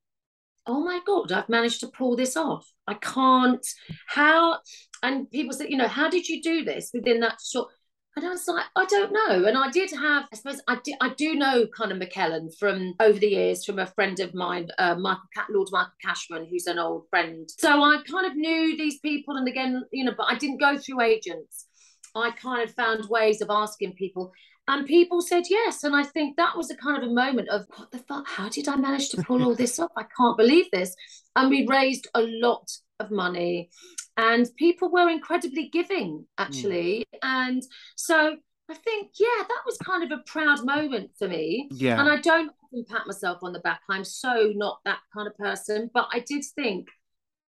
oh 0.66 0.84
my 0.84 1.00
God, 1.06 1.32
I've 1.32 1.48
managed 1.48 1.80
to 1.80 1.88
pull 1.88 2.14
this 2.14 2.36
off. 2.36 2.70
I 2.86 2.94
can't. 2.94 3.66
How? 4.06 4.60
And 5.02 5.30
people 5.30 5.54
said, 5.54 5.70
you 5.70 5.76
know, 5.76 5.88
how 5.88 6.10
did 6.10 6.28
you 6.28 6.42
do 6.42 6.62
this 6.62 6.90
within 6.92 7.20
that 7.20 7.38
short? 7.42 7.72
And 8.14 8.26
I 8.26 8.30
was 8.30 8.46
like, 8.46 8.66
I 8.76 8.84
don't 8.84 9.12
know. 9.12 9.46
And 9.46 9.56
I 9.56 9.70
did 9.70 9.90
have, 9.90 10.26
I 10.30 10.36
suppose, 10.36 10.60
I, 10.68 10.78
did, 10.84 10.96
I 11.00 11.10
do 11.10 11.34
know 11.34 11.66
Conor 11.66 11.98
McKellen 11.98 12.54
from 12.58 12.94
over 13.00 13.18
the 13.18 13.28
years 13.28 13.64
from 13.64 13.78
a 13.78 13.86
friend 13.86 14.20
of 14.20 14.34
mine, 14.34 14.68
uh, 14.78 14.96
Michael 14.96 15.22
Lord 15.48 15.68
Michael 15.72 15.92
Cashman, 16.04 16.46
who's 16.46 16.66
an 16.66 16.78
old 16.78 17.08
friend. 17.08 17.48
So 17.58 17.82
I 17.82 18.02
kind 18.10 18.26
of 18.26 18.36
knew 18.36 18.76
these 18.76 18.98
people, 19.00 19.36
and 19.36 19.48
again, 19.48 19.84
you 19.92 20.04
know, 20.04 20.12
but 20.16 20.26
I 20.28 20.36
didn't 20.36 20.60
go 20.60 20.76
through 20.76 21.00
agents. 21.00 21.66
I 22.14 22.32
kind 22.32 22.62
of 22.62 22.74
found 22.74 23.08
ways 23.08 23.40
of 23.40 23.48
asking 23.48 23.94
people, 23.94 24.32
and 24.68 24.86
people 24.86 25.22
said 25.22 25.44
yes. 25.48 25.82
And 25.82 25.96
I 25.96 26.02
think 26.02 26.36
that 26.36 26.56
was 26.56 26.70
a 26.70 26.76
kind 26.76 27.02
of 27.02 27.08
a 27.08 27.12
moment 27.12 27.48
of 27.48 27.64
what 27.76 27.90
the 27.90 27.98
fuck? 27.98 28.28
How 28.28 28.50
did 28.50 28.68
I 28.68 28.76
manage 28.76 29.08
to 29.10 29.22
pull 29.22 29.42
all 29.42 29.54
this 29.56 29.78
up? 29.78 29.90
I 29.96 30.04
can't 30.16 30.36
believe 30.36 30.66
this. 30.70 30.94
And 31.34 31.48
we 31.48 31.66
raised 31.66 32.08
a 32.14 32.20
lot 32.22 32.70
of 33.00 33.10
money 33.10 33.70
and 34.16 34.46
people 34.56 34.90
were 34.90 35.08
incredibly 35.08 35.68
giving 35.68 36.26
actually. 36.38 37.04
And 37.22 37.62
so 37.96 38.36
i 38.70 38.74
think 38.74 39.10
yeah 39.18 39.42
that 39.48 39.62
was 39.66 39.76
kind 39.78 40.04
of 40.04 40.16
a 40.18 40.22
proud 40.24 40.64
moment 40.64 41.10
for 41.18 41.28
me. 41.28 41.68
Yeah. 41.72 42.00
and 42.00 42.08
i 42.08 42.16
don't 42.20 42.50
often 42.62 42.84
pat 42.88 43.06
myself 43.06 43.38
on 43.42 43.52
the 43.52 43.60
back. 43.60 43.80
I'm 43.90 44.04
so 44.04 44.52
not 44.54 44.78
that 44.84 45.00
kind 45.14 45.26
of 45.28 45.36
person. 45.36 45.90
But 45.92 46.08
i 46.12 46.20
did 46.20 46.44
think 46.54 46.88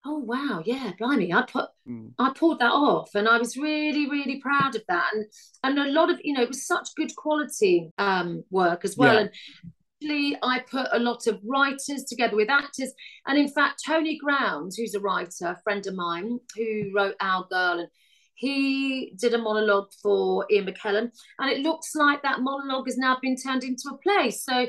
oh 0.06 0.18
wow 0.18 0.62
yeah 0.66 0.92
blimey 0.98 1.32
i 1.32 1.42
put 1.42 1.68
Mm. 1.88 2.12
i 2.18 2.30
pulled 2.34 2.60
that 2.60 2.72
off. 2.72 3.14
And 3.14 3.28
i 3.28 3.36
was 3.38 3.56
really 3.56 4.08
really 4.10 4.40
proud 4.40 4.74
of 4.74 4.82
that. 4.88 5.10
And 5.14 5.26
and 5.62 5.78
a 5.78 5.92
lot 5.92 6.10
of 6.10 6.18
you 6.24 6.32
know 6.34 6.42
it 6.42 6.48
was 6.48 6.66
such 6.66 6.88
good 6.96 7.14
quality 7.14 7.90
um 7.98 8.42
work 8.50 8.84
as 8.84 8.96
well. 8.96 9.14
Yeah. 9.14 9.20
and 9.20 9.30
I 10.42 10.62
put 10.70 10.88
a 10.92 10.98
lot 10.98 11.26
of 11.26 11.40
writers 11.44 12.05
together 12.09 12.36
with 12.36 12.50
actors. 12.50 12.92
And 13.26 13.38
in 13.38 13.48
fact, 13.48 13.82
Tony 13.86 14.18
Grounds, 14.18 14.76
who's 14.76 14.94
a 14.94 15.00
writer, 15.00 15.46
a 15.46 15.61
friend 15.62 15.86
of 15.86 15.94
mine, 15.94 16.38
who 16.57 16.90
wrote 16.94 17.14
Our 17.20 17.46
Girl, 17.50 17.80
and 17.80 17.88
he 18.34 19.14
did 19.18 19.34
a 19.34 19.38
monologue 19.38 19.90
for 20.02 20.46
Ian 20.50 20.66
McKellen. 20.66 21.11
And 21.38 21.50
it 21.50 21.61
looks 21.61 21.94
like 21.94 22.22
that 22.22 22.40
monologue 22.40 22.86
has 22.86 22.98
now 22.98 23.18
been 23.20 23.36
turned 23.36 23.64
into 23.64 23.90
a 23.92 23.98
play. 23.98 24.30
So 24.30 24.66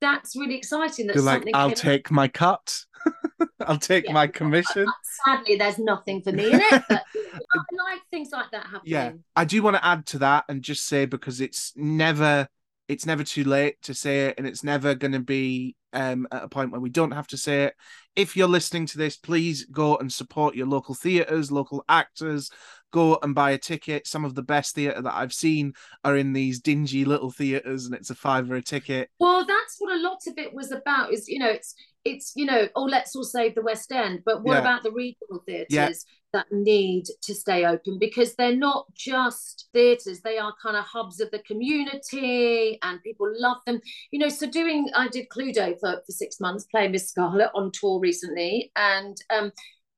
that's 0.00 0.36
really 0.36 0.56
exciting. 0.56 1.06
That 1.06 1.16
You're 1.16 1.24
like, 1.24 1.44
I'll 1.54 1.70
take 1.70 2.10
my 2.10 2.28
cut. 2.28 2.76
I'll 3.60 3.78
take 3.78 4.06
Yeah. 4.06 4.12
my 4.12 4.26
commission. 4.26 4.86
Sadly, 5.24 5.56
there's 5.56 5.78
nothing 5.78 6.22
for 6.22 6.32
me 6.32 6.50
in 6.50 6.60
it. 6.60 6.82
But 6.88 7.04
I 7.16 7.90
like 7.90 8.00
things 8.10 8.30
like 8.32 8.50
that 8.52 8.64
happening. 8.64 8.80
Yeah. 8.84 9.12
I 9.36 9.44
do 9.44 9.62
want 9.62 9.76
to 9.76 9.84
add 9.84 10.06
to 10.06 10.18
that 10.18 10.44
and 10.48 10.62
just 10.62 10.86
say 10.86 11.06
because 11.06 11.40
it's 11.40 11.72
never 11.76 12.48
it's 12.88 13.06
never 13.06 13.24
too 13.24 13.44
late 13.44 13.80
to 13.82 13.94
say 13.94 14.26
it 14.26 14.34
and 14.36 14.46
it's 14.46 14.62
never 14.62 14.94
going 14.94 15.12
to 15.12 15.20
be 15.20 15.76
um, 15.94 16.26
at 16.32 16.42
a 16.42 16.48
point 16.48 16.70
where 16.70 16.80
we 16.80 16.90
don't 16.90 17.12
have 17.12 17.28
to 17.28 17.36
say 17.36 17.64
it. 17.64 17.74
If 18.16 18.36
you're 18.36 18.48
listening 18.48 18.86
to 18.86 18.98
this, 18.98 19.16
please 19.16 19.64
go 19.66 19.96
and 19.96 20.12
support 20.12 20.54
your 20.54 20.66
local 20.66 20.94
theatres, 20.94 21.50
local 21.50 21.84
actors. 21.88 22.50
Go 22.92 23.18
and 23.22 23.34
buy 23.34 23.52
a 23.52 23.58
ticket. 23.58 24.06
Some 24.06 24.24
of 24.24 24.34
the 24.34 24.42
best 24.42 24.74
theatre 24.74 25.02
that 25.02 25.14
I've 25.14 25.32
seen 25.32 25.72
are 26.04 26.16
in 26.16 26.32
these 26.32 26.60
dingy 26.60 27.04
little 27.04 27.30
theatres, 27.30 27.86
and 27.86 27.94
it's 27.94 28.10
a 28.10 28.14
fiver 28.14 28.54
a 28.54 28.62
ticket. 28.62 29.10
Well, 29.18 29.44
that's 29.44 29.76
what 29.78 29.96
a 29.96 30.02
lot 30.02 30.18
of 30.28 30.38
it 30.38 30.54
was 30.54 30.70
about. 30.70 31.12
Is 31.12 31.28
you 31.28 31.40
know, 31.40 31.48
it's 31.48 31.74
it's 32.04 32.32
you 32.36 32.44
know, 32.44 32.68
oh, 32.74 32.84
let's 32.84 33.14
all 33.16 33.24
save 33.24 33.54
the 33.54 33.62
West 33.62 33.90
End, 33.92 34.22
but 34.24 34.42
what 34.42 34.54
Yeah. 34.54 34.60
about 34.60 34.82
the 34.82 34.92
regional 34.92 35.42
theatres 35.46 35.72
Yeah. 35.72 35.90
that 36.32 36.52
need 36.52 37.06
to 37.22 37.34
stay 37.34 37.64
open 37.64 37.98
because 37.98 38.34
they're 38.34 38.56
not 38.56 38.86
just 38.94 39.68
theatres; 39.72 40.20
they 40.20 40.38
are 40.38 40.54
kind 40.62 40.76
of 40.76 40.84
hubs 40.84 41.20
of 41.20 41.30
the 41.30 41.38
community, 41.40 42.78
and 42.82 43.02
people 43.02 43.32
love 43.38 43.58
them. 43.66 43.80
You 44.10 44.18
know, 44.18 44.28
so 44.28 44.46
doing, 44.46 44.88
I 44.94 45.08
did 45.08 45.28
Cluedo 45.28 45.78
for 45.80 46.02
for 46.04 46.12
six 46.12 46.40
months, 46.40 46.66
playing 46.66 46.92
Miss 46.92 47.08
Scarlet 47.08 47.50
on 47.54 47.70
tour 47.72 47.98
recently, 48.00 48.70
and 48.76 49.16
um, 49.30 49.52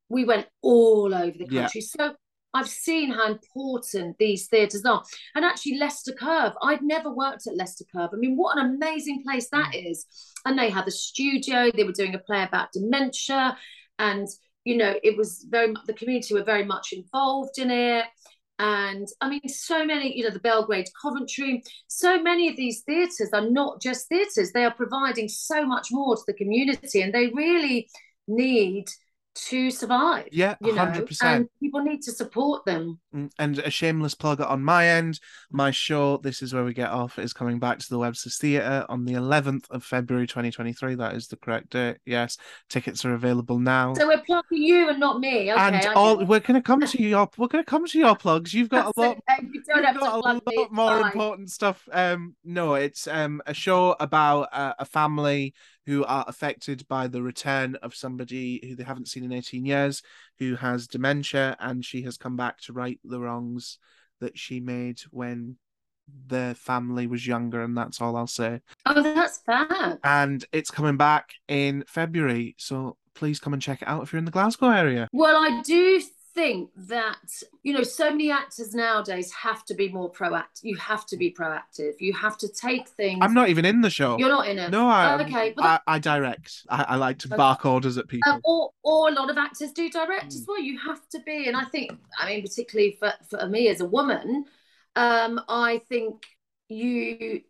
we 0.08 0.24
went 0.24 0.46
all 0.62 1.14
over 1.14 1.36
the 1.36 1.46
Yeah. 1.50 1.62
country. 1.62 1.80
So. 1.80 2.14
I've 2.54 2.68
seen 2.68 3.10
how 3.10 3.32
important 3.32 4.16
these 4.18 4.46
theatres 4.46 4.84
are. 4.84 5.02
And 5.34 5.44
actually, 5.44 5.78
Leicester 5.78 6.12
Curve, 6.12 6.52
I'd 6.62 6.82
never 6.82 7.12
worked 7.12 7.46
at 7.46 7.56
Leicester 7.56 7.84
Curve. 7.94 8.10
I 8.12 8.16
mean, 8.16 8.36
what 8.36 8.56
an 8.56 8.64
amazing 8.64 9.22
place 9.22 9.48
that 9.50 9.72
mm. 9.74 9.90
is. 9.90 10.06
And 10.44 10.58
they 10.58 10.70
had 10.70 10.88
a 10.88 10.92
studio, 10.92 11.70
they 11.70 11.84
were 11.84 11.92
doing 11.92 12.14
a 12.14 12.18
play 12.18 12.42
about 12.42 12.72
dementia. 12.72 13.58
And, 13.98 14.26
you 14.64 14.76
know, 14.76 14.94
it 15.02 15.16
was 15.16 15.46
very 15.50 15.72
much, 15.72 15.84
the 15.86 15.92
community 15.92 16.34
were 16.34 16.44
very 16.44 16.64
much 16.64 16.92
involved 16.92 17.58
in 17.58 17.70
it. 17.70 18.04
And 18.58 19.06
I 19.20 19.28
mean, 19.28 19.46
so 19.48 19.84
many, 19.84 20.16
you 20.16 20.24
know, 20.24 20.30
the 20.30 20.38
Belgrade 20.38 20.88
Coventry, 21.00 21.62
so 21.88 22.22
many 22.22 22.48
of 22.48 22.56
these 22.56 22.82
theatres 22.82 23.30
are 23.34 23.50
not 23.50 23.82
just 23.82 24.08
theatres, 24.08 24.52
they 24.52 24.64
are 24.64 24.72
providing 24.72 25.28
so 25.28 25.66
much 25.66 25.88
more 25.90 26.16
to 26.16 26.22
the 26.26 26.32
community 26.32 27.02
and 27.02 27.12
they 27.12 27.26
really 27.28 27.90
need 28.26 28.86
to 29.48 29.70
survive. 29.70 30.28
Yeah, 30.32 30.56
You 30.60 30.74
know, 30.74 30.86
100%. 30.86 31.22
and 31.22 31.48
people 31.60 31.82
need 31.82 32.02
to 32.02 32.12
support 32.12 32.64
them. 32.64 32.98
Mm, 33.14 33.30
And 33.38 33.58
a 33.58 33.70
shameless 33.70 34.14
plug 34.14 34.40
on 34.40 34.62
my 34.62 34.88
end. 34.88 35.20
My 35.50 35.70
show, 35.70 36.16
This 36.18 36.42
Is 36.42 36.52
Where 36.54 36.64
We 36.64 36.72
Get 36.74 36.90
Off, 36.90 37.18
is 37.18 37.32
coming 37.32 37.58
back 37.58 37.78
to 37.78 37.88
the 37.88 37.98
Webster's 37.98 38.38
Theatre 38.38 38.86
on 38.88 39.04
the 39.04 39.12
11th 39.14 39.70
of 39.70 39.84
February 39.84 40.26
2023. 40.26 40.94
That 40.96 41.14
is 41.14 41.28
the 41.28 41.36
correct 41.36 41.70
date. 41.70 41.98
Yes, 42.04 42.38
tickets 42.68 43.04
are 43.04 43.14
available 43.14 43.58
now. 43.58 43.94
So 43.94 44.06
we're 44.06 44.22
plugging 44.22 44.62
you 44.62 44.88
and 44.88 44.98
not 45.00 45.20
me. 45.20 45.52
Okay, 45.52 45.60
and 45.60 45.86
all 45.94 46.24
we're 46.24 46.40
gonna 46.40 46.62
come 46.62 46.80
to 46.80 47.02
your 47.02 47.28
we're 47.36 47.48
gonna 47.48 47.64
come 47.64 47.86
to 47.86 47.98
your 47.98 48.16
plugs. 48.16 48.54
You've 48.54 48.68
got 48.70 48.92
a 48.96 49.00
lot 49.00 49.18
okay. 49.30 49.46
You 49.52 49.62
have 49.82 49.94
to 49.94 50.00
got 50.00 50.18
a 50.18 50.20
plug 50.22 50.42
me, 50.46 50.56
lot 50.56 50.72
more 50.72 50.90
fine. 51.00 51.06
important 51.06 51.50
stuff. 51.50 51.88
Um, 51.92 52.34
no, 52.44 52.74
it's 52.74 53.06
um 53.06 53.42
a 53.46 53.54
show 53.54 53.94
about 54.00 54.48
uh, 54.52 54.74
a 54.78 54.84
family 54.84 55.54
who 55.86 56.04
are 56.04 56.24
affected 56.28 56.86
by 56.88 57.06
the 57.06 57.22
return 57.22 57.76
of 57.76 57.94
somebody 57.94 58.60
who 58.66 58.74
they 58.74 58.84
haven't 58.84 59.08
seen 59.08 59.24
in 59.24 59.32
18 59.32 59.64
years, 59.64 60.02
who 60.38 60.56
has 60.56 60.86
dementia, 60.86 61.56
and 61.60 61.84
she 61.84 62.02
has 62.02 62.16
come 62.16 62.36
back 62.36 62.60
to 62.60 62.72
right 62.72 63.00
the 63.04 63.20
wrongs 63.20 63.78
that 64.20 64.36
she 64.36 64.60
made 64.60 65.00
when 65.10 65.56
the 66.26 66.56
family 66.58 67.06
was 67.06 67.26
younger, 67.26 67.62
and 67.62 67.76
that's 67.76 68.00
all 68.00 68.16
I'll 68.16 68.26
say. 68.26 68.60
Oh, 68.84 69.02
that's 69.02 69.38
fab. 69.38 69.98
And 70.04 70.44
it's 70.52 70.70
coming 70.70 70.96
back 70.96 71.30
in 71.48 71.84
February, 71.86 72.54
so 72.58 72.96
please 73.14 73.40
come 73.40 73.52
and 73.52 73.62
check 73.62 73.82
it 73.82 73.88
out 73.88 74.02
if 74.02 74.12
you're 74.12 74.18
in 74.18 74.24
the 74.24 74.30
Glasgow 74.30 74.70
area. 74.70 75.08
Well, 75.12 75.36
I 75.36 75.62
do 75.62 76.00
think 76.36 76.70
that 76.76 77.16
you 77.62 77.72
know 77.72 77.82
so 77.82 78.10
many 78.10 78.30
actors 78.30 78.74
nowadays 78.74 79.32
have 79.32 79.64
to 79.64 79.74
be 79.74 79.88
more 79.88 80.12
proactive. 80.12 80.62
You 80.62 80.76
have 80.76 81.06
to 81.06 81.16
be 81.16 81.32
proactive. 81.32 81.94
You 81.98 82.12
have 82.12 82.36
to 82.38 82.48
take 82.48 82.86
things. 82.88 83.18
I'm 83.22 83.34
not 83.34 83.48
even 83.48 83.64
in 83.64 83.80
the 83.80 83.90
show. 83.90 84.18
You're 84.18 84.28
not 84.28 84.46
in 84.46 84.58
it. 84.58 84.70
No, 84.70 84.86
I, 84.86 85.14
Oh, 85.14 85.24
okay. 85.24 85.54
Well, 85.56 85.66
I, 85.66 85.94
I 85.94 85.98
direct. 85.98 86.66
I, 86.68 86.84
I 86.90 86.96
like 86.96 87.18
to 87.20 87.28
bark 87.28 87.64
orders 87.64 87.96
at 87.96 88.06
people. 88.06 88.30
Um, 88.30 88.40
or, 88.44 88.70
or 88.84 89.08
a 89.08 89.12
lot 89.12 89.30
of 89.30 89.38
actors 89.38 89.72
do 89.72 89.88
direct 89.90 90.26
Mm. 90.26 90.36
as 90.36 90.44
well. 90.46 90.60
You 90.60 90.78
have 90.78 91.08
to 91.08 91.20
be, 91.20 91.46
and 91.48 91.56
I 91.56 91.64
think, 91.64 91.92
I 92.18 92.28
mean, 92.28 92.42
particularly 92.42 92.96
for, 93.00 93.12
for 93.30 93.48
me 93.48 93.68
as 93.68 93.80
a 93.80 93.86
woman, 93.86 94.44
um, 94.94 95.40
I 95.48 95.80
think 95.88 96.24
you, 96.68 97.40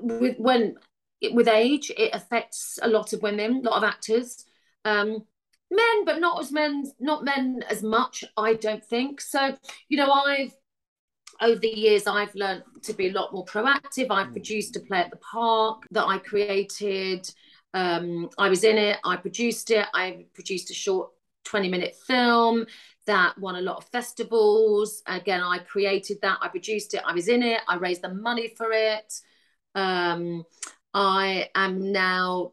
with 0.00 0.38
when 0.38 0.76
with 1.32 1.48
age, 1.48 1.90
it 1.96 2.14
affects 2.14 2.78
a 2.82 2.88
lot 2.88 3.12
of 3.12 3.22
women, 3.22 3.56
a 3.56 3.70
lot 3.70 3.76
of 3.76 3.84
actors, 3.84 4.44
um, 4.84 5.24
men, 5.70 6.04
but 6.04 6.20
not 6.20 6.40
as 6.40 6.52
men, 6.52 6.84
not 6.98 7.24
men 7.24 7.64
as 7.68 7.82
much. 7.82 8.24
I 8.36 8.54
don't 8.54 8.84
think 8.84 9.20
so. 9.20 9.56
You 9.88 9.98
know, 9.98 10.10
I've 10.10 10.52
over 11.40 11.58
the 11.58 11.68
years 11.68 12.06
I've 12.06 12.34
learned 12.34 12.64
to 12.82 12.92
be 12.92 13.08
a 13.08 13.12
lot 13.12 13.32
more 13.32 13.44
proactive. 13.44 14.08
I've 14.10 14.32
produced 14.32 14.76
a 14.76 14.80
play 14.80 14.98
at 14.98 15.10
the 15.10 15.16
park 15.16 15.84
that 15.90 16.06
I 16.06 16.18
created. 16.18 17.30
Um, 17.72 18.28
I 18.38 18.48
was 18.48 18.64
in 18.64 18.76
it. 18.76 18.98
I 19.04 19.16
produced 19.16 19.70
it. 19.70 19.86
I 19.94 20.26
produced 20.34 20.70
a 20.70 20.74
short 20.74 21.10
20 21.44 21.68
minute 21.68 21.96
film 22.06 22.66
that 23.06 23.38
won 23.38 23.56
a 23.56 23.62
lot 23.62 23.78
of 23.78 23.84
festivals. 23.86 25.02
Again, 25.06 25.40
I 25.40 25.58
created 25.58 26.18
that. 26.22 26.38
I 26.42 26.48
produced 26.48 26.94
it. 26.94 27.02
I 27.06 27.14
was 27.14 27.28
in 27.28 27.42
it. 27.42 27.60
I 27.68 27.76
raised 27.76 28.02
the 28.02 28.12
money 28.12 28.52
for 28.56 28.70
it. 28.72 29.12
Um, 29.74 30.44
I 30.92 31.48
am 31.54 31.92
now 31.92 32.52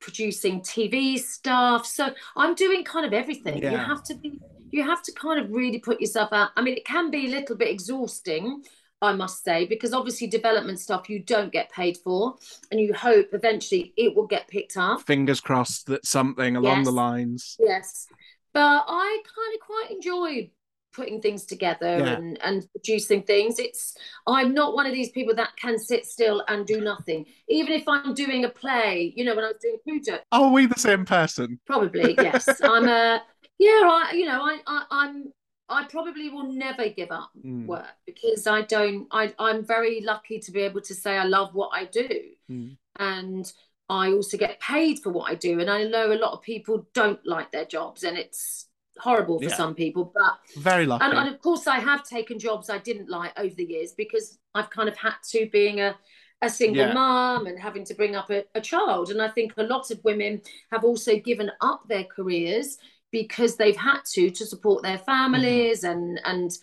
producing 0.00 0.60
TV 0.60 1.18
stuff. 1.18 1.86
So 1.86 2.10
I'm 2.36 2.54
doing 2.54 2.84
kind 2.84 3.06
of 3.06 3.12
everything. 3.12 3.62
You 3.62 3.76
have 3.76 4.02
to 4.04 4.14
be, 4.14 4.40
you 4.70 4.82
have 4.82 5.02
to 5.02 5.12
kind 5.12 5.40
of 5.40 5.50
really 5.50 5.78
put 5.78 6.00
yourself 6.00 6.32
out. 6.32 6.50
I 6.56 6.62
mean, 6.62 6.76
it 6.76 6.84
can 6.84 7.10
be 7.10 7.26
a 7.26 7.30
little 7.30 7.56
bit 7.56 7.68
exhausting, 7.68 8.62
I 9.00 9.12
must 9.12 9.44
say, 9.44 9.66
because 9.66 9.92
obviously 9.92 10.26
development 10.26 10.80
stuff 10.80 11.08
you 11.08 11.20
don't 11.20 11.52
get 11.52 11.70
paid 11.70 11.98
for, 11.98 12.36
and 12.70 12.80
you 12.80 12.94
hope 12.94 13.28
eventually 13.32 13.92
it 13.96 14.14
will 14.14 14.26
get 14.26 14.48
picked 14.48 14.76
up. 14.76 15.02
Fingers 15.02 15.40
crossed 15.40 15.86
that 15.86 16.04
something 16.04 16.56
along 16.56 16.84
the 16.84 16.92
lines. 16.92 17.56
Yes, 17.60 18.06
but 18.52 18.84
I 18.88 19.22
kind 19.24 19.54
of 19.54 19.60
quite 19.60 19.90
enjoy 19.90 20.50
putting 20.92 21.20
things 21.20 21.44
together 21.44 21.86
Yeah. 21.86 22.16
and 22.16 22.38
and 22.42 22.66
producing 22.72 23.22
things. 23.22 23.58
It's 23.58 23.94
I'm 24.26 24.54
not 24.54 24.74
one 24.74 24.86
of 24.86 24.92
these 24.92 25.10
people 25.10 25.34
that 25.36 25.56
can 25.56 25.78
sit 25.78 26.06
still 26.06 26.44
and 26.48 26.66
do 26.66 26.80
nothing. 26.80 27.26
Even 27.48 27.72
if 27.72 27.86
I'm 27.88 28.14
doing 28.14 28.44
a 28.44 28.48
play, 28.48 29.12
you 29.16 29.24
know, 29.24 29.34
when 29.34 29.44
I 29.44 29.48
was 29.48 29.58
doing 29.60 29.78
Pluto, 29.84 30.18
Are 30.32 30.50
we 30.50 30.66
the 30.66 30.78
same 30.78 31.04
person? 31.04 31.60
probably 31.66 32.18
yes. 32.20 32.60
I'm 32.64 32.88
a 32.88 33.22
yeah. 33.58 33.68
I 33.70 34.12
you 34.14 34.26
know 34.26 34.42
I, 34.42 34.58
I 34.66 34.84
I'm 34.90 35.32
I 35.68 35.84
probably 35.84 36.30
will 36.30 36.50
never 36.52 36.88
give 36.88 37.10
up 37.10 37.30
Mm. 37.44 37.66
work 37.66 37.86
because 38.06 38.46
I 38.46 38.62
don't. 38.62 39.06
I 39.10 39.34
I'm 39.38 39.64
very 39.64 40.00
lucky 40.00 40.38
to 40.40 40.50
be 40.52 40.60
able 40.60 40.80
to 40.82 40.94
say 40.94 41.16
I 41.16 41.24
love 41.24 41.54
what 41.54 41.70
I 41.74 41.84
do 41.84 42.08
Mm. 42.50 42.76
and 42.98 43.52
I 43.90 44.12
also 44.12 44.36
get 44.36 44.60
paid 44.60 44.98
for 45.00 45.10
what 45.10 45.30
I 45.30 45.34
do. 45.34 45.60
And 45.60 45.70
I 45.70 45.84
know 45.84 46.12
a 46.12 46.18
lot 46.18 46.32
of 46.32 46.42
people 46.42 46.86
don't 46.94 47.20
like 47.26 47.52
their 47.52 47.64
jobs, 47.64 48.04
and 48.04 48.18
it's 48.18 48.67
horrible 49.00 49.38
for 49.38 49.48
Yeah. 49.48 49.56
some 49.56 49.74
people. 49.74 50.12
But 50.14 50.38
Very 50.62 50.86
lucky. 50.86 51.04
and, 51.04 51.14
and 51.14 51.28
of 51.28 51.40
course, 51.40 51.66
I 51.66 51.78
have 51.78 52.04
taken 52.04 52.38
jobs 52.38 52.70
I 52.70 52.78
didn't 52.78 53.08
like 53.08 53.38
over 53.38 53.54
the 53.54 53.64
years 53.64 53.92
because 53.92 54.38
I've 54.54 54.70
kind 54.70 54.88
of 54.88 54.96
had 54.96 55.14
to 55.30 55.48
being 55.50 55.80
a 55.80 55.96
a 56.40 56.48
single 56.48 56.86
Yeah. 56.86 56.92
mom 56.94 57.46
and 57.46 57.58
having 57.58 57.84
to 57.86 57.94
bring 57.94 58.14
up 58.14 58.30
a, 58.30 58.44
a 58.54 58.60
child. 58.60 59.10
And 59.10 59.20
I 59.20 59.28
think 59.28 59.54
a 59.56 59.64
lot 59.64 59.90
of 59.90 59.98
women 60.04 60.40
have 60.70 60.84
also 60.84 61.16
given 61.18 61.50
up 61.60 61.82
their 61.88 62.04
careers 62.04 62.78
because 63.10 63.56
they've 63.56 63.76
had 63.76 64.02
to 64.12 64.30
to 64.30 64.46
support 64.46 64.82
their 64.84 64.98
families 64.98 65.82
and 65.82 66.20
and 66.24 66.56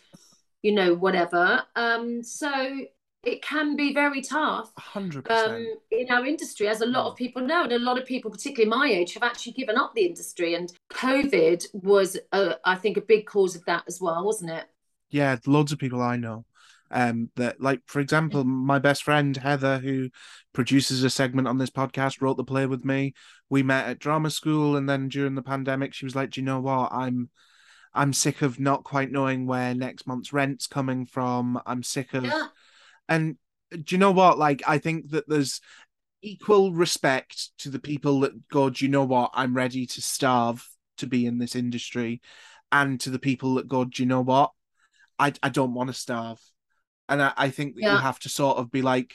you 0.61 0.71
know 0.71 0.93
whatever. 0.95 1.61
Um, 1.75 2.23
so 2.23 2.51
it 3.25 3.41
can 3.41 3.75
be 3.75 3.93
very 3.93 4.21
tough 4.21 4.71
hundred 4.77 5.25
percent. 5.25 5.53
um, 5.53 5.75
in 5.91 6.09
our 6.11 6.25
industry, 6.25 6.67
as 6.67 6.81
a 6.81 6.85
lot 6.85 7.07
of 7.07 7.15
people 7.15 7.41
know, 7.41 7.63
and 7.63 7.71
a 7.71 7.79
lot 7.79 7.97
of 7.97 8.05
people, 8.05 8.31
particularly 8.31 8.69
my 8.69 8.87
age, 8.87 9.13
have 9.13 9.23
actually 9.23 9.53
given 9.53 9.77
up 9.77 9.93
the 9.95 10.05
industry. 10.05 10.53
And 10.53 10.71
COVID 10.91 11.65
was, 11.73 12.17
uh, 12.31 12.53
I 12.63 12.75
think, 12.75 12.97
a 12.97 13.01
big 13.01 13.25
cause 13.25 13.55
of 13.55 13.65
that 13.65 13.83
as 13.87 13.99
well, 13.99 14.23
wasn't 14.23 14.51
it? 14.51 14.65
Yeah, 15.09 15.37
loads 15.45 15.71
of 15.71 15.79
people 15.79 16.01
I 16.01 16.17
know. 16.17 16.45
Um, 16.91 17.31
that 17.35 17.59
like 17.59 17.81
for 17.87 17.99
example, 17.99 18.43
my 18.43 18.77
best 18.77 19.03
friend 19.03 19.35
Heather, 19.35 19.79
who 19.79 20.09
produces 20.53 21.03
a 21.03 21.09
segment 21.09 21.47
on 21.47 21.57
this 21.57 21.71
podcast, 21.71 22.21
wrote 22.21 22.37
the 22.37 22.43
play 22.43 22.67
with 22.67 22.85
me. 22.85 23.15
We 23.49 23.63
met 23.63 23.87
at 23.87 23.99
drama 23.99 24.29
school, 24.29 24.77
and 24.77 24.87
then 24.87 25.09
during 25.09 25.33
the 25.33 25.41
pandemic, 25.41 25.93
she 25.93 26.05
was 26.05 26.15
like, 26.15 26.29
"Do 26.29 26.41
you 26.41 26.45
know 26.45 26.59
what? 26.59 26.93
I'm, 26.93 27.29
I'm 27.93 28.13
sick 28.13 28.43
of 28.43 28.59
not 28.59 28.83
quite 28.83 29.11
knowing 29.11 29.47
where 29.47 29.73
next 29.73 30.05
month's 30.05 30.31
rent's 30.31 30.67
coming 30.67 31.07
from. 31.07 31.59
I'm 31.65 31.81
sick 31.81 32.13
of." 32.13 32.23
Yeah. 32.23 32.47
And 33.07 33.37
do 33.71 33.95
you 33.95 33.97
know 33.97 34.11
what? 34.11 34.37
Like, 34.37 34.63
I 34.67 34.77
think 34.77 35.11
that 35.11 35.27
there's 35.27 35.61
equal 36.21 36.73
respect 36.73 37.51
to 37.59 37.69
the 37.69 37.79
people 37.79 38.21
that 38.21 38.47
go, 38.47 38.69
do 38.69 38.85
you 38.85 38.91
know 38.91 39.03
what? 39.03 39.31
I'm 39.33 39.55
ready 39.55 39.85
to 39.85 40.01
starve 40.01 40.67
to 40.97 41.07
be 41.07 41.25
in 41.25 41.37
this 41.37 41.55
industry, 41.55 42.21
and 42.71 42.99
to 43.01 43.09
the 43.09 43.19
people 43.19 43.55
that 43.55 43.67
go, 43.67 43.85
do 43.85 44.01
you 44.01 44.07
know 44.07 44.21
what? 44.21 44.51
I, 45.19 45.33
I 45.43 45.49
don't 45.49 45.73
want 45.73 45.89
to 45.89 45.93
starve. 45.93 46.39
And 47.07 47.21
I, 47.21 47.33
I 47.37 47.49
think 47.49 47.75
that 47.75 47.81
you 47.81 47.87
have 48.01 48.19
to 48.19 48.29
sort 48.29 48.57
of 48.57 48.71
be 48.71 48.81
like, 48.81 49.13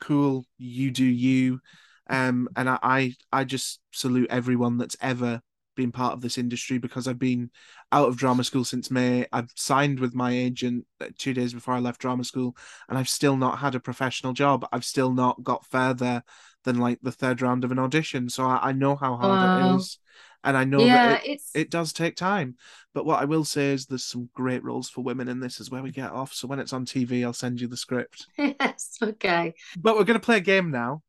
cool, 0.00 0.46
you 0.58 0.90
do 0.90 1.04
you. 1.04 1.60
Um, 2.08 2.48
and 2.56 2.68
I, 2.68 2.78
I, 2.82 3.14
I 3.32 3.44
just 3.44 3.80
salute 3.92 4.28
everyone 4.30 4.78
that's 4.78 4.96
ever 5.00 5.40
been 5.76 5.92
part 5.92 6.14
of 6.14 6.20
this 6.20 6.38
industry 6.38 6.78
because 6.78 7.06
I've 7.06 7.18
been 7.18 7.50
out 7.92 8.08
of 8.08 8.16
drama 8.16 8.42
school 8.44 8.64
since 8.64 8.90
May. 8.90 9.26
I've 9.32 9.52
signed 9.54 10.00
with 10.00 10.14
my 10.14 10.32
agent 10.32 10.86
uh, 11.00 11.06
two 11.18 11.34
days 11.34 11.54
before 11.54 11.74
I 11.74 11.78
left 11.80 12.00
drama 12.00 12.24
school, 12.24 12.56
and 12.88 12.98
I've 12.98 13.08
still 13.08 13.36
not 13.36 13.58
had 13.60 13.74
a 13.74 13.80
professional 13.80 14.32
job. 14.32 14.66
I've 14.72 14.84
still 14.84 15.12
not 15.12 15.42
got 15.44 15.66
further 15.66 16.24
than 16.64 16.78
like 16.78 16.98
the 17.02 17.12
third 17.12 17.42
round 17.42 17.64
of 17.64 17.70
an 17.72 17.78
audition. 17.78 18.28
So 18.28 18.44
I, 18.44 18.70
I 18.70 18.72
know 18.72 18.96
how 18.96 19.16
hard 19.16 19.42
Wow. 19.42 19.52
it 19.56 19.56
is, 19.56 19.98
and 20.42 20.56
I 20.56 20.64
know 20.64 20.86
yeah, 20.86 21.12
that 21.12 21.20
it, 21.24 21.30
it's 21.30 21.52
it 21.54 21.70
does 21.70 21.92
take 21.92 22.16
time. 22.16 22.56
But 22.94 23.06
what 23.06 23.20
I 23.20 23.24
will 23.26 23.44
say 23.44 23.72
is 23.72 23.86
there's 23.86 24.04
some 24.04 24.28
great 24.34 24.64
roles 24.64 24.88
for 24.90 25.02
women 25.02 25.28
in 25.28 25.40
this 25.40 25.60
is 25.60 25.70
where 25.70 25.82
we 25.82 25.92
get 25.92 26.10
off. 26.10 26.32
So 26.32 26.48
when 26.48 26.58
it's 26.58 26.72
on 26.72 26.84
TV, 26.84 27.24
I'll 27.24 27.32
send 27.32 27.60
you 27.60 27.68
the 27.68 27.76
script. 27.76 28.26
yes, 28.38 28.98
okay. 29.02 29.54
But 29.76 29.96
we're 29.96 30.04
going 30.04 30.18
to 30.18 30.24
play 30.24 30.38
a 30.38 30.40
game 30.40 30.70
now, 30.70 31.02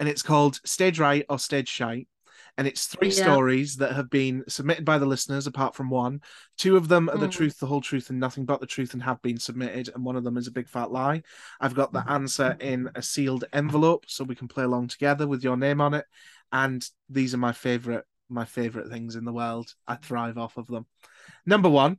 and 0.00 0.08
it's 0.08 0.22
called 0.22 0.60
Stage 0.64 0.98
Right 0.98 1.24
or 1.28 1.38
Stage 1.38 1.68
Shite. 1.68 2.08
And 2.56 2.68
it's 2.68 2.86
three 2.86 3.08
Yeah. 3.08 3.24
stories 3.24 3.76
that 3.78 3.94
have 3.94 4.08
been 4.10 4.44
submitted 4.48 4.84
by 4.84 4.98
the 4.98 5.06
listeners, 5.06 5.48
apart 5.48 5.74
from 5.74 5.90
one. 5.90 6.20
Two 6.56 6.76
of 6.76 6.86
them 6.86 7.08
are 7.08 7.18
the 7.18 7.26
Mm. 7.26 7.32
truth, 7.32 7.58
the 7.58 7.66
whole 7.66 7.80
truth, 7.80 8.10
and 8.10 8.20
nothing 8.20 8.44
but 8.44 8.60
the 8.60 8.66
truth, 8.66 8.92
and 8.94 9.02
have 9.02 9.20
been 9.22 9.38
submitted. 9.38 9.90
And 9.92 10.04
one 10.04 10.14
of 10.14 10.22
them 10.22 10.36
is 10.36 10.46
a 10.46 10.52
big 10.52 10.68
fat 10.68 10.92
lie. 10.92 11.24
I've 11.60 11.74
got 11.74 11.92
the 11.92 12.08
answer 12.08 12.56
in 12.60 12.90
a 12.94 13.02
sealed 13.02 13.44
envelope, 13.52 14.04
so 14.08 14.22
we 14.22 14.36
can 14.36 14.46
play 14.46 14.62
along 14.62 14.88
together 14.88 15.26
with 15.26 15.42
your 15.42 15.56
name 15.56 15.80
on 15.80 15.94
it. 15.94 16.06
And 16.52 16.88
these 17.08 17.34
are 17.34 17.38
my 17.38 17.52
favorite, 17.52 18.04
my 18.28 18.44
favorite 18.44 18.88
things 18.88 19.16
in 19.16 19.24
the 19.24 19.32
world. 19.32 19.74
I 19.88 19.96
thrive 19.96 20.38
off 20.38 20.56
of 20.56 20.68
them. 20.68 20.86
Number 21.44 21.68
one, 21.68 21.98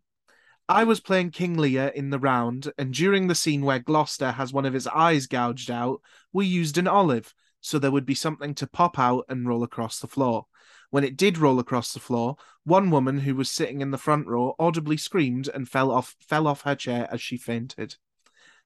I 0.69 0.85
was 0.85 0.99
playing 1.01 1.31
King 1.31 1.57
Lear 1.57 1.89
in 1.89 2.09
the 2.09 2.17
round, 2.17 2.71
and 2.77 2.93
during 2.93 3.27
the 3.27 3.35
scene 3.35 3.61
where 3.63 3.79
Gloucester 3.79 4.31
has 4.31 4.53
one 4.53 4.65
of 4.65 4.73
his 4.73 4.87
eyes 4.87 5.27
gouged 5.27 5.69
out, 5.69 6.01
we 6.33 6.45
used 6.45 6.77
an 6.77 6.87
olive, 6.87 7.35
so 7.65 7.79
there 7.79 7.89
would 7.89 8.05
be 8.05 8.13
something 8.13 8.53
to 8.53 8.67
pop 8.67 8.99
out 8.99 9.25
and 9.27 9.47
roll 9.47 9.63
across 9.63 9.97
the 9.97 10.07
floor. 10.07 10.45
When 10.91 11.03
it 11.03 11.17
did 11.17 11.39
roll 11.39 11.57
across 11.57 11.93
the 11.93 11.99
floor, 11.99 12.35
one 12.63 12.91
woman 12.91 13.21
who 13.21 13.33
was 13.33 13.49
sitting 13.49 13.81
in 13.81 13.89
the 13.89 13.97
front 13.97 14.27
row 14.27 14.53
audibly 14.59 14.97
screamed 14.97 15.49
and 15.51 15.67
fell 15.67 15.89
off 15.89 16.15
fell 16.19 16.45
off 16.45 16.61
her 16.61 16.75
chair 16.75 17.07
as 17.11 17.21
she 17.21 17.37
fainted. 17.37 17.95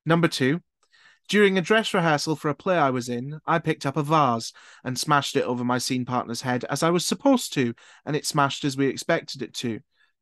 Number 0.06 0.28
two, 0.28 0.64
during 1.30 1.58
a 1.58 1.62
dress 1.62 1.94
rehearsal 1.94 2.36
for 2.36 2.50
a 2.50 2.54
play 2.54 2.78
I 2.78 2.90
was 2.90 3.08
in, 3.08 3.40
I 3.48 3.60
picked 3.60 3.86
up 3.86 3.96
a 3.96 4.04
vase 4.04 4.52
and 4.84 5.00
smashed 5.00 5.38
it 5.38 5.46
over 5.46 5.64
my 5.64 5.78
scene 5.78 6.04
partner's 6.04 6.42
head 6.42 6.66
as 6.66 6.84
I 6.84 6.90
was 6.90 7.06
supposed 7.06 7.54
to, 7.54 7.74
and 8.06 8.18
it 8.18 8.26
smashed 8.26 8.66
as 8.66 8.76
we 8.76 8.88
expected 8.88 9.42
it 9.42 9.54
to. 9.56 9.80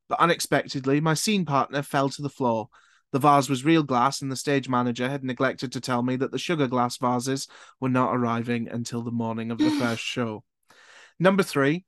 But 0.07 0.19
unexpectedly, 0.19 1.01
my 1.01 1.15
scene 1.15 1.45
partner 1.45 1.82
fell 1.82 2.09
to 2.09 2.21
the 2.21 2.30
floor. 2.30 2.69
The 3.12 3.20
vase 3.20 3.49
was 3.49 3.64
real 3.64 3.84
glass, 3.84 4.22
and 4.22 4.32
the 4.32 4.36
stage 4.36 4.68
manager 4.68 5.10
had 5.10 5.24
neglected 5.24 5.72
to 5.72 5.82
tell 5.82 6.03
me 6.03 6.16
that 6.18 6.32
the 6.32 6.38
sugar 6.38 6.68
glass 6.68 6.97
vases 6.97 7.47
were 7.80 7.89
not 7.89 8.16
arriving 8.16 8.68
until 8.68 9.01
the 9.01 9.12
morning 9.12 9.49
of 9.49 9.58
the 9.58 9.72
first 9.80 10.03
show. 10.03 10.43
Number 11.20 11.41
three, 11.41 11.86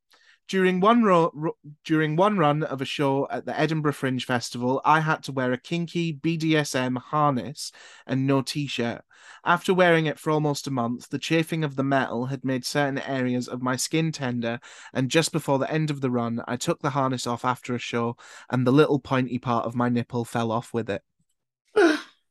during 0.48 0.80
one 0.80 1.04
ro- 1.04 1.32
ro- 1.36 1.58
during 1.86 2.16
one 2.16 2.40
run 2.40 2.64
of 2.64 2.82
a 2.82 2.86
show 2.86 3.28
at 3.30 3.46
the 3.46 3.58
Edinburgh 3.58 3.94
Fringe 3.94 4.26
Festival, 4.26 4.82
I 4.84 5.02
had 5.02 5.22
to 5.24 5.32
wear 5.32 5.52
a 5.52 5.60
kinky 5.60 6.12
BDSM 6.12 6.98
harness 6.98 7.72
and 8.08 8.26
no 8.26 8.42
t-shirt. 8.42 9.02
After 9.46 9.74
wearing 9.74 10.08
it 10.08 10.18
for 10.18 10.32
almost 10.32 10.66
a 10.66 10.72
month, 10.72 11.10
the 11.10 11.20
chafing 11.20 11.64
of 11.64 11.76
the 11.76 11.84
metal 11.84 12.26
had 12.26 12.44
made 12.44 12.66
certain 12.66 12.98
areas 12.98 13.48
of 13.48 13.62
my 13.62 13.76
skin 13.76 14.12
tender, 14.12 14.60
and 14.92 15.12
just 15.12 15.32
before 15.32 15.60
the 15.60 15.72
end 15.72 15.92
of 15.92 16.02
the 16.02 16.10
run, 16.10 16.42
I 16.48 16.56
took 16.56 16.82
the 16.82 16.92
harness 16.92 17.28
off 17.28 17.46
after 17.46 17.76
a 17.76 17.80
show, 17.80 18.18
and 18.50 18.66
the 18.66 18.72
little 18.72 19.00
pointy 19.00 19.38
part 19.38 19.66
of 19.66 19.76
my 19.76 19.90
nipple 19.90 20.26
fell 20.26 20.52
off 20.52 20.74
with 20.74 20.90
it. 20.90 21.04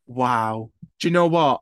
Wow. 0.09 0.71
Do 0.99 1.07
you 1.09 1.13
know 1.13 1.27
what? 1.29 1.61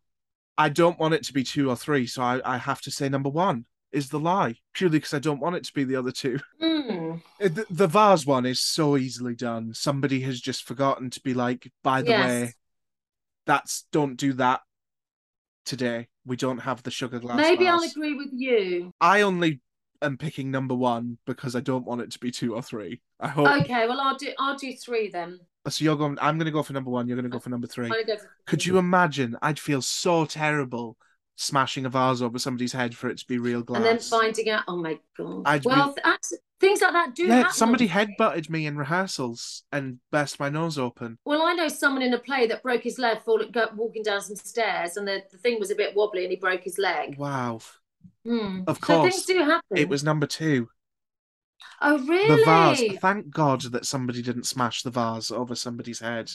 I 0.57 0.71
don't 0.71 0.99
want 0.99 1.13
it 1.13 1.23
to 1.25 1.35
be 1.35 1.45
two 1.45 1.69
or 1.69 1.77
three, 1.77 2.07
so 2.07 2.23
I, 2.23 2.41
I 2.55 2.57
have 2.57 2.81
to 2.83 2.91
say 2.91 3.09
number 3.11 3.29
one. 3.29 3.67
is 3.93 4.09
the 4.09 4.19
lie, 4.21 4.55
purely 4.73 4.99
because 4.99 5.13
I 5.13 5.19
don't 5.19 5.41
want 5.41 5.57
it 5.57 5.65
to 5.65 5.73
be 5.75 5.85
the 5.85 5.97
other 5.97 6.13
two. 6.13 6.39
Mm. 6.63 7.21
Uh, 7.43 7.49
The, 7.49 7.67
the 7.69 7.87
vase 7.87 8.25
one 8.25 8.47
is 8.47 8.61
so 8.61 8.97
easily 8.97 9.35
done. 9.35 9.75
Somebody 9.75 10.21
has 10.21 10.41
just 10.41 10.65
forgotten 10.65 11.11
to 11.11 11.21
be 11.21 11.35
like, 11.35 11.71
by 11.83 12.01
the 12.01 12.13
Yes. 12.13 12.27
way, 12.27 12.55
that's 13.45 13.85
don't 13.93 14.17
do 14.17 14.33
that 14.35 14.61
today. 15.65 16.09
We 16.25 16.37
don't 16.37 16.59
have 16.59 16.83
the 16.83 16.91
sugar 16.91 17.19
glass. 17.19 17.37
Maybe 17.37 17.67
I'll 17.69 17.83
agree 17.83 18.15
with 18.15 18.31
you. 18.33 18.93
I 19.01 19.23
only 19.23 19.61
am 20.01 20.17
picking 20.17 20.51
number 20.51 20.75
one 20.75 21.19
because 21.27 21.55
I 21.57 21.61
don't 21.61 21.85
want 21.85 22.01
it 22.03 22.11
to 22.13 22.19
be 22.19 22.31
two 22.31 22.55
or 22.55 22.63
three. 22.63 23.01
I 23.21 23.29
hope. 23.29 23.49
Okay, 23.63 23.87
well 23.89 24.01
I'll 24.01 24.17
do 24.17 24.29
I'll 24.39 24.57
do 24.57 24.73
three 24.75 25.09
then. 25.09 25.41
So 25.69 25.85
you're 25.85 25.97
going. 25.97 26.19
I'm 26.21 26.37
going 26.39 26.47
to 26.47 26.53
go 26.53 26.63
for 26.63 26.73
number 26.73 26.91
one. 26.91 27.09
You're 27.09 27.17
going 27.17 27.25
to 27.25 27.31
go 27.31 27.39
for 27.41 27.51
number 27.51 27.67
3 27.67 27.87
I'm 27.87 27.91
gonna 27.93 28.05
go 28.07 28.17
for 28.19 28.31
Could 28.47 28.65
you 28.67 28.79
imagine? 28.79 29.37
I'd 29.43 29.59
feel 29.59 29.83
so 29.83 30.25
terrible 30.25 30.97
smashing 31.37 31.85
a 31.85 31.89
vase 31.91 32.23
over 32.23 32.39
somebody's 32.39 32.73
head 32.73 32.95
for 32.97 33.09
it 33.11 33.19
to 33.19 33.27
be 33.27 33.39
real 33.39 33.63
glass. 33.63 33.77
and 33.77 33.85
then 33.85 33.99
finding 33.99 34.49
out? 34.49 34.65
Oh 34.69 34.77
my 34.77 34.99
god! 35.19 35.43
I'd 35.45 35.63
be- 35.63 35.69
well, 35.69 35.95
that's, 36.03 36.33
things 36.61 36.81
like 36.81 36.93
that 36.95 37.15
do 37.15 37.25
yeah, 37.27 37.35
happen. 37.39 37.53
somebody 37.53 37.89
headbutted 37.89 38.49
me 38.49 38.65
in 38.67 38.79
rehearsals 38.79 39.65
and 39.71 39.99
burst 40.11 40.41
my 40.41 40.49
nose 40.49 40.79
open. 40.79 41.19
Well, 41.27 41.43
I 41.43 41.53
know 41.53 41.69
someone 41.69 42.01
in 42.03 42.15
a 42.15 42.19
play 42.19 42.47
that 42.47 42.63
broke 42.63 42.83
his 42.83 42.99
leg 42.99 43.21
fall, 43.21 43.43
go, 43.53 43.69
walking 43.77 44.03
down 44.03 44.23
some 44.23 44.37
stairs, 44.37 44.97
and 44.97 45.07
the, 45.07 45.23
the 45.31 45.37
thing 45.37 45.61
was 45.61 45.71
a 45.71 45.75
bit 45.75 45.95
wobbly, 45.95 46.23
and 46.25 46.31
he 46.31 46.37
broke 46.37 46.63
his 46.63 46.79
leg. 46.79 47.19
Wow. 47.19 47.61
Hmm. 48.25 48.63
Of 48.67 48.79
So 48.79 48.83
course. 48.87 49.13
things 49.15 49.27
do 49.27 49.39
happen. 49.45 49.77
It 49.77 49.89
was 49.91 50.03
number 50.05 50.27
two. 50.27 50.69
Oh 51.81 51.99
really? 52.07 52.37
The 52.41 52.45
vase. 52.45 52.99
Thank 53.01 53.31
God 53.31 53.63
that 53.73 53.85
somebody 53.87 54.23
didn't 54.23 54.45
smash 54.47 54.83
the 54.83 54.91
vase 54.91 55.31
over 55.31 55.55
somebody's 55.55 56.01
head. 56.01 56.31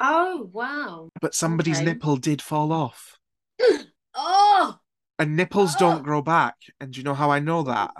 Oh 0.00 0.50
wow! 0.52 1.08
But 1.20 1.34
somebody's 1.34 1.76
Okay. 1.76 1.84
nipple 1.86 2.16
did 2.16 2.42
fall 2.42 2.72
off. 2.72 3.18
Oh 4.16 4.78
And 5.18 5.36
nipples 5.36 5.74
Oh. 5.76 5.78
don't 5.80 6.02
grow 6.04 6.22
back. 6.22 6.54
And 6.80 6.92
do 6.92 7.00
you 7.00 7.04
know 7.04 7.14
how 7.14 7.30
I 7.30 7.40
know 7.40 7.62
that? 7.64 7.90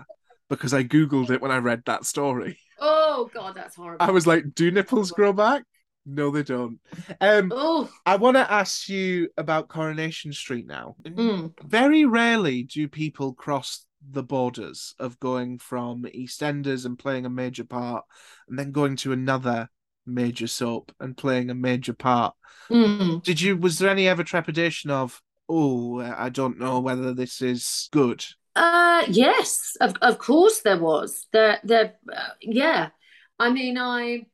Because 0.49 0.72
I 0.74 0.85
Googled 0.85 1.30
it 1.30 1.41
when 1.41 1.51
I 1.51 1.57
read 1.59 1.82
that 1.87 2.05
story. 2.05 2.59
oh 2.80 3.30
god, 3.35 3.55
that's 3.57 3.74
horrible. 3.76 4.05
I 4.05 4.11
was 4.11 4.26
like, 4.26 4.55
do 4.55 4.70
nipples 4.70 5.11
grow 5.11 5.32
back? 5.32 5.64
No, 6.07 6.30
they 6.30 6.43
don't. 6.43 6.78
Um, 7.20 7.51
oh. 7.55 7.91
I 8.05 8.16
want 8.16 8.37
to 8.37 8.53
ask 8.53 8.89
you 8.91 9.30
about 9.39 9.68
Coronation 9.68 10.32
Street 10.35 10.66
now. 10.66 10.97
Mm. 11.03 11.53
Very 11.64 12.05
rarely 12.05 12.64
do 12.64 12.87
people 12.89 13.32
cross 13.32 13.87
the 14.11 14.22
borders 14.22 14.94
of 14.98 15.20
going 15.20 15.59
from 15.59 16.05
EastEnders 16.05 16.84
and 16.84 16.98
playing 16.98 17.26
a 17.26 17.30
major 17.30 17.64
part 17.64 18.05
and 18.48 18.59
then 18.59 18.72
going 18.72 18.96
to 18.96 19.12
another 19.12 19.68
major 20.07 20.46
soap 20.46 20.92
and 21.00 21.16
playing 21.16 21.50
a 21.50 21.55
major 21.55 21.94
part. 21.94 22.34
Mm. 22.70 23.22
Did 23.22 23.40
you, 23.40 23.57
was 23.57 23.78
there 23.78 23.90
any 23.90 24.09
ever 24.09 24.24
trepidation 24.24 24.90
of, 24.90 25.20
oh, 25.48 26.00
I 26.00 26.28
don't 26.28 26.59
know 26.59 26.80
whether 26.80 27.14
this 27.14 27.40
is 27.42 27.88
good? 27.92 28.24
Uh, 28.57 29.05
yes, 29.09 29.76
of 29.80 29.94
of 30.00 30.18
course 30.18 30.61
there 30.61 30.78
was. 30.78 31.26
There, 31.32 31.59
there, 31.64 31.94
uh, 32.12 32.28
yeah. 32.40 32.90
I 33.38 33.50
mean, 33.50 33.76
I 33.76 34.26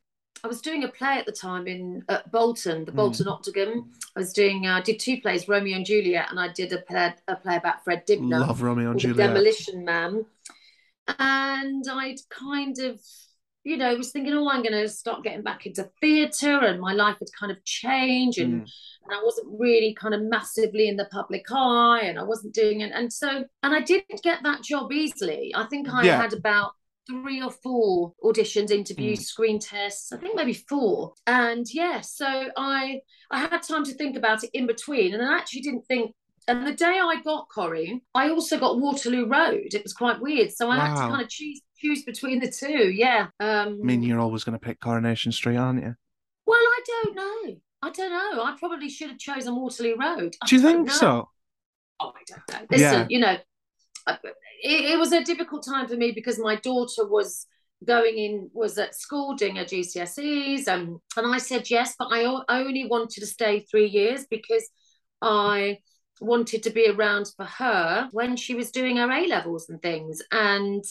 I 0.42 0.48
was 0.48 0.60
doing 0.62 0.84
a 0.84 0.88
play 0.88 1.18
at 1.18 1.26
the 1.26 1.32
time 1.32 1.66
in 1.66 2.02
at 2.08 2.30
Bolton, 2.32 2.84
the 2.84 2.92
Mm. 2.92 2.96
Bolton 2.96 3.28
Octagon. 3.28 3.90
I 4.16 4.18
was 4.20 4.32
doing, 4.32 4.66
uh, 4.66 4.78
I 4.78 4.80
did 4.80 4.98
two 4.98 5.20
plays, 5.20 5.48
Romeo 5.48 5.76
and 5.76 5.84
Juliet, 5.86 6.30
and 6.30 6.40
I 6.40 6.48
did 6.48 6.72
a 6.72 6.78
play, 6.82 7.14
a 7.28 7.36
play 7.36 7.56
about 7.56 7.84
Fred 7.84 8.04
Dibnah, 8.06 8.40
Love 8.40 8.62
Romeo 8.62 8.90
and 8.90 9.00
Juliet. 9.00 9.28
Demolition 9.28 9.84
Man. 9.84 10.24
And 11.18 11.84
I'd 11.88 12.20
kind 12.30 12.78
of, 12.78 13.00
you 13.64 13.76
know, 13.76 13.94
was 13.96 14.12
thinking, 14.12 14.32
oh, 14.32 14.48
I'm 14.48 14.62
going 14.62 14.72
to 14.72 14.88
start 14.88 15.24
getting 15.24 15.42
back 15.42 15.66
into 15.66 15.90
theatre, 16.00 16.58
and 16.64 16.80
my 16.80 16.92
life 16.92 17.18
had 17.18 17.28
kind 17.38 17.52
of 17.52 17.62
changed, 17.64 18.38
and 18.38 18.62
Mm. 18.62 18.72
and 19.04 19.14
I 19.14 19.22
wasn't 19.24 19.48
really 19.58 19.94
kind 19.94 20.14
of 20.14 20.22
massively 20.22 20.88
in 20.88 20.96
the 20.96 21.06
public 21.06 21.46
eye, 21.50 22.02
and 22.04 22.18
I 22.18 22.22
wasn't 22.22 22.54
doing 22.54 22.80
it. 22.80 22.92
And 22.94 23.12
so, 23.12 23.44
and 23.62 23.74
I 23.74 23.80
didn't 23.80 24.22
get 24.22 24.42
that 24.44 24.62
job 24.62 24.92
easily. 24.92 25.52
I 25.54 25.64
think 25.64 25.88
I 25.92 26.04
Yeah. 26.04 26.20
had 26.20 26.32
about 26.32 26.72
three 27.08 27.42
or 27.42 27.50
four 27.50 28.14
auditions, 28.24 28.70
interviews, 28.70 29.26
screen 29.26 29.58
tests. 29.58 30.12
I 30.12 30.16
think 30.18 30.36
maybe 30.36 30.52
four. 30.54 31.14
And 31.26 31.66
yeah, 31.72 32.00
so 32.00 32.48
I 32.56 33.00
I 33.30 33.40
had 33.40 33.62
time 33.62 33.84
to 33.84 33.94
think 33.94 34.16
about 34.16 34.44
it 34.44 34.50
in 34.54 34.66
between, 34.66 35.14
and 35.14 35.22
I 35.22 35.36
actually 35.38 35.62
didn't 35.62 35.86
think. 35.86 36.14
And 36.48 36.66
the 36.66 36.72
day 36.72 36.98
I 37.00 37.20
got 37.22 37.48
corinne 37.48 38.00
I 38.14 38.30
also 38.30 38.58
got 38.58 38.80
Waterloo 38.80 39.26
Road. 39.26 39.72
It 39.74 39.82
was 39.82 39.92
quite 39.92 40.20
weird, 40.20 40.50
so 40.52 40.68
I 40.70 40.76
had 40.78 40.94
to 40.94 41.00
kind 41.00 41.22
of 41.22 41.28
choose 41.28 41.60
choose 41.76 42.02
between 42.04 42.40
the 42.40 42.50
two. 42.50 42.90
Yeah. 42.90 43.28
Um, 43.40 43.78
I 43.82 43.84
mean, 43.84 44.02
you're 44.02 44.20
always 44.20 44.44
going 44.44 44.58
to 44.58 44.64
pick 44.64 44.80
Coronation 44.80 45.32
Street, 45.32 45.56
aren't 45.56 45.82
you? 45.82 45.94
well, 46.46 46.58
I 46.58 46.80
don't 46.86 47.14
know. 47.16 47.56
I 47.82 47.90
don't 47.90 48.10
know. 48.10 48.42
I 48.42 48.56
probably 48.58 48.88
should 48.88 49.08
have 49.10 49.18
chosen 49.18 49.54
Waterloo 49.56 49.94
Road. 49.96 50.34
I 50.42 50.46
Do 50.46 50.56
you 50.56 50.60
think 50.62 50.88
know. 50.88 50.92
so? 50.92 51.28
Oh, 52.00 52.12
I 52.16 52.22
don't 52.26 52.60
know. 52.60 52.66
Listen, 52.70 53.00
Yeah. 53.00 53.06
you 53.08 53.18
know, 53.20 53.36
Uh, 54.06 54.16
it, 54.62 54.92
it 54.92 54.98
was 54.98 55.12
a 55.12 55.24
difficult 55.24 55.64
time 55.64 55.86
for 55.86 55.96
me 55.96 56.12
because 56.12 56.38
my 56.38 56.56
daughter 56.56 57.06
was 57.06 57.46
going 57.84 58.18
in, 58.18 58.50
was 58.52 58.78
at 58.78 58.94
school 58.94 59.34
doing 59.34 59.56
her 59.56 59.64
GCSEs, 59.64 60.66
and 60.68 60.88
um, 60.88 61.02
and 61.16 61.34
I 61.34 61.38
said 61.38 61.70
yes, 61.70 61.94
but 61.98 62.08
I 62.10 62.24
o- 62.26 62.44
only 62.48 62.86
wanted 62.86 63.20
to 63.20 63.26
stay 63.26 63.60
three 63.60 63.86
years 63.86 64.26
because 64.30 64.68
I 65.22 65.78
wanted 66.20 66.62
to 66.64 66.70
be 66.70 66.88
around 66.88 67.30
for 67.36 67.46
her 67.46 68.08
when 68.12 68.36
she 68.36 68.54
was 68.54 68.70
doing 68.70 68.96
her 68.98 69.10
A 69.10 69.26
levels 69.26 69.68
and 69.68 69.80
things, 69.80 70.22
and 70.30 70.84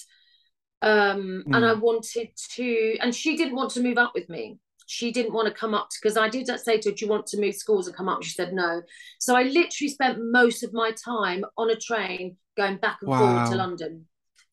um, 0.82 1.44
and 1.48 1.66
I 1.66 1.74
hmm. 1.74 1.82
wanted 1.82 2.30
to, 2.56 2.98
and 3.02 3.14
she 3.14 3.36
didn't 3.36 3.56
want 3.56 3.72
to 3.72 3.84
move 3.84 3.98
up 3.98 4.14
with 4.16 4.30
me. 4.30 4.58
She 4.92 5.12
didn't 5.12 5.34
want 5.34 5.48
to 5.48 5.54
come 5.54 5.76
up 5.76 5.90
because 6.02 6.18
I 6.18 6.30
did 6.30 6.48
say 6.60 6.80
to 6.80 6.90
her, 6.90 6.96
"Do 6.96 7.06
you 7.06 7.12
want 7.12 7.28
to 7.28 7.40
move 7.40 7.54
schools 7.54 7.86
and 7.86 7.96
come 7.96 8.10
up?" 8.10 8.24
She 8.24 8.32
said 8.32 8.54
no. 8.54 8.82
So 9.20 9.36
I 9.36 9.44
literally 9.44 9.90
spent 9.90 10.18
most 10.20 10.64
of 10.64 10.74
my 10.74 10.92
time 10.92 11.46
on 11.60 11.70
a 11.70 11.76
train 11.76 12.38
going 12.58 12.78
back 12.78 12.98
and 13.02 13.10
Wow. 13.12 13.44
to 13.52 13.56
London 13.56 14.08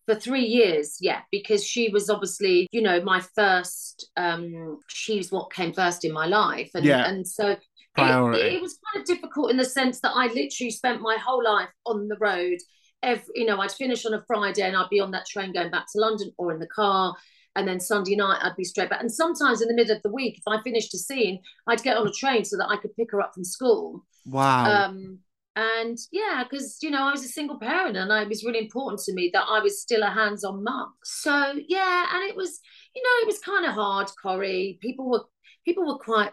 for 0.05 0.15
three 0.15 0.45
years. 0.45 0.99
Yeah, 1.01 1.23
because 1.33 1.65
she 1.67 1.89
was 1.89 2.11
obviously, 2.11 2.69
you 2.71 2.83
know, 2.83 3.01
my 3.01 3.21
first. 3.35 4.11
Um, 4.19 4.79
she 4.89 5.17
was 5.17 5.33
what 5.33 5.51
came 5.55 5.73
first 5.73 6.05
in 6.05 6.13
my 6.13 6.27
life, 6.27 6.71
and 6.75 6.85
Yeah. 6.85 7.09
and 7.09 7.27
so 7.27 7.57
it, 8.43 8.57
it 8.57 8.61
was 8.61 8.79
kind 8.93 9.01
of 9.01 9.07
difficult 9.07 9.51
in 9.51 9.57
the 9.57 9.65
sense 9.65 10.01
that 10.01 10.13
I 10.15 10.27
literally 10.27 10.71
spent 10.71 11.01
my 11.01 11.17
whole 11.17 11.43
life 11.43 11.71
on 11.87 12.09
the 12.09 12.19
road. 12.19 12.59
Every, 13.03 13.25
you 13.37 13.47
know, 13.47 13.59
I'd 13.63 13.73
finish 13.73 14.05
on 14.05 14.13
a 14.13 14.23
Friday 14.27 14.63
and 14.63 14.77
I'd 14.77 14.91
be 14.91 15.01
on 15.01 15.13
that 15.13 15.25
train 15.27 15.53
going 15.55 15.71
back 15.71 15.87
to 15.93 16.01
London 16.01 16.31
or 16.37 16.53
in 16.53 16.59
the 16.59 16.67
car. 16.67 17.15
And 17.57 17.67
then 17.67 17.81
Sunday 17.81 18.15
night, 18.15 18.39
I'd 18.43 18.57
be 18.57 18.65
straight 18.65 18.91
back. 18.91 19.01
And 19.01 19.11
sometimes 19.11 19.63
in 19.63 19.69
the 19.69 19.75
middle 19.75 19.97
of 19.97 20.03
the 20.03 20.13
week, 20.13 20.39
if 20.39 20.45
I 20.47 20.63
finished 20.63 20.95
a 20.95 20.99
scene, 20.99 21.41
I'd 21.67 21.83
get 21.83 21.97
on 21.97 22.07
a 22.07 22.13
train 22.13 22.45
so 22.45 22.57
that 22.59 22.69
I 22.69 22.77
could 22.77 22.95
pick 22.95 23.11
her 23.13 23.21
up 23.21 23.35
from 23.35 23.45
school. 23.45 24.05
Wow. 24.27 24.87
Um, 24.87 25.21
and 25.57 25.97
yeah, 26.13 26.45
because 26.45 26.79
you 26.83 26.91
know, 26.91 27.03
I 27.03 27.11
was 27.13 27.25
a 27.25 27.29
single 27.29 27.59
parent, 27.59 27.97
and 27.97 28.13
it 28.13 28.29
was 28.29 28.45
really 28.45 28.59
important 28.59 29.01
to 29.05 29.15
me 29.15 29.31
that 29.33 29.47
I 29.49 29.61
was 29.61 29.81
still 29.81 30.03
a 30.03 30.11
hands-on 30.11 30.63
mum. 30.63 30.93
So 31.03 31.55
yeah, 31.67 32.07
and 32.13 32.29
it 32.29 32.37
was, 32.37 32.61
you 32.95 33.03
know, 33.03 33.23
it 33.23 33.27
was 33.27 33.39
kind 33.39 33.65
of 33.65 33.73
hard, 33.73 34.09
Corrie. 34.23 34.79
People 34.83 35.09
were 35.09 35.25
people 35.65 35.87
were 35.87 35.99
quite 35.99 36.33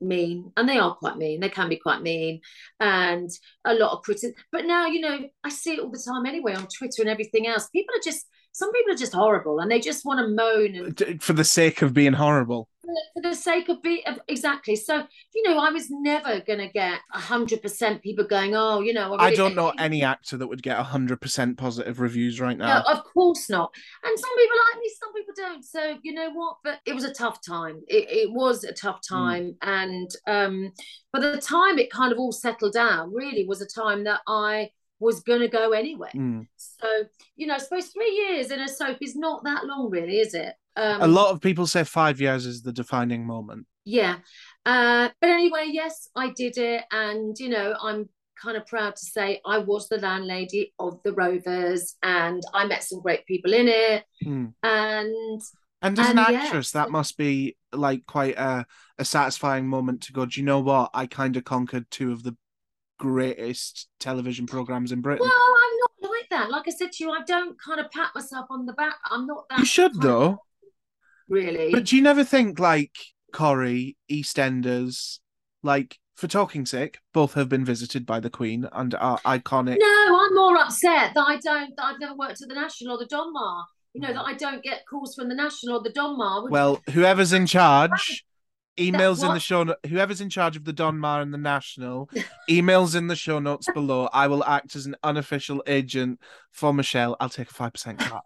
mean, 0.00 0.52
and 0.56 0.68
they 0.68 0.78
are 0.78 0.96
quite 0.96 1.16
mean. 1.16 1.38
They 1.38 1.48
can 1.48 1.68
be 1.68 1.76
quite 1.76 2.02
mean, 2.02 2.40
and 2.80 3.30
a 3.64 3.74
lot 3.74 3.92
of 3.92 4.02
criticism. 4.02 4.34
But 4.50 4.66
now, 4.66 4.86
you 4.86 5.00
know, 5.00 5.28
I 5.44 5.48
see 5.48 5.74
it 5.74 5.80
all 5.80 5.90
the 5.90 6.02
time 6.04 6.26
anyway 6.26 6.54
on 6.54 6.66
Twitter 6.66 7.02
and 7.02 7.08
everything 7.08 7.46
else. 7.46 7.68
People 7.68 7.94
are 7.94 8.04
just 8.04 8.26
some 8.56 8.72
people 8.72 8.94
are 8.94 8.96
just 8.96 9.12
horrible, 9.12 9.60
and 9.60 9.70
they 9.70 9.80
just 9.80 10.06
want 10.06 10.18
to 10.20 10.28
moan 10.28 10.74
and 10.76 11.22
For 11.22 11.34
the 11.34 11.44
sake 11.44 11.82
of 11.82 11.92
being 11.92 12.14
horrible. 12.14 12.70
for 13.14 13.20
the 13.22 13.34
sake 13.34 13.68
of 13.68 13.82
being 13.82 14.00
exactly. 14.28 14.76
So 14.76 15.04
you 15.34 15.42
know, 15.46 15.58
I 15.58 15.68
was 15.70 15.90
never 15.90 16.40
gonna 16.40 16.70
get 16.72 17.00
hundred 17.12 17.60
percent 17.60 18.02
people 18.02 18.24
going, 18.24 18.54
oh, 18.56 18.80
you 18.80 18.94
know, 18.94 19.14
I 19.14 19.24
really- 19.26 19.36
don't 19.36 19.56
know 19.56 19.74
any 19.78 20.02
actor 20.02 20.38
that 20.38 20.46
would 20.46 20.62
get 20.62 20.78
100% 20.78 21.58
positive 21.58 22.00
reviews 22.00 22.40
right 22.40 22.56
No, 22.56 22.64
now. 22.66 22.82
of 22.94 23.04
course 23.04 23.50
not. 23.50 23.74
And 24.04 24.18
some 24.18 24.36
people 24.38 24.56
like 24.72 24.80
me, 24.80 24.90
some 25.00 25.12
people 25.12 25.34
don't. 25.36 25.62
So 25.64 25.98
you 26.02 26.14
know 26.14 26.30
what? 26.32 26.56
But 26.64 26.80
it 26.86 26.94
was 26.94 27.04
a 27.04 27.12
tough 27.12 27.38
time. 27.46 27.82
It, 27.88 28.04
it 28.22 28.32
was 28.32 28.64
a 28.64 28.72
tough 28.72 29.00
Hmm. 29.06 29.14
time, 29.16 29.56
and 29.60 30.10
um, 30.26 30.72
by 31.12 31.20
the 31.20 31.36
time 31.56 31.78
it 31.78 31.90
kind 31.90 32.10
of 32.12 32.18
all 32.18 32.32
settled 32.32 32.72
down, 32.72 33.12
really 33.12 33.44
was 33.46 33.60
a 33.60 33.66
time 33.66 34.04
that 34.04 34.20
I 34.26 34.70
was 34.98 35.20
going 35.20 35.40
to 35.40 35.48
go 35.48 35.72
anyway. 35.72 36.10
Mm. 36.14 36.46
So 36.56 36.88
you 37.36 37.46
know, 37.46 37.54
I 37.54 37.58
suppose 37.58 37.88
three 37.88 38.10
years 38.10 38.50
in 38.50 38.60
a 38.60 38.68
soap 38.68 38.98
is 39.00 39.16
not 39.16 39.44
that 39.44 39.66
long, 39.66 39.90
really, 39.90 40.18
is 40.18 40.34
it? 40.34 40.54
Um, 40.76 41.00
A 41.02 41.06
lot 41.06 41.30
of 41.30 41.40
people 41.40 41.66
say 41.66 41.84
five 41.84 42.20
years 42.20 42.46
is 42.46 42.62
the 42.62 42.72
defining 42.72 43.26
moment. 43.26 43.66
yeah. 43.84 44.16
Uh, 44.64 45.08
but 45.20 45.30
anyway, 45.30 45.66
yes, 45.70 46.08
I 46.16 46.30
did 46.34 46.58
it, 46.58 46.82
and 46.90 47.38
you 47.38 47.48
know, 47.48 47.74
I'm 47.80 48.08
kind 48.42 48.56
of 48.56 48.66
proud 48.66 48.96
to 48.96 49.06
say 49.06 49.40
I 49.46 49.58
was 49.58 49.88
the 49.88 49.98
landlady 49.98 50.74
of 50.78 51.00
the 51.04 51.12
Rovers, 51.12 51.94
and 52.02 52.42
I 52.52 52.66
met 52.66 52.82
some 52.84 53.00
great 53.00 53.24
people 53.26 53.52
in 53.54 53.68
it, 53.68 54.04
Mm. 54.24 54.52
and 54.62 55.40
And 55.82 55.98
as 55.98 56.10
an 56.10 56.18
And 56.18 56.32
yeah. 56.32 56.40
actress, 56.42 56.72
that 56.72 56.90
must 56.90 57.16
be 57.16 57.56
like 57.72 58.04
quite 58.06 58.36
a, 58.36 58.66
a 58.98 59.04
satisfying 59.04 59.68
moment 59.68 60.02
to 60.04 60.12
go, 60.12 60.26
do 60.26 60.40
you 60.40 60.44
know 60.44 60.60
what? 60.60 60.90
I 60.94 61.06
kind 61.06 61.36
of 61.36 61.44
conquered 61.44 61.86
two 61.90 62.10
of 62.12 62.22
the 62.24 62.36
greatest 62.98 63.88
television 64.00 64.46
programs 64.46 64.92
in 64.92 65.00
Britain. 65.00 65.26
Well, 65.26 65.32
I'm 65.32 65.78
not 66.02 66.10
like 66.10 66.28
that. 66.30 66.50
Like 66.50 66.64
I 66.66 66.70
said 66.70 66.92
to 66.92 67.04
you, 67.04 67.10
I 67.10 67.22
don't 67.26 67.56
kind 67.60 67.80
of 67.80 67.90
pat 67.90 68.10
myself 68.14 68.46
on 68.50 68.66
the 68.66 68.72
back. 68.72 68.96
I'm 69.10 69.26
not 69.26 69.44
that. 69.50 69.58
you 69.60 69.64
should, 69.64 69.92
kind 69.92 70.04
of- 70.04 70.10
though. 70.10 70.38
really. 71.28 71.72
But 71.72 71.84
do 71.86 71.96
you 71.96 72.02
never 72.02 72.24
think 72.24 72.58
like 72.58 72.92
Corrie, 73.32 73.96
EastEnders, 74.10 75.18
like 75.62 75.98
for 76.16 76.26
talking 76.26 76.64
sick, 76.64 76.98
both 77.12 77.34
have 77.34 77.48
been 77.48 77.64
visited 77.64 78.06
by 78.06 78.20
the 78.20 78.30
Queen 78.30 78.66
and 78.72 78.94
are 78.94 79.18
iconic. 79.20 79.76
No, 79.78 80.18
I'm 80.18 80.34
more 80.34 80.56
upset 80.58 81.12
that 81.14 81.24
I 81.26 81.36
don't. 81.36 81.76
That 81.76 81.84
I've 81.84 82.00
never 82.00 82.14
worked 82.14 82.40
at 82.42 82.48
the 82.48 82.54
National 82.54 82.94
or 82.94 82.98
the 82.98 83.06
Donmar. 83.06 83.64
You 83.92 84.00
know 84.00 84.12
that 84.12 84.24
I 84.24 84.34
don't 84.34 84.62
get 84.62 84.84
calls 84.88 85.14
from 85.14 85.28
the 85.28 85.34
National 85.34 85.76
or 85.76 85.82
the 85.82 85.90
Donmar. 85.90 86.48
Well, 86.50 86.80
whoever's 86.92 87.32
in 87.34 87.46
charge, 87.46 88.24
emails 88.78 89.26
in 89.26 89.32
the 89.34 89.40
show. 89.40 89.64
no- 89.64 89.76
Whoever's 89.88 90.20
in 90.20 90.30
charge 90.30 90.56
of 90.56 90.64
the 90.64 90.72
Donmar 90.72 91.22
and 91.22 91.32
the 91.32 91.38
National, 91.38 92.08
emails 92.50 92.94
in 92.96 93.06
the 93.06 93.16
show 93.16 93.38
notes 93.38 93.66
below. 93.72 94.08
I 94.12 94.26
will 94.28 94.44
act 94.44 94.76
as 94.76 94.86
an 94.86 94.96
unofficial 95.02 95.62
agent 95.66 96.20
for 96.52 96.72
Michelle. 96.72 97.16
I'll 97.20 97.28
take 97.28 97.50
a 97.50 97.54
five 97.54 97.72
percent 97.72 97.98
cut. 97.98 98.22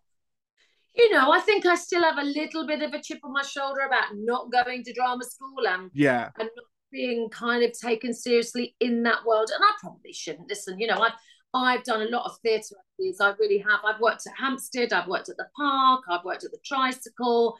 you 0.95 1.13
know, 1.13 1.31
I 1.33 1.41
think 1.41 1.67
I 1.67 1.75
still 1.77 2.03
have 2.03 2.19
a 2.19 2.25
little 2.25 2.67
bit 2.67 2.83
of 2.83 2.93
a 2.93 3.01
chip 3.03 3.21
on 3.25 3.33
my 3.33 3.43
shoulder 3.43 3.81
about 3.87 4.05
not 4.15 4.51
going 4.53 4.83
to 4.85 4.93
drama 4.93 5.25
school 5.25 5.67
and 5.69 5.91
Yeah, 5.95 6.31
and 6.39 6.49
not 6.57 6.65
being 6.93 7.29
kind 7.31 7.63
of 7.63 7.71
taken 7.79 8.13
seriously 8.13 8.75
in 8.81 9.03
that 9.05 9.25
world. 9.25 9.51
And 9.55 9.63
I 9.65 9.71
probably 9.81 10.13
shouldn't. 10.13 10.49
Listen, 10.49 10.79
you 10.81 10.87
know, 10.89 11.01
I've 11.01 11.13
I've 11.55 11.85
done 11.85 12.03
a 12.03 12.07
lot 12.11 12.27
of 12.27 12.37
theatre. 12.43 12.77
I 13.21 13.35
really 13.39 13.59
have. 13.59 13.81
I've 13.85 14.01
worked 14.01 14.27
at 14.27 14.35
Hampstead. 14.39 14.93
I've 14.93 15.09
worked 15.09 15.29
at 15.31 15.37
the 15.37 15.47
Park. 15.57 16.03
I've 16.11 16.25
worked 16.25 16.45
at 16.45 16.51
the 16.51 16.59
Tricycle. 16.65 17.57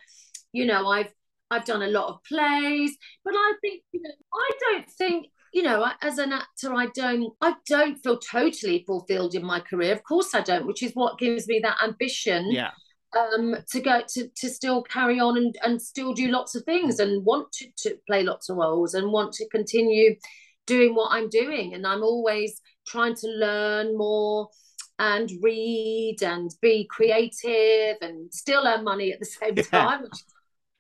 You 0.53 0.67
know, 0.67 0.89
I've 0.89 1.13
I've 1.51 1.65
done 1.65 1.83
a 1.83 1.89
lot 1.89 2.09
of 2.09 2.23
plays. 2.25 2.97
But 3.25 3.35
I 3.35 3.55
think, 3.61 3.83
you 3.93 4.03
know, 4.03 4.11
I 4.35 4.51
don't 4.61 4.91
think. 4.91 5.27
You 5.53 5.65
know, 5.65 5.85
as 6.01 6.19
an 6.19 6.33
actor, 6.33 6.73
I 6.73 6.87
don't, 6.95 7.33
I 7.41 7.55
don't 7.67 7.97
feel 7.97 8.19
totally 8.21 8.85
fulfilled 8.87 9.35
in 9.35 9.45
my 9.45 9.59
career. 9.59 9.93
Of 9.93 10.05
course, 10.05 10.33
I 10.33 10.43
don't, 10.43 10.65
which 10.65 10.81
is 10.81 10.93
what 10.93 11.19
gives 11.19 11.49
me 11.49 11.59
that 11.65 11.79
ambition 11.83 12.53
yeah, 12.53 12.71
um 13.19 13.57
to 13.69 13.81
go 13.81 14.01
to 14.09 14.29
to 14.37 14.49
still 14.49 14.83
carry 14.83 15.19
on 15.19 15.37
and 15.37 15.57
and 15.65 15.83
still 15.83 16.15
do 16.15 16.29
lots 16.29 16.55
of 16.55 16.63
things 16.65 17.01
and 17.01 17.25
want 17.25 17.51
to, 17.53 17.67
to 17.77 17.97
play 18.07 18.23
lots 18.23 18.49
of 18.49 18.57
roles 18.57 18.95
and 18.95 19.11
want 19.11 19.33
to 19.33 19.49
continue 19.49 20.15
doing 20.67 20.95
what 20.95 21.11
I'm 21.11 21.29
doing 21.29 21.75
and 21.75 21.85
I'm 21.87 22.03
always 22.05 22.61
trying 22.87 23.17
to 23.17 23.27
learn 23.29 23.97
more 23.97 24.49
and 25.01 25.29
read 25.43 26.19
and 26.23 26.51
be 26.63 26.87
creative 26.89 27.97
and 28.01 28.33
still 28.33 28.67
earn 28.67 28.85
money 28.85 29.13
at 29.13 29.19
the 29.19 29.27
same 29.41 29.55
Yeah. 29.57 29.65
time 29.73 30.03
which 30.03 30.13
is 30.13 30.25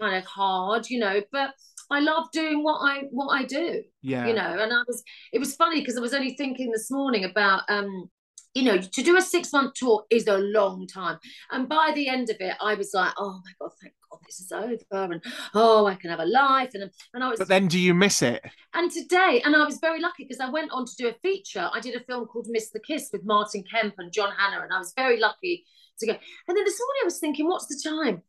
kind 0.01 0.16
of 0.16 0.24
hard 0.24 0.88
you 0.88 0.98
know 0.98 1.20
but 1.30 1.51
I 1.92 1.98
love 2.01 2.30
doing 2.32 2.62
what 2.62 2.78
I 2.78 3.03
what 3.11 3.34
I 3.34 3.44
do 3.44 3.82
yeah. 4.03 4.26
you 4.26 4.34
know 4.34 4.59
and 4.62 4.72
i 4.72 4.82
was 4.86 5.03
it 5.32 5.38
was 5.38 5.57
funny 5.57 5.80
because 5.80 5.96
i 5.96 6.01
was 6.01 6.14
only 6.14 6.34
thinking 6.34 6.70
this 6.70 6.90
morning 6.90 7.24
about 7.24 7.62
um 7.68 8.09
you 8.55 8.64
know 8.64 8.78
to 8.78 9.03
do 9.03 9.16
a 9.16 9.22
six 9.22 9.53
month 9.53 9.74
tour 9.74 10.05
is 10.11 10.26
a 10.26 10.38
long 10.38 10.86
time 10.86 11.18
and 11.51 11.68
by 11.68 11.92
the 11.94 12.09
end 12.09 12.30
of 12.30 12.36
it 12.40 12.55
i 12.61 12.74
was 12.74 12.90
like 12.94 13.12
oh 13.16 13.40
my 13.44 13.53
god 13.61 13.70
thank 13.80 13.94
god 14.11 14.18
this 14.26 14.40
is 14.40 14.53
over 14.53 15.12
and 15.12 15.22
oh 15.55 15.86
i 15.86 15.94
can 15.94 16.11
have 16.11 16.18
a 16.20 16.24
life 16.24 16.70
and 16.74 16.90
and 17.14 17.22
i 17.22 17.28
was 17.28 17.38
But 17.38 17.48
then, 17.48 17.68
do 17.68 17.78
you 17.78 17.94
miss 17.94 18.22
it? 18.22 18.44
and 18.74 18.90
today 18.90 19.40
and 19.44 19.55
i 19.55 19.64
was 19.64 19.78
very 19.78 20.01
lucky 20.01 20.24
because 20.24 20.40
i 20.40 20.48
went 20.48 20.72
on 20.72 20.84
to 20.84 20.92
do 20.98 21.09
a 21.09 21.14
feature 21.22 21.70
i 21.72 21.80
did 21.80 21.94
a 21.94 22.05
film 22.05 22.26
called 22.26 22.46
miss 22.51 22.70
the 22.70 22.80
kiss 22.80 23.11
with 23.12 23.24
martin 23.24 23.62
kemp 23.70 23.94
and 23.98 24.12
john 24.12 24.32
Hannah. 24.36 24.62
and 24.62 24.72
i 24.72 24.78
was 24.78 24.92
very 24.96 25.20
lucky 25.20 25.64
to 26.01 26.07
go 26.07 26.12
and 26.12 26.57
then 26.57 26.64
this 26.64 26.80
morning 26.80 27.01
i 27.03 27.05
was 27.05 27.18
thinking 27.20 27.46
what's 27.46 27.66
the 27.66 27.88
time 27.88 28.22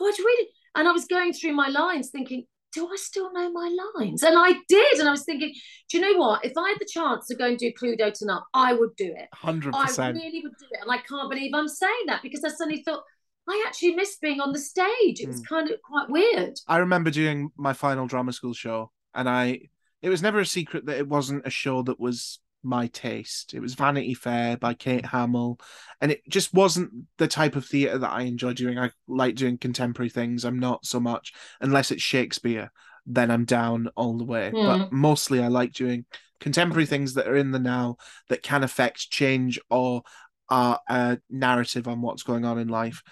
oh 0.00 0.06
i'd 0.06 0.18
really 0.18 0.48
and 0.74 0.88
i 0.88 0.92
was 0.92 1.04
going 1.06 1.32
through 1.32 1.52
my 1.52 1.68
lines 1.68 2.10
thinking 2.10 2.44
do 2.74 2.88
I 2.88 2.96
still 2.96 3.32
know 3.32 3.52
my 3.52 3.72
lines? 3.94 4.24
And 4.24 4.36
I 4.36 4.54
did. 4.68 4.98
And 4.98 5.06
I 5.06 5.12
was 5.12 5.24
thinking, 5.24 5.54
do 5.88 5.96
you 5.96 6.02
know 6.02 6.18
what? 6.18 6.44
If 6.44 6.54
I 6.58 6.70
had 6.70 6.80
the 6.80 6.88
chance 6.92 7.28
to 7.28 7.36
go 7.36 7.46
and 7.46 7.56
do 7.56 7.72
Cluedo 7.72 8.12
tonight, 8.12 8.42
I 8.52 8.72
would 8.72 8.96
do 8.96 9.14
it. 9.16 9.28
100%. 9.44 9.70
I 9.72 10.08
really 10.10 10.40
would 10.42 10.56
do 10.58 10.66
it. 10.72 10.80
And 10.82 10.90
I 10.90 10.98
can't 10.98 11.30
believe 11.30 11.52
I'm 11.54 11.68
saying 11.68 12.06
that 12.08 12.20
because 12.22 12.42
I 12.42 12.48
suddenly 12.48 12.82
thought, 12.82 13.04
I 13.48 13.64
actually 13.66 13.94
missed 13.94 14.20
being 14.20 14.40
on 14.40 14.52
the 14.52 14.58
stage. 14.58 15.20
It 15.20 15.28
was 15.28 15.40
Mm. 15.42 15.46
kind 15.46 15.70
of 15.70 15.80
quite 15.82 16.08
weird. 16.08 16.58
I 16.66 16.78
remember 16.78 17.10
doing 17.10 17.52
my 17.56 17.74
final 17.74 18.08
drama 18.08 18.32
school 18.32 18.54
show, 18.54 18.90
and 19.14 19.28
I 19.28 19.68
it 20.02 20.08
was 20.08 20.20
never 20.22 20.40
a 20.40 20.46
secret 20.46 20.86
that 20.86 20.98
it 20.98 21.08
wasn't 21.08 21.46
a 21.46 21.50
show 21.50 21.82
that 21.82 22.00
was 22.00 22.40
my 22.64 22.86
taste. 22.88 23.54
It 23.54 23.60
was 23.60 23.74
Vanity 23.74 24.14
Fair 24.14 24.56
by 24.56 24.74
Kate 24.74 25.06
Hamill, 25.06 25.58
and 26.00 26.10
it 26.10 26.22
just 26.28 26.52
wasn't 26.54 26.92
the 27.18 27.28
type 27.28 27.56
of 27.56 27.66
theatre 27.66 27.98
that 27.98 28.10
I 28.10 28.22
enjoy 28.22 28.54
doing. 28.54 28.78
I 28.78 28.90
like 29.06 29.34
doing 29.34 29.58
contemporary 29.58 30.10
things. 30.10 30.44
I'm 30.44 30.58
not 30.58 30.84
so 30.86 31.00
much 31.00 31.32
unless 31.60 31.90
it's 31.90 32.02
Shakespeare, 32.02 32.70
then 33.06 33.30
I'm 33.30 33.44
down 33.44 33.88
all 33.96 34.16
the 34.16 34.24
way. 34.24 34.50
But 34.52 34.88
hmm. 34.88 34.96
mostly 34.96 35.42
I 35.42 35.48
like 35.48 35.72
doing 35.72 36.04
contemporary 36.40 36.86
things 36.86 37.14
that 37.14 37.28
are 37.28 37.36
in 37.36 37.52
the 37.52 37.58
now 37.58 37.96
that 38.28 38.42
can 38.42 38.62
affect 38.62 39.10
change 39.10 39.58
or 39.70 40.02
are 40.48 40.78
a 40.88 41.18
narrative 41.30 41.88
on 41.88 42.02
what's 42.02 42.22
going 42.22 42.44
on 42.44 42.58
in 42.58 42.68
life. 42.68 43.02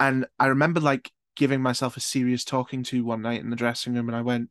And 0.00 0.26
I 0.38 0.46
remember 0.46 0.80
like 0.80 1.10
giving 1.36 1.60
myself 1.60 1.96
a 1.96 2.00
serious 2.00 2.44
talking 2.44 2.82
to 2.82 3.04
one 3.04 3.22
night 3.22 3.40
in 3.40 3.50
the 3.50 3.56
dressing 3.56 3.94
room, 3.94 4.08
and 4.08 4.16
I 4.16 4.22
went, 4.22 4.50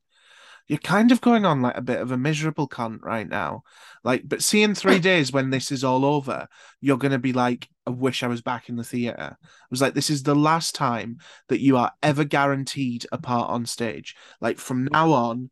"You're 0.67 0.79
kind 0.79 1.11
of 1.11 1.21
going 1.21 1.45
on 1.45 1.61
like 1.61 1.77
a 1.77 1.81
bit 1.81 2.01
of 2.01 2.11
a 2.11 2.17
miserable 2.17 2.67
cunt 2.67 3.01
right 3.01 3.27
now." 3.27 3.63
Like, 4.03 4.23
but 4.25 4.43
see, 4.43 4.63
in 4.63 4.75
three 4.75 4.99
days 5.11 5.31
when 5.31 5.49
this 5.49 5.71
is 5.71 5.83
all 5.83 6.05
over, 6.05 6.47
you're 6.81 6.97
gonna 6.97 7.19
be 7.19 7.33
like, 7.33 7.69
"I 7.85 7.91
wish 7.91 8.23
I 8.23 8.27
was 8.27 8.41
back 8.41 8.69
in 8.69 8.75
the 8.75 8.83
theater." 8.83 9.37
I 9.41 9.67
was 9.69 9.81
like, 9.81 9.93
"This 9.93 10.09
is 10.09 10.23
the 10.23 10.35
last 10.35 10.75
time 10.75 11.17
that 11.49 11.61
you 11.61 11.77
are 11.77 11.91
ever 12.03 12.23
guaranteed 12.23 13.05
a 13.11 13.17
part 13.17 13.49
on 13.49 13.65
stage. 13.65 14.15
Like 14.41 14.57
from 14.59 14.85
now 14.91 15.11
on." 15.11 15.49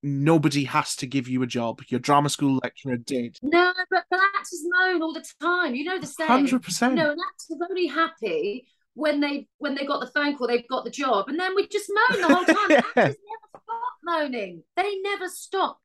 Nobody 0.00 0.62
has 0.62 0.94
to 0.94 1.08
give 1.08 1.26
you 1.26 1.42
a 1.42 1.46
job. 1.46 1.82
Your 1.88 1.98
drama 1.98 2.28
school 2.28 2.60
lecturer 2.62 2.96
did. 2.96 3.36
No, 3.42 3.72
but, 3.90 4.04
but 4.08 4.20
actors 4.36 4.62
moan 4.64 5.02
all 5.02 5.12
the 5.12 5.24
time. 5.40 5.74
You 5.74 5.82
know 5.82 5.98
the 5.98 6.06
saying. 6.06 6.30
Hundred 6.30 6.62
percent. 6.62 6.94
No, 6.94 7.10
an 7.10 7.16
actor's 7.18 7.68
only 7.68 7.88
happy 7.88 8.64
when 8.98 9.20
they 9.20 9.46
when 9.58 9.76
they 9.76 9.86
got 9.86 10.00
the 10.00 10.08
phone 10.08 10.36
call, 10.36 10.48
they've 10.48 10.66
got 10.68 10.84
the 10.84 10.90
job, 10.90 11.28
and 11.28 11.38
then 11.38 11.54
we 11.54 11.68
just 11.68 11.88
moan 11.88 12.20
the 12.20 12.34
whole 12.34 12.44
time. 12.44 12.82
Yeah. 12.96 13.02
Actors 13.04 13.16
never 13.26 13.47
stop 13.47 13.47
moaning. 14.08 14.62
They 14.76 14.96
never 15.00 15.28
stop. 15.28 15.78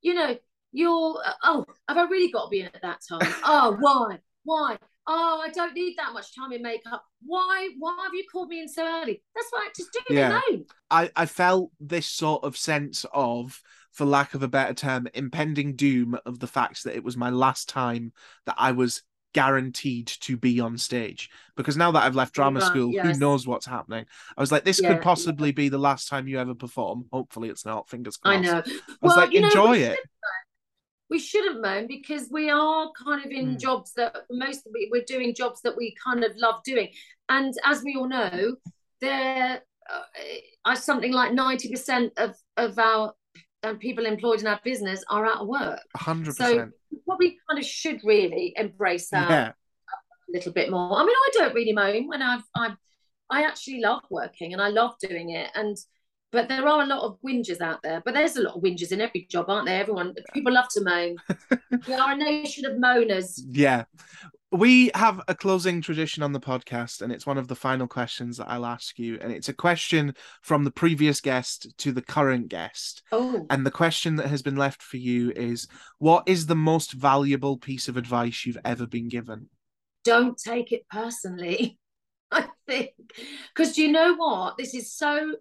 You 0.00 0.14
know, 0.14 0.36
you're 0.72 1.22
oh, 1.44 1.64
have 1.88 1.98
I 1.98 2.04
really 2.04 2.30
got 2.30 2.44
to 2.44 2.50
be 2.50 2.60
in 2.60 2.66
at 2.66 2.82
that 2.82 3.00
time? 3.08 3.34
Oh, 3.44 3.76
why? 3.78 4.18
Why? 4.44 4.78
Oh, 5.06 5.42
I 5.42 5.48
don't 5.48 5.74
need 5.74 5.96
that 5.96 6.12
much 6.12 6.36
time 6.36 6.52
in 6.52 6.62
makeup. 6.62 7.02
Why? 7.24 7.70
Why 7.78 7.96
have 8.04 8.14
you 8.14 8.24
called 8.30 8.48
me 8.48 8.60
in 8.60 8.68
so 8.68 8.84
early? 8.84 9.22
That's 9.34 9.48
what 9.50 9.66
actors 9.66 9.88
do. 9.92 10.14
Yeah. 10.14 10.28
They 10.28 10.56
moan. 10.56 10.64
I, 10.90 11.10
I 11.16 11.26
felt 11.26 11.70
this 11.80 12.06
sort 12.06 12.44
of 12.44 12.56
sense 12.56 13.06
of, 13.14 13.62
for 13.90 14.04
lack 14.04 14.34
of 14.34 14.42
a 14.42 14.48
better 14.48 14.74
term, 14.74 15.08
impending 15.14 15.76
doom 15.76 16.18
of 16.26 16.40
the 16.40 16.46
fact 16.46 16.84
that 16.84 16.94
it 16.94 17.04
was 17.04 17.16
my 17.16 17.30
last 17.30 17.68
time 17.70 18.12
that 18.44 18.56
I 18.58 18.72
was 18.72 19.02
guaranteed 19.34 20.06
to 20.06 20.36
be 20.36 20.60
on 20.60 20.78
stage. 20.78 21.30
Because 21.56 21.76
now 21.76 21.90
that 21.92 22.02
I've 22.04 22.14
left 22.14 22.34
drama 22.34 22.60
school, 22.60 22.92
yes. 22.92 23.04
who 23.06 23.20
knows 23.20 23.46
what's 23.46 23.66
happening? 23.66 24.06
I 24.36 24.40
was 24.40 24.50
like, 24.52 24.64
this 24.64 24.80
Yeah, 24.82 24.94
could 24.94 25.02
possibly 25.02 25.52
be 25.52 25.68
the 25.68 25.78
last 25.78 26.08
time 26.08 26.28
you 26.28 26.38
ever 26.38 26.54
perform. 26.54 27.06
Hopefully, 27.12 27.48
it's 27.48 27.66
not. 27.66 27.88
Fingers 27.88 28.16
crossed. 28.16 28.38
I 28.38 28.40
know. 28.40 28.62
I 28.66 28.96
was 29.02 29.16
like, 29.16 29.32
you 29.32 29.40
know, 29.40 29.48
enjoy 29.48 29.70
we 29.72 29.82
it. 29.82 29.96
should- 29.96 30.04
we 31.10 31.18
shouldn't 31.18 31.62
moan 31.62 31.86
because 31.86 32.28
we 32.30 32.50
are 32.50 32.90
kind 33.02 33.24
of 33.24 33.30
in 33.30 33.56
Mm. 33.56 33.60
jobs 33.60 33.94
that 33.94 34.14
most 34.30 34.66
of 34.66 34.72
it, 34.74 34.90
we're 34.92 35.04
doing 35.06 35.34
jobs 35.34 35.62
that 35.62 35.74
we 35.74 35.94
kind 36.04 36.22
of 36.22 36.36
love 36.36 36.62
doing 36.64 36.90
and 37.30 37.54
as 37.64 37.82
we 37.82 37.96
all 37.96 38.06
know 38.08 38.56
there 39.00 39.62
uh, 39.90 40.02
are 40.66 40.76
something 40.76 41.12
like 41.12 41.32
90% 41.32 42.10
of 42.18 42.34
of 42.58 42.78
our 42.78 43.14
uh, 43.62 43.74
people 43.74 44.06
employed 44.06 44.40
in 44.40 44.46
our 44.46 44.60
business 44.64 45.04
are 45.10 45.26
out 45.26 45.40
of 45.40 45.48
work. 45.48 45.80
Hundred 45.96 46.36
so 46.36 46.44
percent. 46.44 46.72
we 46.90 46.98
probably 47.04 47.38
kind 47.48 47.58
of 47.58 47.64
should 47.64 48.00
really 48.04 48.54
embrace 48.56 49.10
that 49.10 49.30
Yeah, 49.30 49.48
a 49.48 50.32
little 50.32 50.52
bit 50.52 50.70
more. 50.70 50.96
I 50.96 51.04
mean 51.04 51.14
i 51.14 51.30
don't 51.34 51.54
really 51.54 51.72
moan 51.72 52.06
when 52.08 52.22
i've 52.22 52.42
i 52.54 52.74
i 53.30 53.42
actually 53.42 53.80
love 53.80 54.02
working 54.10 54.52
and 54.52 54.62
i 54.62 54.68
love 54.68 54.92
doing 55.00 55.30
it 55.30 55.50
and 55.54 55.76
but 56.30 56.48
there 56.48 56.68
are 56.68 56.82
a 56.82 56.86
lot 56.86 57.02
of 57.02 57.18
whingers 57.26 57.60
out 57.60 57.80
there 57.82 58.02
but 58.04 58.14
there's 58.14 58.36
a 58.36 58.42
lot 58.42 58.56
of 58.56 58.62
whingers 58.62 58.92
in 58.92 59.00
every 59.00 59.26
job 59.30 59.46
aren't 59.48 59.66
there? 59.66 59.80
Everyone 59.80 60.14
people 60.34 60.52
love 60.52 60.68
to 60.72 60.84
moan. 60.84 61.16
We 61.86 61.94
are 61.94 62.12
a 62.12 62.16
nation 62.16 62.64
of 62.66 62.72
moaners. 62.76 63.40
Yeah. 63.48 63.84
We 64.50 64.90
have 64.94 65.20
a 65.28 65.34
closing 65.34 65.82
tradition 65.82 66.22
on 66.22 66.32
the 66.32 66.40
podcast, 66.40 67.02
and 67.02 67.12
it's 67.12 67.26
one 67.26 67.36
of 67.36 67.48
the 67.48 67.54
final 67.54 67.86
questions 67.86 68.38
that 68.38 68.48
I'll 68.48 68.64
ask 68.64 68.98
you. 68.98 69.18
And 69.20 69.30
it's 69.30 69.50
a 69.50 69.54
question 69.54 70.14
from 70.42 70.64
the 70.64 70.70
previous 70.70 71.20
guest 71.20 71.76
to 71.78 71.92
the 71.92 72.00
current 72.00 72.48
guest. 72.48 73.02
oh 73.12 73.46
And 73.50 73.66
the 73.66 73.70
question 73.70 74.16
that 74.16 74.28
has 74.28 74.40
been 74.40 74.56
left 74.56 74.82
for 74.82 74.96
you 74.96 75.32
is 75.32 75.68
what 75.98 76.24
is 76.26 76.46
the 76.46 76.56
most 76.56 76.92
valuable 76.92 77.58
piece 77.58 77.88
of 77.88 77.96
advice 77.96 78.46
you've 78.46 78.58
ever 78.64 78.86
been 78.86 79.08
given? 79.08 79.48
don't 80.04 80.38
take 80.38 80.72
it 80.72 80.88
personally 80.88 81.78
i 82.30 82.46
think 82.66 82.90
because 83.54 83.74
do 83.74 83.82
you 83.82 83.92
know 83.92 84.14
what 84.14 84.56
this 84.56 84.74
is 84.74 84.92
so 84.92 85.34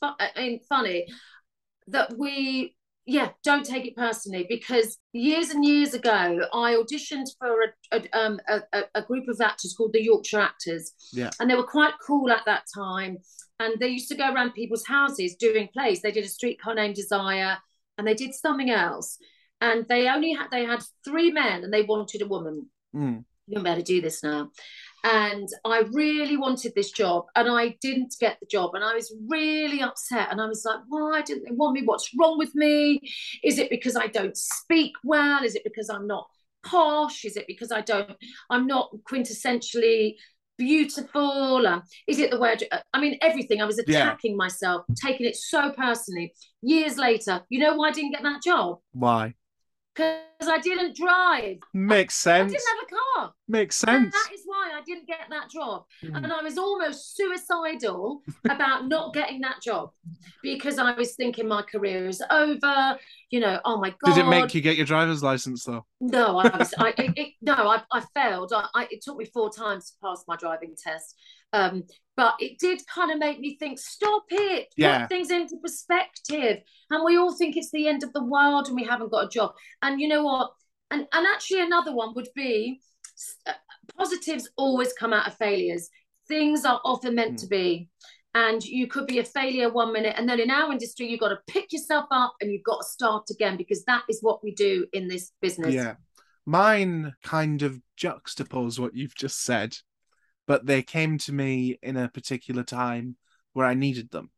fu- 0.00 0.16
I 0.18 0.30
mean, 0.36 0.60
funny 0.68 1.06
that 1.88 2.16
we 2.16 2.74
yeah 3.10 3.28
don't 3.42 3.66
take 3.66 3.84
it 3.86 3.96
personally 3.96 4.46
because 4.48 4.98
years 5.12 5.50
and 5.50 5.64
years 5.64 5.92
ago 5.94 6.18
i 6.54 6.68
auditioned 6.80 7.26
for 7.38 7.54
a, 7.64 7.96
a, 7.96 8.18
um, 8.18 8.38
a, 8.48 8.84
a- 8.94 9.02
group 9.02 9.26
of 9.28 9.40
actors 9.40 9.74
called 9.76 9.92
the 9.92 10.02
yorkshire 10.02 10.38
actors. 10.50 10.92
Yeah. 11.12 11.30
and 11.38 11.50
they 11.50 11.56
were 11.56 11.66
quite 11.78 11.94
cool 12.06 12.30
at 12.30 12.44
that 12.46 12.64
time. 12.72 13.18
And 13.58 13.78
they 13.78 13.88
used 13.88 14.08
to 14.08 14.16
go 14.16 14.32
around 14.32 14.52
people's 14.54 14.86
houses 14.86 15.34
doing 15.34 15.68
plays. 15.76 16.00
They 16.00 16.12
did 16.12 16.24
a 16.24 16.28
streetcar 16.28 16.74
named 16.74 16.94
desire 16.94 17.58
and 17.98 18.06
they 18.06 18.14
did 18.14 18.32
something 18.34 18.70
else. 18.70 19.18
And 19.60 19.86
they 19.88 20.08
only 20.08 20.32
had 20.32 20.48
they 20.50 20.64
had 20.64 20.82
three 21.04 21.30
men 21.30 21.64
and 21.64 21.72
they 21.72 21.82
wanted 21.82 22.22
a 22.22 22.26
woman. 22.26 22.56
Mm, 22.94 23.24
you're 23.46 23.62
better 23.62 23.82
do 23.82 24.00
this 24.00 24.22
now. 24.22 24.50
And 25.04 25.48
I 25.64 25.84
really 25.92 26.36
wanted 26.36 26.72
this 26.74 26.90
job 26.90 27.26
and 27.34 27.48
I 27.48 27.76
didn't 27.80 28.14
get 28.20 28.38
the 28.40 28.46
job 28.46 28.74
and 28.74 28.84
I 28.84 28.94
was 28.94 29.14
really 29.28 29.80
upset 29.80 30.28
and 30.30 30.40
I 30.40 30.46
was 30.46 30.64
like 30.64 30.80
why 30.88 31.22
didn't 31.22 31.44
they 31.44 31.54
want 31.54 31.74
me? 31.74 31.82
What's 31.84 32.10
wrong 32.18 32.38
with 32.38 32.54
me? 32.54 33.00
Is 33.42 33.58
it 33.58 33.70
because 33.70 33.96
I 33.96 34.06
don't 34.08 34.36
speak 34.36 34.92
well? 35.02 35.42
Is 35.44 35.54
it 35.54 35.64
because 35.64 35.88
I'm 35.88 36.06
not 36.06 36.26
posh? 36.62 37.24
Is 37.24 37.36
it 37.36 37.46
because 37.46 37.72
I 37.72 37.80
don't 37.80 38.10
I'm 38.50 38.66
not 38.66 38.90
quintessentially 39.10 40.16
beautiful? 40.58 41.66
Um, 41.66 41.82
is 42.06 42.18
it 42.18 42.30
the 42.30 42.38
way 42.38 42.50
I, 42.50 42.54
do, 42.56 42.66
I 42.92 43.00
mean 43.00 43.16
everything. 43.22 43.62
I 43.62 43.66
was 43.66 43.78
attacking 43.78 44.32
yeah. 44.32 44.36
myself 44.36 44.84
taking 45.02 45.26
it 45.26 45.36
so 45.36 45.70
personally. 45.70 46.34
Years 46.62 46.98
later 46.98 47.40
you 47.48 47.58
know 47.58 47.74
why 47.76 47.88
I 47.88 47.92
didn't 47.92 48.12
get 48.12 48.22
that 48.22 48.42
job? 48.42 48.78
Why? 48.92 49.34
Because 49.94 50.20
I 50.42 50.58
didn't 50.58 50.96
drive. 50.96 51.56
Makes 51.74 52.14
sense. 52.14 52.52
I 52.52 52.56
didn't 52.56 52.68
have 52.68 52.86
a 52.86 53.18
car. 53.18 53.34
Makes 53.50 53.76
sense. 53.78 54.04
And 54.04 54.12
that 54.12 54.30
is 54.32 54.42
why 54.44 54.70
I 54.72 54.80
didn't 54.82 55.08
get 55.08 55.26
that 55.28 55.50
job. 55.50 55.82
Mm. 56.04 56.18
And 56.18 56.32
I 56.32 56.40
was 56.40 56.56
almost 56.56 57.16
suicidal 57.16 58.22
about 58.48 58.86
not 58.86 59.12
getting 59.12 59.40
that 59.40 59.60
job 59.60 59.90
because 60.40 60.78
I 60.78 60.92
was 60.92 61.16
thinking 61.16 61.48
my 61.48 61.62
career 61.62 62.06
is 62.06 62.22
over. 62.30 62.96
You 63.30 63.40
know, 63.40 63.58
oh 63.64 63.80
my 63.80 63.90
god. 63.90 64.14
Did 64.14 64.18
it 64.18 64.28
make 64.28 64.54
you 64.54 64.60
get 64.60 64.76
your 64.76 64.86
driver's 64.86 65.20
license 65.20 65.64
though? 65.64 65.84
No, 66.00 66.38
I 66.38 66.56
was. 66.56 66.72
I 66.78 66.90
it, 66.96 67.12
it, 67.16 67.28
no, 67.42 67.54
I, 67.54 67.82
I 67.90 68.04
failed. 68.14 68.52
I, 68.54 68.66
I, 68.72 68.86
it 68.88 69.02
took 69.02 69.16
me 69.16 69.24
four 69.24 69.50
times 69.50 69.90
to 69.90 69.92
pass 70.00 70.22
my 70.28 70.36
driving 70.36 70.76
test. 70.80 71.16
Um, 71.52 71.82
but 72.16 72.34
it 72.38 72.60
did 72.60 72.86
kind 72.86 73.10
of 73.10 73.18
make 73.18 73.40
me 73.40 73.56
think 73.58 73.80
stop 73.80 74.22
it 74.30 74.68
yeah. 74.76 75.00
put 75.00 75.08
things 75.08 75.30
into 75.32 75.56
perspective 75.56 76.58
and 76.90 77.04
we 77.04 77.16
all 77.16 77.34
think 77.36 77.56
it's 77.56 77.72
the 77.72 77.88
end 77.88 78.04
of 78.04 78.12
the 78.12 78.22
world 78.22 78.68
and 78.68 78.76
we 78.76 78.84
haven't 78.84 79.10
got 79.10 79.24
a 79.24 79.28
job 79.28 79.52
and 79.82 80.00
you 80.00 80.06
know 80.06 80.22
what 80.22 80.52
and 80.92 81.06
and 81.12 81.26
actually 81.26 81.60
another 81.60 81.92
one 81.92 82.14
would 82.14 82.28
be 82.36 82.80
positives 83.96 84.48
always 84.56 84.92
come 84.92 85.12
out 85.12 85.26
of 85.26 85.36
failures 85.36 85.88
things 86.28 86.64
are 86.64 86.80
often 86.84 87.14
meant 87.14 87.34
mm. 87.34 87.40
to 87.40 87.46
be 87.46 87.88
and 88.34 88.64
you 88.64 88.86
could 88.86 89.06
be 89.06 89.18
a 89.18 89.24
failure 89.24 89.70
one 89.70 89.92
minute 89.92 90.14
and 90.16 90.28
then 90.28 90.38
in 90.38 90.50
our 90.50 90.70
industry 90.70 91.08
you've 91.08 91.20
got 91.20 91.30
to 91.30 91.38
pick 91.48 91.72
yourself 91.72 92.06
up 92.10 92.34
and 92.40 92.52
you've 92.52 92.62
got 92.62 92.78
to 92.78 92.88
start 92.88 93.24
again 93.30 93.56
because 93.56 93.84
that 93.84 94.02
is 94.08 94.20
what 94.22 94.42
we 94.42 94.54
do 94.54 94.86
in 94.92 95.08
this 95.08 95.32
business 95.40 95.74
yeah 95.74 95.94
mine 96.46 97.12
kind 97.22 97.62
of 97.62 97.80
juxtapose 98.00 98.78
what 98.78 98.94
you've 98.94 99.14
just 99.14 99.44
said 99.44 99.76
but 100.50 100.66
they 100.66 100.82
came 100.82 101.16
to 101.16 101.32
me 101.32 101.78
in 101.80 101.96
a 101.96 102.08
particular 102.08 102.64
time 102.64 103.14
where 103.52 103.66
I 103.66 103.74
needed 103.74 104.10
them. 104.10 104.30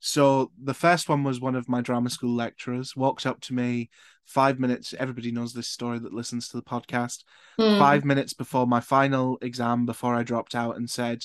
So 0.00 0.52
the 0.62 0.74
first 0.74 1.08
one 1.08 1.24
was 1.24 1.40
one 1.40 1.54
of 1.54 1.68
my 1.68 1.80
drama 1.80 2.10
school 2.10 2.34
lecturers 2.34 2.94
walked 2.94 3.26
up 3.26 3.40
to 3.42 3.54
me 3.54 3.90
five 4.24 4.58
minutes. 4.58 4.94
Everybody 4.98 5.32
knows 5.32 5.52
this 5.52 5.68
story 5.68 5.98
that 5.98 6.12
listens 6.12 6.48
to 6.48 6.56
the 6.56 6.62
podcast. 6.62 7.24
Mm. 7.58 7.78
Five 7.78 8.04
minutes 8.04 8.34
before 8.34 8.66
my 8.66 8.80
final 8.80 9.38
exam, 9.40 9.86
before 9.86 10.14
I 10.14 10.22
dropped 10.22 10.54
out, 10.54 10.76
and 10.76 10.90
said, 10.90 11.24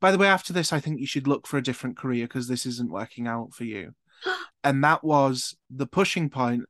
"By 0.00 0.10
the 0.10 0.18
way, 0.18 0.28
after 0.28 0.52
this, 0.52 0.72
I 0.72 0.80
think 0.80 1.00
you 1.00 1.06
should 1.06 1.28
look 1.28 1.46
for 1.46 1.58
a 1.58 1.62
different 1.62 1.96
career 1.96 2.26
because 2.26 2.48
this 2.48 2.66
isn't 2.66 2.90
working 2.90 3.26
out 3.26 3.52
for 3.52 3.64
you." 3.64 3.94
and 4.64 4.82
that 4.82 5.04
was 5.04 5.56
the 5.68 5.86
pushing 5.86 6.30
point, 6.30 6.64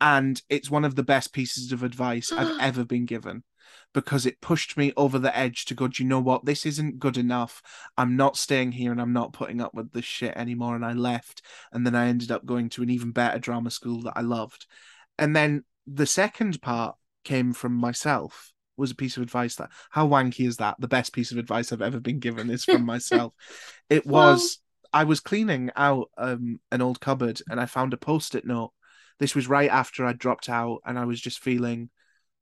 and 0.00 0.40
it's 0.48 0.70
one 0.70 0.84
of 0.84 0.94
the 0.94 1.02
best 1.02 1.32
pieces 1.32 1.72
of 1.72 1.82
advice 1.82 2.32
I've 2.32 2.58
ever 2.60 2.84
been 2.84 3.04
given 3.04 3.44
because 3.98 4.26
it 4.26 4.40
pushed 4.40 4.76
me 4.76 4.92
over 4.96 5.18
the 5.18 5.36
edge 5.36 5.64
to 5.64 5.74
go, 5.74 5.88
do 5.88 6.04
you 6.04 6.08
know 6.08 6.20
what? 6.20 6.44
This 6.44 6.64
isn't 6.64 7.00
good 7.00 7.16
enough. 7.16 7.60
I'm 7.96 8.14
not 8.14 8.36
staying 8.36 8.70
here 8.70 8.92
and 8.92 9.00
I'm 9.00 9.12
not 9.12 9.32
putting 9.32 9.60
up 9.60 9.74
with 9.74 9.90
this 9.90 10.04
shit 10.04 10.36
anymore. 10.36 10.76
And 10.76 10.86
I 10.86 10.92
left. 10.92 11.42
And 11.72 11.84
then 11.84 11.96
I 11.96 12.06
ended 12.06 12.30
up 12.30 12.46
going 12.46 12.68
to 12.70 12.84
an 12.84 12.90
even 12.90 13.10
better 13.10 13.40
drama 13.40 13.72
school 13.72 14.02
that 14.02 14.12
I 14.14 14.20
loved. 14.20 14.66
And 15.18 15.34
then 15.34 15.64
the 15.84 16.06
second 16.06 16.62
part 16.62 16.94
came 17.24 17.52
from 17.52 17.72
myself 17.72 18.52
was 18.76 18.92
a 18.92 18.94
piece 18.94 19.16
of 19.16 19.24
advice 19.24 19.56
that 19.56 19.70
how 19.90 20.06
wanky 20.06 20.46
is 20.46 20.58
that? 20.58 20.76
The 20.78 20.86
best 20.86 21.12
piece 21.12 21.32
of 21.32 21.38
advice 21.38 21.72
I've 21.72 21.82
ever 21.82 21.98
been 21.98 22.20
given 22.20 22.50
is 22.50 22.64
from 22.64 22.86
myself. 22.86 23.32
it 23.90 24.06
was 24.06 24.60
well, 24.92 25.02
I 25.02 25.04
was 25.06 25.18
cleaning 25.18 25.72
out 25.74 26.08
um, 26.16 26.60
an 26.70 26.82
old 26.82 27.00
cupboard 27.00 27.42
and 27.50 27.60
I 27.60 27.66
found 27.66 27.94
a 27.94 27.96
post-it 27.96 28.46
note. 28.46 28.70
This 29.18 29.34
was 29.34 29.48
right 29.48 29.70
after 29.70 30.06
I 30.06 30.12
dropped 30.12 30.48
out 30.48 30.82
and 30.86 30.96
I 30.96 31.04
was 31.04 31.20
just 31.20 31.40
feeling 31.40 31.90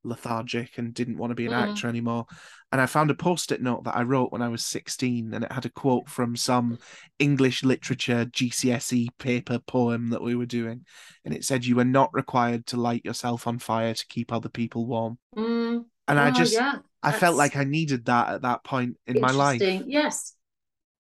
lethargic 0.07 0.79
and 0.79 0.95
didn't 0.95 1.19
want 1.19 1.31
to 1.31 1.35
be 1.35 1.47
an 1.47 1.53
mm. 1.53 1.69
actor 1.69 1.89
anymore. 1.89 2.27
And 2.73 2.81
I 2.81 2.87
found 2.87 3.11
a 3.11 3.15
post 3.15 3.53
it 3.53 3.63
note 3.63 3.85
that 3.85 3.97
I 3.97 4.03
wrote 4.03 4.33
when 4.33 4.43
I 4.43 4.49
was 4.49 4.65
16, 4.65 5.33
and 5.33 5.45
it 5.45 5.53
had 5.53 5.65
a 5.65 5.71
quote 5.71 6.09
from 6.09 6.37
some 6.37 6.79
English 7.19 7.63
literature 7.63 8.27
GCSE 8.27 9.09
paper 9.19 9.59
poem 9.61 10.11
that 10.11 10.23
we 10.23 10.35
were 10.35 10.47
doing. 10.47 10.85
And 11.25 11.33
it 11.33 11.45
said, 11.45 11.65
You 11.65 11.79
are 11.81 11.85
not 11.85 12.13
required 12.13 12.67
to 12.67 12.77
light 12.77 13.05
yourself 13.05 13.47
on 13.47 13.59
fire 13.59 13.95
to 13.95 14.07
keep 14.09 14.33
other 14.33 14.49
people 14.49 14.87
warm. 14.87 15.19
Mm. 15.37 15.85
And 16.09 16.19
oh, 16.19 16.23
I 16.23 16.31
just, 16.31 16.55
yeah. 16.55 16.77
I 17.03 17.13
felt 17.13 17.37
like 17.37 17.57
I 17.57 17.65
needed 17.65 18.07
that 18.07 18.29
at 18.31 18.43
that 18.43 18.65
point 18.65 18.97
in 19.07 19.21
my 19.21 19.31
life. 19.31 19.61
Yes. 19.63 20.35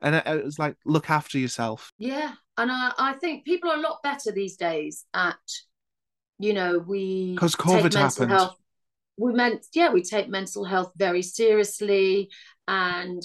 And 0.00 0.14
it, 0.14 0.26
it 0.26 0.44
was 0.44 0.58
like, 0.58 0.76
look 0.84 1.10
after 1.10 1.38
yourself. 1.38 1.92
Yeah. 1.98 2.32
And 2.58 2.70
I, 2.70 2.92
I 2.96 3.12
think 3.14 3.44
people 3.44 3.70
are 3.70 3.76
a 3.76 3.80
lot 3.80 4.02
better 4.02 4.30
these 4.30 4.56
days 4.56 5.04
at, 5.14 5.36
you 6.38 6.52
know, 6.52 6.78
we. 6.78 7.34
Because 7.34 7.56
COVID 7.56 7.94
happened. 7.94 8.30
Health 8.30 8.56
we 9.16 9.32
meant 9.32 9.66
yeah 9.74 9.90
we 9.90 10.02
take 10.02 10.28
mental 10.28 10.64
health 10.64 10.92
very 10.96 11.22
seriously. 11.22 12.30
And 12.68 13.22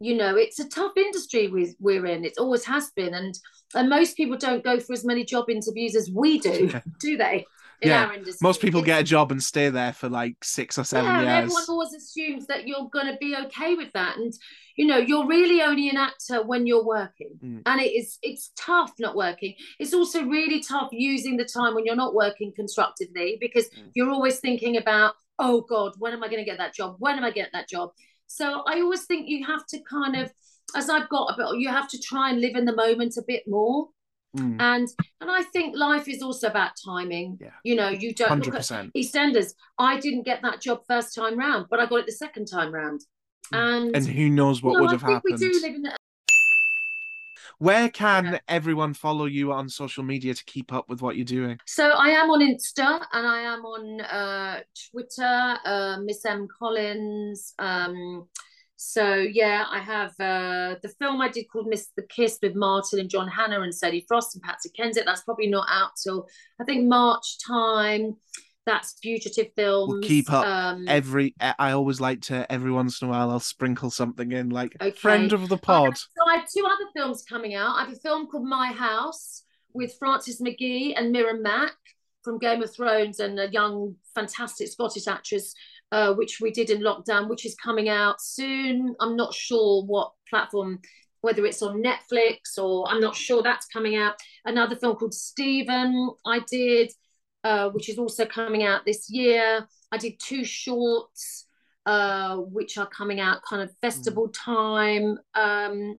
you 0.00 0.16
know 0.16 0.36
it's 0.36 0.58
a 0.58 0.68
tough 0.68 0.96
industry 0.96 1.48
we, 1.48 1.74
we're 1.78 2.06
in. 2.06 2.24
It 2.24 2.34
always 2.38 2.64
has 2.64 2.90
been. 2.96 3.14
And 3.14 3.38
and 3.74 3.88
most 3.88 4.16
people 4.16 4.36
don't 4.36 4.64
go 4.64 4.78
for 4.80 4.92
as 4.92 5.04
many 5.04 5.24
job 5.24 5.48
interviews 5.48 5.96
as 5.96 6.10
we 6.10 6.38
do 6.38 6.72
do 7.00 7.16
they 7.16 7.46
yeah. 7.82 8.16
Most 8.40 8.60
people 8.60 8.82
get 8.82 9.00
a 9.00 9.04
job 9.04 9.32
and 9.32 9.42
stay 9.42 9.68
there 9.68 9.92
for 9.92 10.08
like 10.08 10.42
six 10.42 10.78
or 10.78 10.84
seven 10.84 11.10
yeah, 11.10 11.20
years. 11.20 11.44
everyone 11.44 11.64
always 11.68 11.94
assumes 11.94 12.46
that 12.46 12.66
you're 12.66 12.88
going 12.92 13.06
to 13.06 13.16
be 13.20 13.36
okay 13.46 13.74
with 13.74 13.92
that, 13.94 14.16
and 14.16 14.32
you 14.76 14.86
know 14.86 14.98
you're 14.98 15.26
really 15.26 15.62
only 15.62 15.88
an 15.88 15.96
actor 15.96 16.42
when 16.42 16.66
you're 16.66 16.84
working, 16.84 17.38
mm. 17.42 17.62
and 17.66 17.80
it 17.80 17.90
is 17.90 18.18
it's 18.22 18.50
tough 18.56 18.92
not 18.98 19.16
working. 19.16 19.54
It's 19.78 19.94
also 19.94 20.24
really 20.24 20.60
tough 20.60 20.88
using 20.92 21.36
the 21.36 21.44
time 21.44 21.74
when 21.74 21.84
you're 21.84 21.96
not 21.96 22.14
working 22.14 22.52
constructively 22.54 23.38
because 23.40 23.66
mm. 23.66 23.90
you're 23.94 24.10
always 24.10 24.40
thinking 24.40 24.76
about 24.76 25.14
oh 25.38 25.62
god, 25.62 25.92
when 25.98 26.12
am 26.12 26.22
I 26.22 26.28
going 26.28 26.38
to 26.38 26.48
get 26.48 26.58
that 26.58 26.74
job? 26.74 26.96
When 26.98 27.16
am 27.16 27.24
I 27.24 27.30
get 27.30 27.50
that 27.52 27.68
job? 27.68 27.90
So 28.26 28.62
I 28.66 28.80
always 28.80 29.04
think 29.04 29.28
you 29.28 29.46
have 29.46 29.66
to 29.66 29.78
kind 29.82 30.16
of, 30.16 30.32
as 30.74 30.88
I've 30.88 31.08
got 31.08 31.26
a 31.26 31.36
bit, 31.36 31.60
you 31.60 31.68
have 31.68 31.88
to 31.90 31.98
try 31.98 32.30
and 32.30 32.40
live 32.40 32.56
in 32.56 32.64
the 32.64 32.74
moment 32.74 33.16
a 33.18 33.22
bit 33.26 33.42
more. 33.46 33.88
Mm. 34.36 34.60
And 34.60 34.88
and 35.20 35.30
I 35.30 35.42
think 35.42 35.76
life 35.76 36.08
is 36.08 36.22
also 36.22 36.48
about 36.48 36.72
timing. 36.84 37.38
Yeah. 37.40 37.50
You 37.64 37.76
know, 37.76 37.88
you 37.88 38.14
don't 38.14 38.42
100%. 38.42 38.46
look 38.46 38.54
at 38.54 38.92
EastEnders. 38.94 39.54
I 39.78 40.00
didn't 40.00 40.22
get 40.22 40.40
that 40.42 40.60
job 40.60 40.80
first 40.88 41.14
time 41.14 41.38
round, 41.38 41.66
but 41.70 41.80
I 41.80 41.86
got 41.86 42.00
it 42.00 42.06
the 42.06 42.12
second 42.12 42.46
time 42.46 42.72
round. 42.72 43.02
Mm. 43.52 43.58
And 43.58 43.96
and 43.96 44.06
who 44.06 44.30
knows 44.30 44.62
what 44.62 44.80
would 44.80 44.90
have 44.90 45.02
happened. 45.02 45.22
We 45.24 45.36
do 45.36 45.52
live 45.62 45.74
in 45.74 45.86
where 47.62 47.88
can 47.90 48.24
yeah. 48.24 48.38
everyone 48.48 48.92
follow 48.92 49.26
you 49.26 49.52
on 49.52 49.68
social 49.68 50.02
media 50.02 50.34
to 50.34 50.44
keep 50.46 50.72
up 50.72 50.88
with 50.88 51.00
what 51.00 51.14
you're 51.14 51.24
doing? 51.24 51.60
So 51.64 51.90
I 51.90 52.08
am 52.08 52.28
on 52.28 52.40
Insta 52.40 53.04
and 53.12 53.24
I 53.24 53.42
am 53.42 53.60
on 53.60 54.00
uh, 54.00 54.60
Twitter, 54.90 55.58
uh, 55.64 55.98
Miss 56.02 56.24
M 56.24 56.48
Collins. 56.58 57.54
Um, 57.60 58.26
so 58.82 59.14
yeah, 59.14 59.64
I 59.70 59.78
have 59.78 60.10
uh, 60.18 60.76
the 60.82 60.92
film 60.98 61.20
I 61.20 61.28
did 61.28 61.44
called 61.44 61.66
Miss 61.68 61.88
the 61.96 62.02
Kiss 62.02 62.38
with 62.42 62.54
Martin 62.54 62.98
and 62.98 63.08
John 63.08 63.28
Hannah 63.28 63.60
and 63.60 63.74
Sadie 63.74 64.04
Frost 64.08 64.34
and 64.34 64.42
Patsy 64.42 64.70
Kensit. 64.78 65.04
That's 65.04 65.22
probably 65.22 65.46
not 65.46 65.66
out 65.70 65.90
till 66.02 66.28
I 66.60 66.64
think 66.64 66.88
March 66.88 67.38
time 67.46 68.16
that's 68.64 68.94
fugitive 69.02 69.48
films. 69.56 69.92
We'll 69.92 70.02
keep 70.02 70.32
up 70.32 70.46
um, 70.46 70.86
every. 70.88 71.34
I 71.40 71.72
always 71.72 72.00
like 72.00 72.22
to 72.22 72.50
every 72.50 72.70
once 72.70 73.02
in 73.02 73.08
a 73.08 73.10
while 73.10 73.30
I'll 73.30 73.40
sprinkle 73.40 73.90
something 73.90 74.32
in, 74.32 74.50
like 74.50 74.76
okay. 74.80 74.90
friend 74.96 75.32
of 75.32 75.48
the 75.48 75.58
pod. 75.58 75.96
so 75.96 76.04
I 76.28 76.38
have 76.38 76.48
two 76.48 76.64
other 76.64 76.90
films 76.94 77.24
coming 77.28 77.54
out. 77.54 77.76
I 77.76 77.84
have 77.84 77.92
a 77.92 77.96
film 77.96 78.26
called 78.28 78.46
My 78.46 78.72
House 78.72 79.44
with 79.72 79.94
Frances 79.98 80.40
McGee 80.40 80.94
and 80.96 81.12
Mira 81.12 81.38
Mack 81.38 81.74
from 82.22 82.38
Game 82.38 82.62
of 82.62 82.72
Thrones 82.72 83.18
and 83.18 83.38
a 83.38 83.50
young, 83.50 83.96
fantastic 84.14 84.68
Scottish 84.68 85.06
actress, 85.08 85.54
uh, 85.92 86.14
which 86.14 86.40
we 86.40 86.50
did 86.50 86.70
in 86.70 86.80
lockdown, 86.82 87.28
which 87.28 87.46
is 87.46 87.54
coming 87.54 87.88
out 87.88 88.20
soon. 88.20 88.96
I'm 88.98 89.14
not 89.14 89.32
sure 89.32 89.84
what 89.84 90.10
platform, 90.28 90.80
whether 91.20 91.46
it's 91.46 91.62
on 91.62 91.80
Netflix 91.80 92.58
or 92.58 92.88
I'm 92.88 93.00
not 93.00 93.14
sure 93.14 93.42
that's 93.44 93.66
coming 93.66 93.94
out. 93.94 94.14
Another 94.44 94.74
film 94.74 94.96
called 94.96 95.14
Stephen 95.14 96.10
I 96.26 96.40
did 96.50 96.90
uh, 97.44 97.70
which 97.70 97.88
is 97.88 97.98
also 97.98 98.24
coming 98.24 98.62
out 98.62 98.84
this 98.84 99.10
year. 99.10 99.66
I 99.90 99.98
did 99.98 100.18
two 100.20 100.44
shorts, 100.44 101.46
uh, 101.86 102.36
which 102.36 102.78
are 102.78 102.86
coming 102.86 103.20
out 103.20 103.42
kind 103.42 103.62
of 103.62 103.74
festival 103.80 104.28
mm. 104.28 104.34
time. 104.34 105.18
Um, 105.34 105.96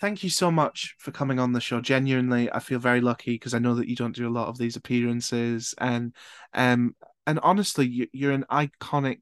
Thank 0.00 0.22
you 0.22 0.30
so 0.30 0.50
much 0.50 0.94
for 0.98 1.10
coming 1.10 1.38
on 1.38 1.52
the 1.52 1.60
show. 1.60 1.80
Genuinely, 1.80 2.50
I 2.52 2.60
feel 2.60 2.78
very 2.78 3.00
lucky 3.00 3.32
because 3.32 3.52
I 3.52 3.58
know 3.58 3.74
that 3.74 3.88
you 3.88 3.96
don't 3.96 4.14
do 4.14 4.28
a 4.28 4.30
lot 4.30 4.48
of 4.48 4.56
these 4.56 4.76
appearances, 4.76 5.74
and 5.78 6.14
um, 6.54 6.94
and 7.30 7.38
honestly, 7.44 7.86
you, 8.12 8.28
are 8.28 8.32
an 8.32 8.44
iconic 8.50 9.20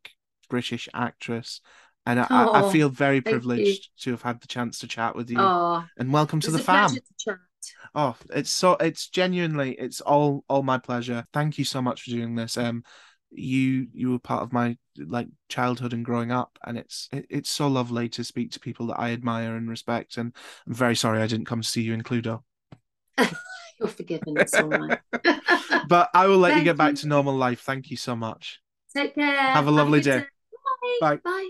British 0.48 0.88
actress. 0.94 1.60
And 2.06 2.18
I, 2.18 2.26
oh, 2.30 2.54
I 2.54 2.62
feel 2.62 2.88
very 2.88 3.20
privileged 3.20 3.90
to 4.00 4.12
have 4.12 4.22
had 4.22 4.40
the 4.40 4.46
chance 4.46 4.78
to 4.78 4.86
chat 4.86 5.14
with 5.14 5.28
you. 5.28 5.36
Oh, 5.38 5.84
and 5.98 6.10
welcome 6.10 6.40
to 6.40 6.50
the 6.50 6.58
fam. 6.58 6.96
Oh, 7.94 8.16
it's 8.30 8.48
so 8.48 8.78
it's 8.80 9.08
genuinely 9.08 9.72
it's 9.72 10.00
all 10.00 10.42
all 10.48 10.62
my 10.62 10.78
pleasure. 10.78 11.26
Thank 11.34 11.58
you 11.58 11.66
so 11.66 11.82
much 11.82 12.00
for 12.00 12.10
doing 12.10 12.34
this. 12.34 12.56
Um 12.56 12.82
you 13.30 13.88
you 13.92 14.12
were 14.12 14.18
part 14.18 14.42
of 14.42 14.54
my 14.54 14.78
like 14.96 15.28
childhood 15.50 15.92
and 15.92 16.02
growing 16.02 16.32
up 16.32 16.58
and 16.64 16.78
it's 16.78 17.10
it, 17.12 17.26
it's 17.28 17.50
so 17.50 17.68
lovely 17.68 18.08
to 18.08 18.24
speak 18.24 18.52
to 18.52 18.60
people 18.60 18.86
that 18.86 18.98
I 18.98 19.12
admire 19.12 19.54
and 19.54 19.68
respect 19.68 20.16
and 20.16 20.34
I'm 20.66 20.72
very 20.72 20.96
sorry 20.96 21.20
I 21.20 21.26
didn't 21.26 21.44
come 21.44 21.60
to 21.60 21.68
see 21.68 21.82
you 21.82 21.92
in 21.92 22.02
Cluedo. 22.02 22.42
You're 23.80 23.88
forgiven. 23.88 24.38
It's 24.38 24.54
all 24.54 24.68
right. 24.68 24.98
but 25.88 26.10
I 26.14 26.26
will 26.26 26.38
let 26.38 26.50
you 26.50 26.54
Thank 26.56 26.64
get 26.64 26.76
back 26.76 26.94
to 26.96 27.08
normal 27.08 27.36
life. 27.36 27.60
Thank 27.60 27.90
you 27.90 27.96
so 27.96 28.16
much. 28.16 28.60
Take 28.94 29.14
care. 29.14 29.24
Have 29.26 29.66
a 29.66 29.70
lovely 29.70 30.00
day. 30.00 30.24
Bye. 30.82 30.98
Bye. 31.00 31.16
Bye. 31.24 31.48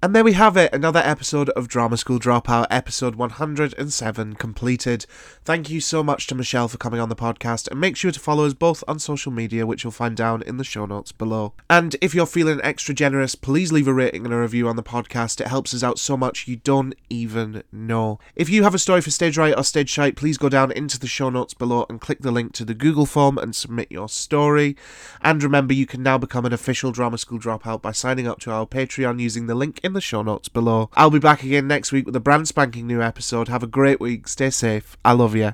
And 0.00 0.14
there 0.14 0.22
we 0.22 0.34
have 0.34 0.56
it, 0.56 0.72
another 0.72 1.00
episode 1.00 1.50
of 1.50 1.66
Drama 1.66 1.96
School 1.96 2.20
Dropout, 2.20 2.68
episode 2.70 3.16
107 3.16 4.34
completed. 4.34 5.06
Thank 5.44 5.70
you 5.70 5.80
so 5.80 6.04
much 6.04 6.28
to 6.28 6.36
Michelle 6.36 6.68
for 6.68 6.78
coming 6.78 7.00
on 7.00 7.08
the 7.08 7.16
podcast, 7.16 7.68
and 7.68 7.80
make 7.80 7.96
sure 7.96 8.12
to 8.12 8.20
follow 8.20 8.46
us 8.46 8.54
both 8.54 8.84
on 8.86 9.00
social 9.00 9.32
media, 9.32 9.66
which 9.66 9.82
you'll 9.82 9.90
find 9.90 10.16
down 10.16 10.42
in 10.42 10.56
the 10.56 10.62
show 10.62 10.86
notes 10.86 11.10
below. 11.10 11.52
And 11.68 11.96
if 12.00 12.14
you're 12.14 12.26
feeling 12.26 12.60
extra 12.62 12.94
generous, 12.94 13.34
please 13.34 13.72
leave 13.72 13.88
a 13.88 13.92
rating 13.92 14.24
and 14.24 14.32
a 14.32 14.38
review 14.38 14.68
on 14.68 14.76
the 14.76 14.84
podcast. 14.84 15.40
It 15.40 15.48
helps 15.48 15.74
us 15.74 15.82
out 15.82 15.98
so 15.98 16.16
much 16.16 16.46
you 16.46 16.54
don't 16.54 16.94
even 17.10 17.64
know. 17.72 18.20
If 18.36 18.48
you 18.48 18.62
have 18.62 18.76
a 18.76 18.78
story 18.78 19.00
for 19.00 19.10
Stage 19.10 19.36
Right 19.36 19.56
or 19.56 19.64
Stage 19.64 19.90
Shite, 19.90 20.14
please 20.14 20.38
go 20.38 20.48
down 20.48 20.70
into 20.70 21.00
the 21.00 21.08
show 21.08 21.28
notes 21.28 21.54
below 21.54 21.86
and 21.90 22.00
click 22.00 22.20
the 22.20 22.30
link 22.30 22.52
to 22.52 22.64
the 22.64 22.72
Google 22.72 23.04
form 23.04 23.36
and 23.36 23.52
submit 23.52 23.90
your 23.90 24.08
story. 24.08 24.76
And 25.22 25.42
remember, 25.42 25.74
you 25.74 25.86
can 25.86 26.04
now 26.04 26.18
become 26.18 26.44
an 26.44 26.52
official 26.52 26.92
Drama 26.92 27.18
School 27.18 27.40
Dropout 27.40 27.82
by 27.82 27.90
signing 27.90 28.28
up 28.28 28.38
to 28.40 28.52
our 28.52 28.64
Patreon 28.64 29.18
using 29.18 29.48
the 29.48 29.56
link 29.56 29.80
in 29.87 29.87
the 29.92 30.00
show 30.00 30.22
notes 30.22 30.48
below. 30.48 30.90
I'll 30.94 31.10
be 31.10 31.18
back 31.18 31.42
again 31.42 31.66
next 31.68 31.92
week 31.92 32.06
with 32.06 32.16
a 32.16 32.20
brand 32.20 32.48
spanking 32.48 32.86
new 32.86 33.02
episode. 33.02 33.48
Have 33.48 33.62
a 33.62 33.66
great 33.66 34.00
week. 34.00 34.28
Stay 34.28 34.50
safe. 34.50 34.96
I 35.04 35.12
love 35.12 35.34
you. 35.34 35.52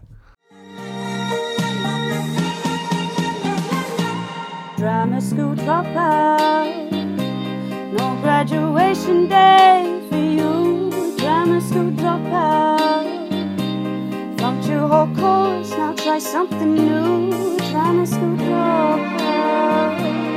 Drama 4.76 5.20
school 5.20 5.55
dropout. 5.55 6.91
No 7.93 8.18
graduation 8.22 9.28
day 9.28 10.01
for 10.11 10.16
you. 10.16 11.16
Drama 11.18 11.61
school 11.61 11.91
dropout. 11.93 12.74
Your 14.66 14.89
whole 14.89 15.14
course, 15.14 15.70
now 15.72 15.93
try 15.93 16.18
something 16.18 16.74
new. 16.74 17.59
Drama 17.70 18.07
school 18.07 18.35
dropout. 18.37 20.34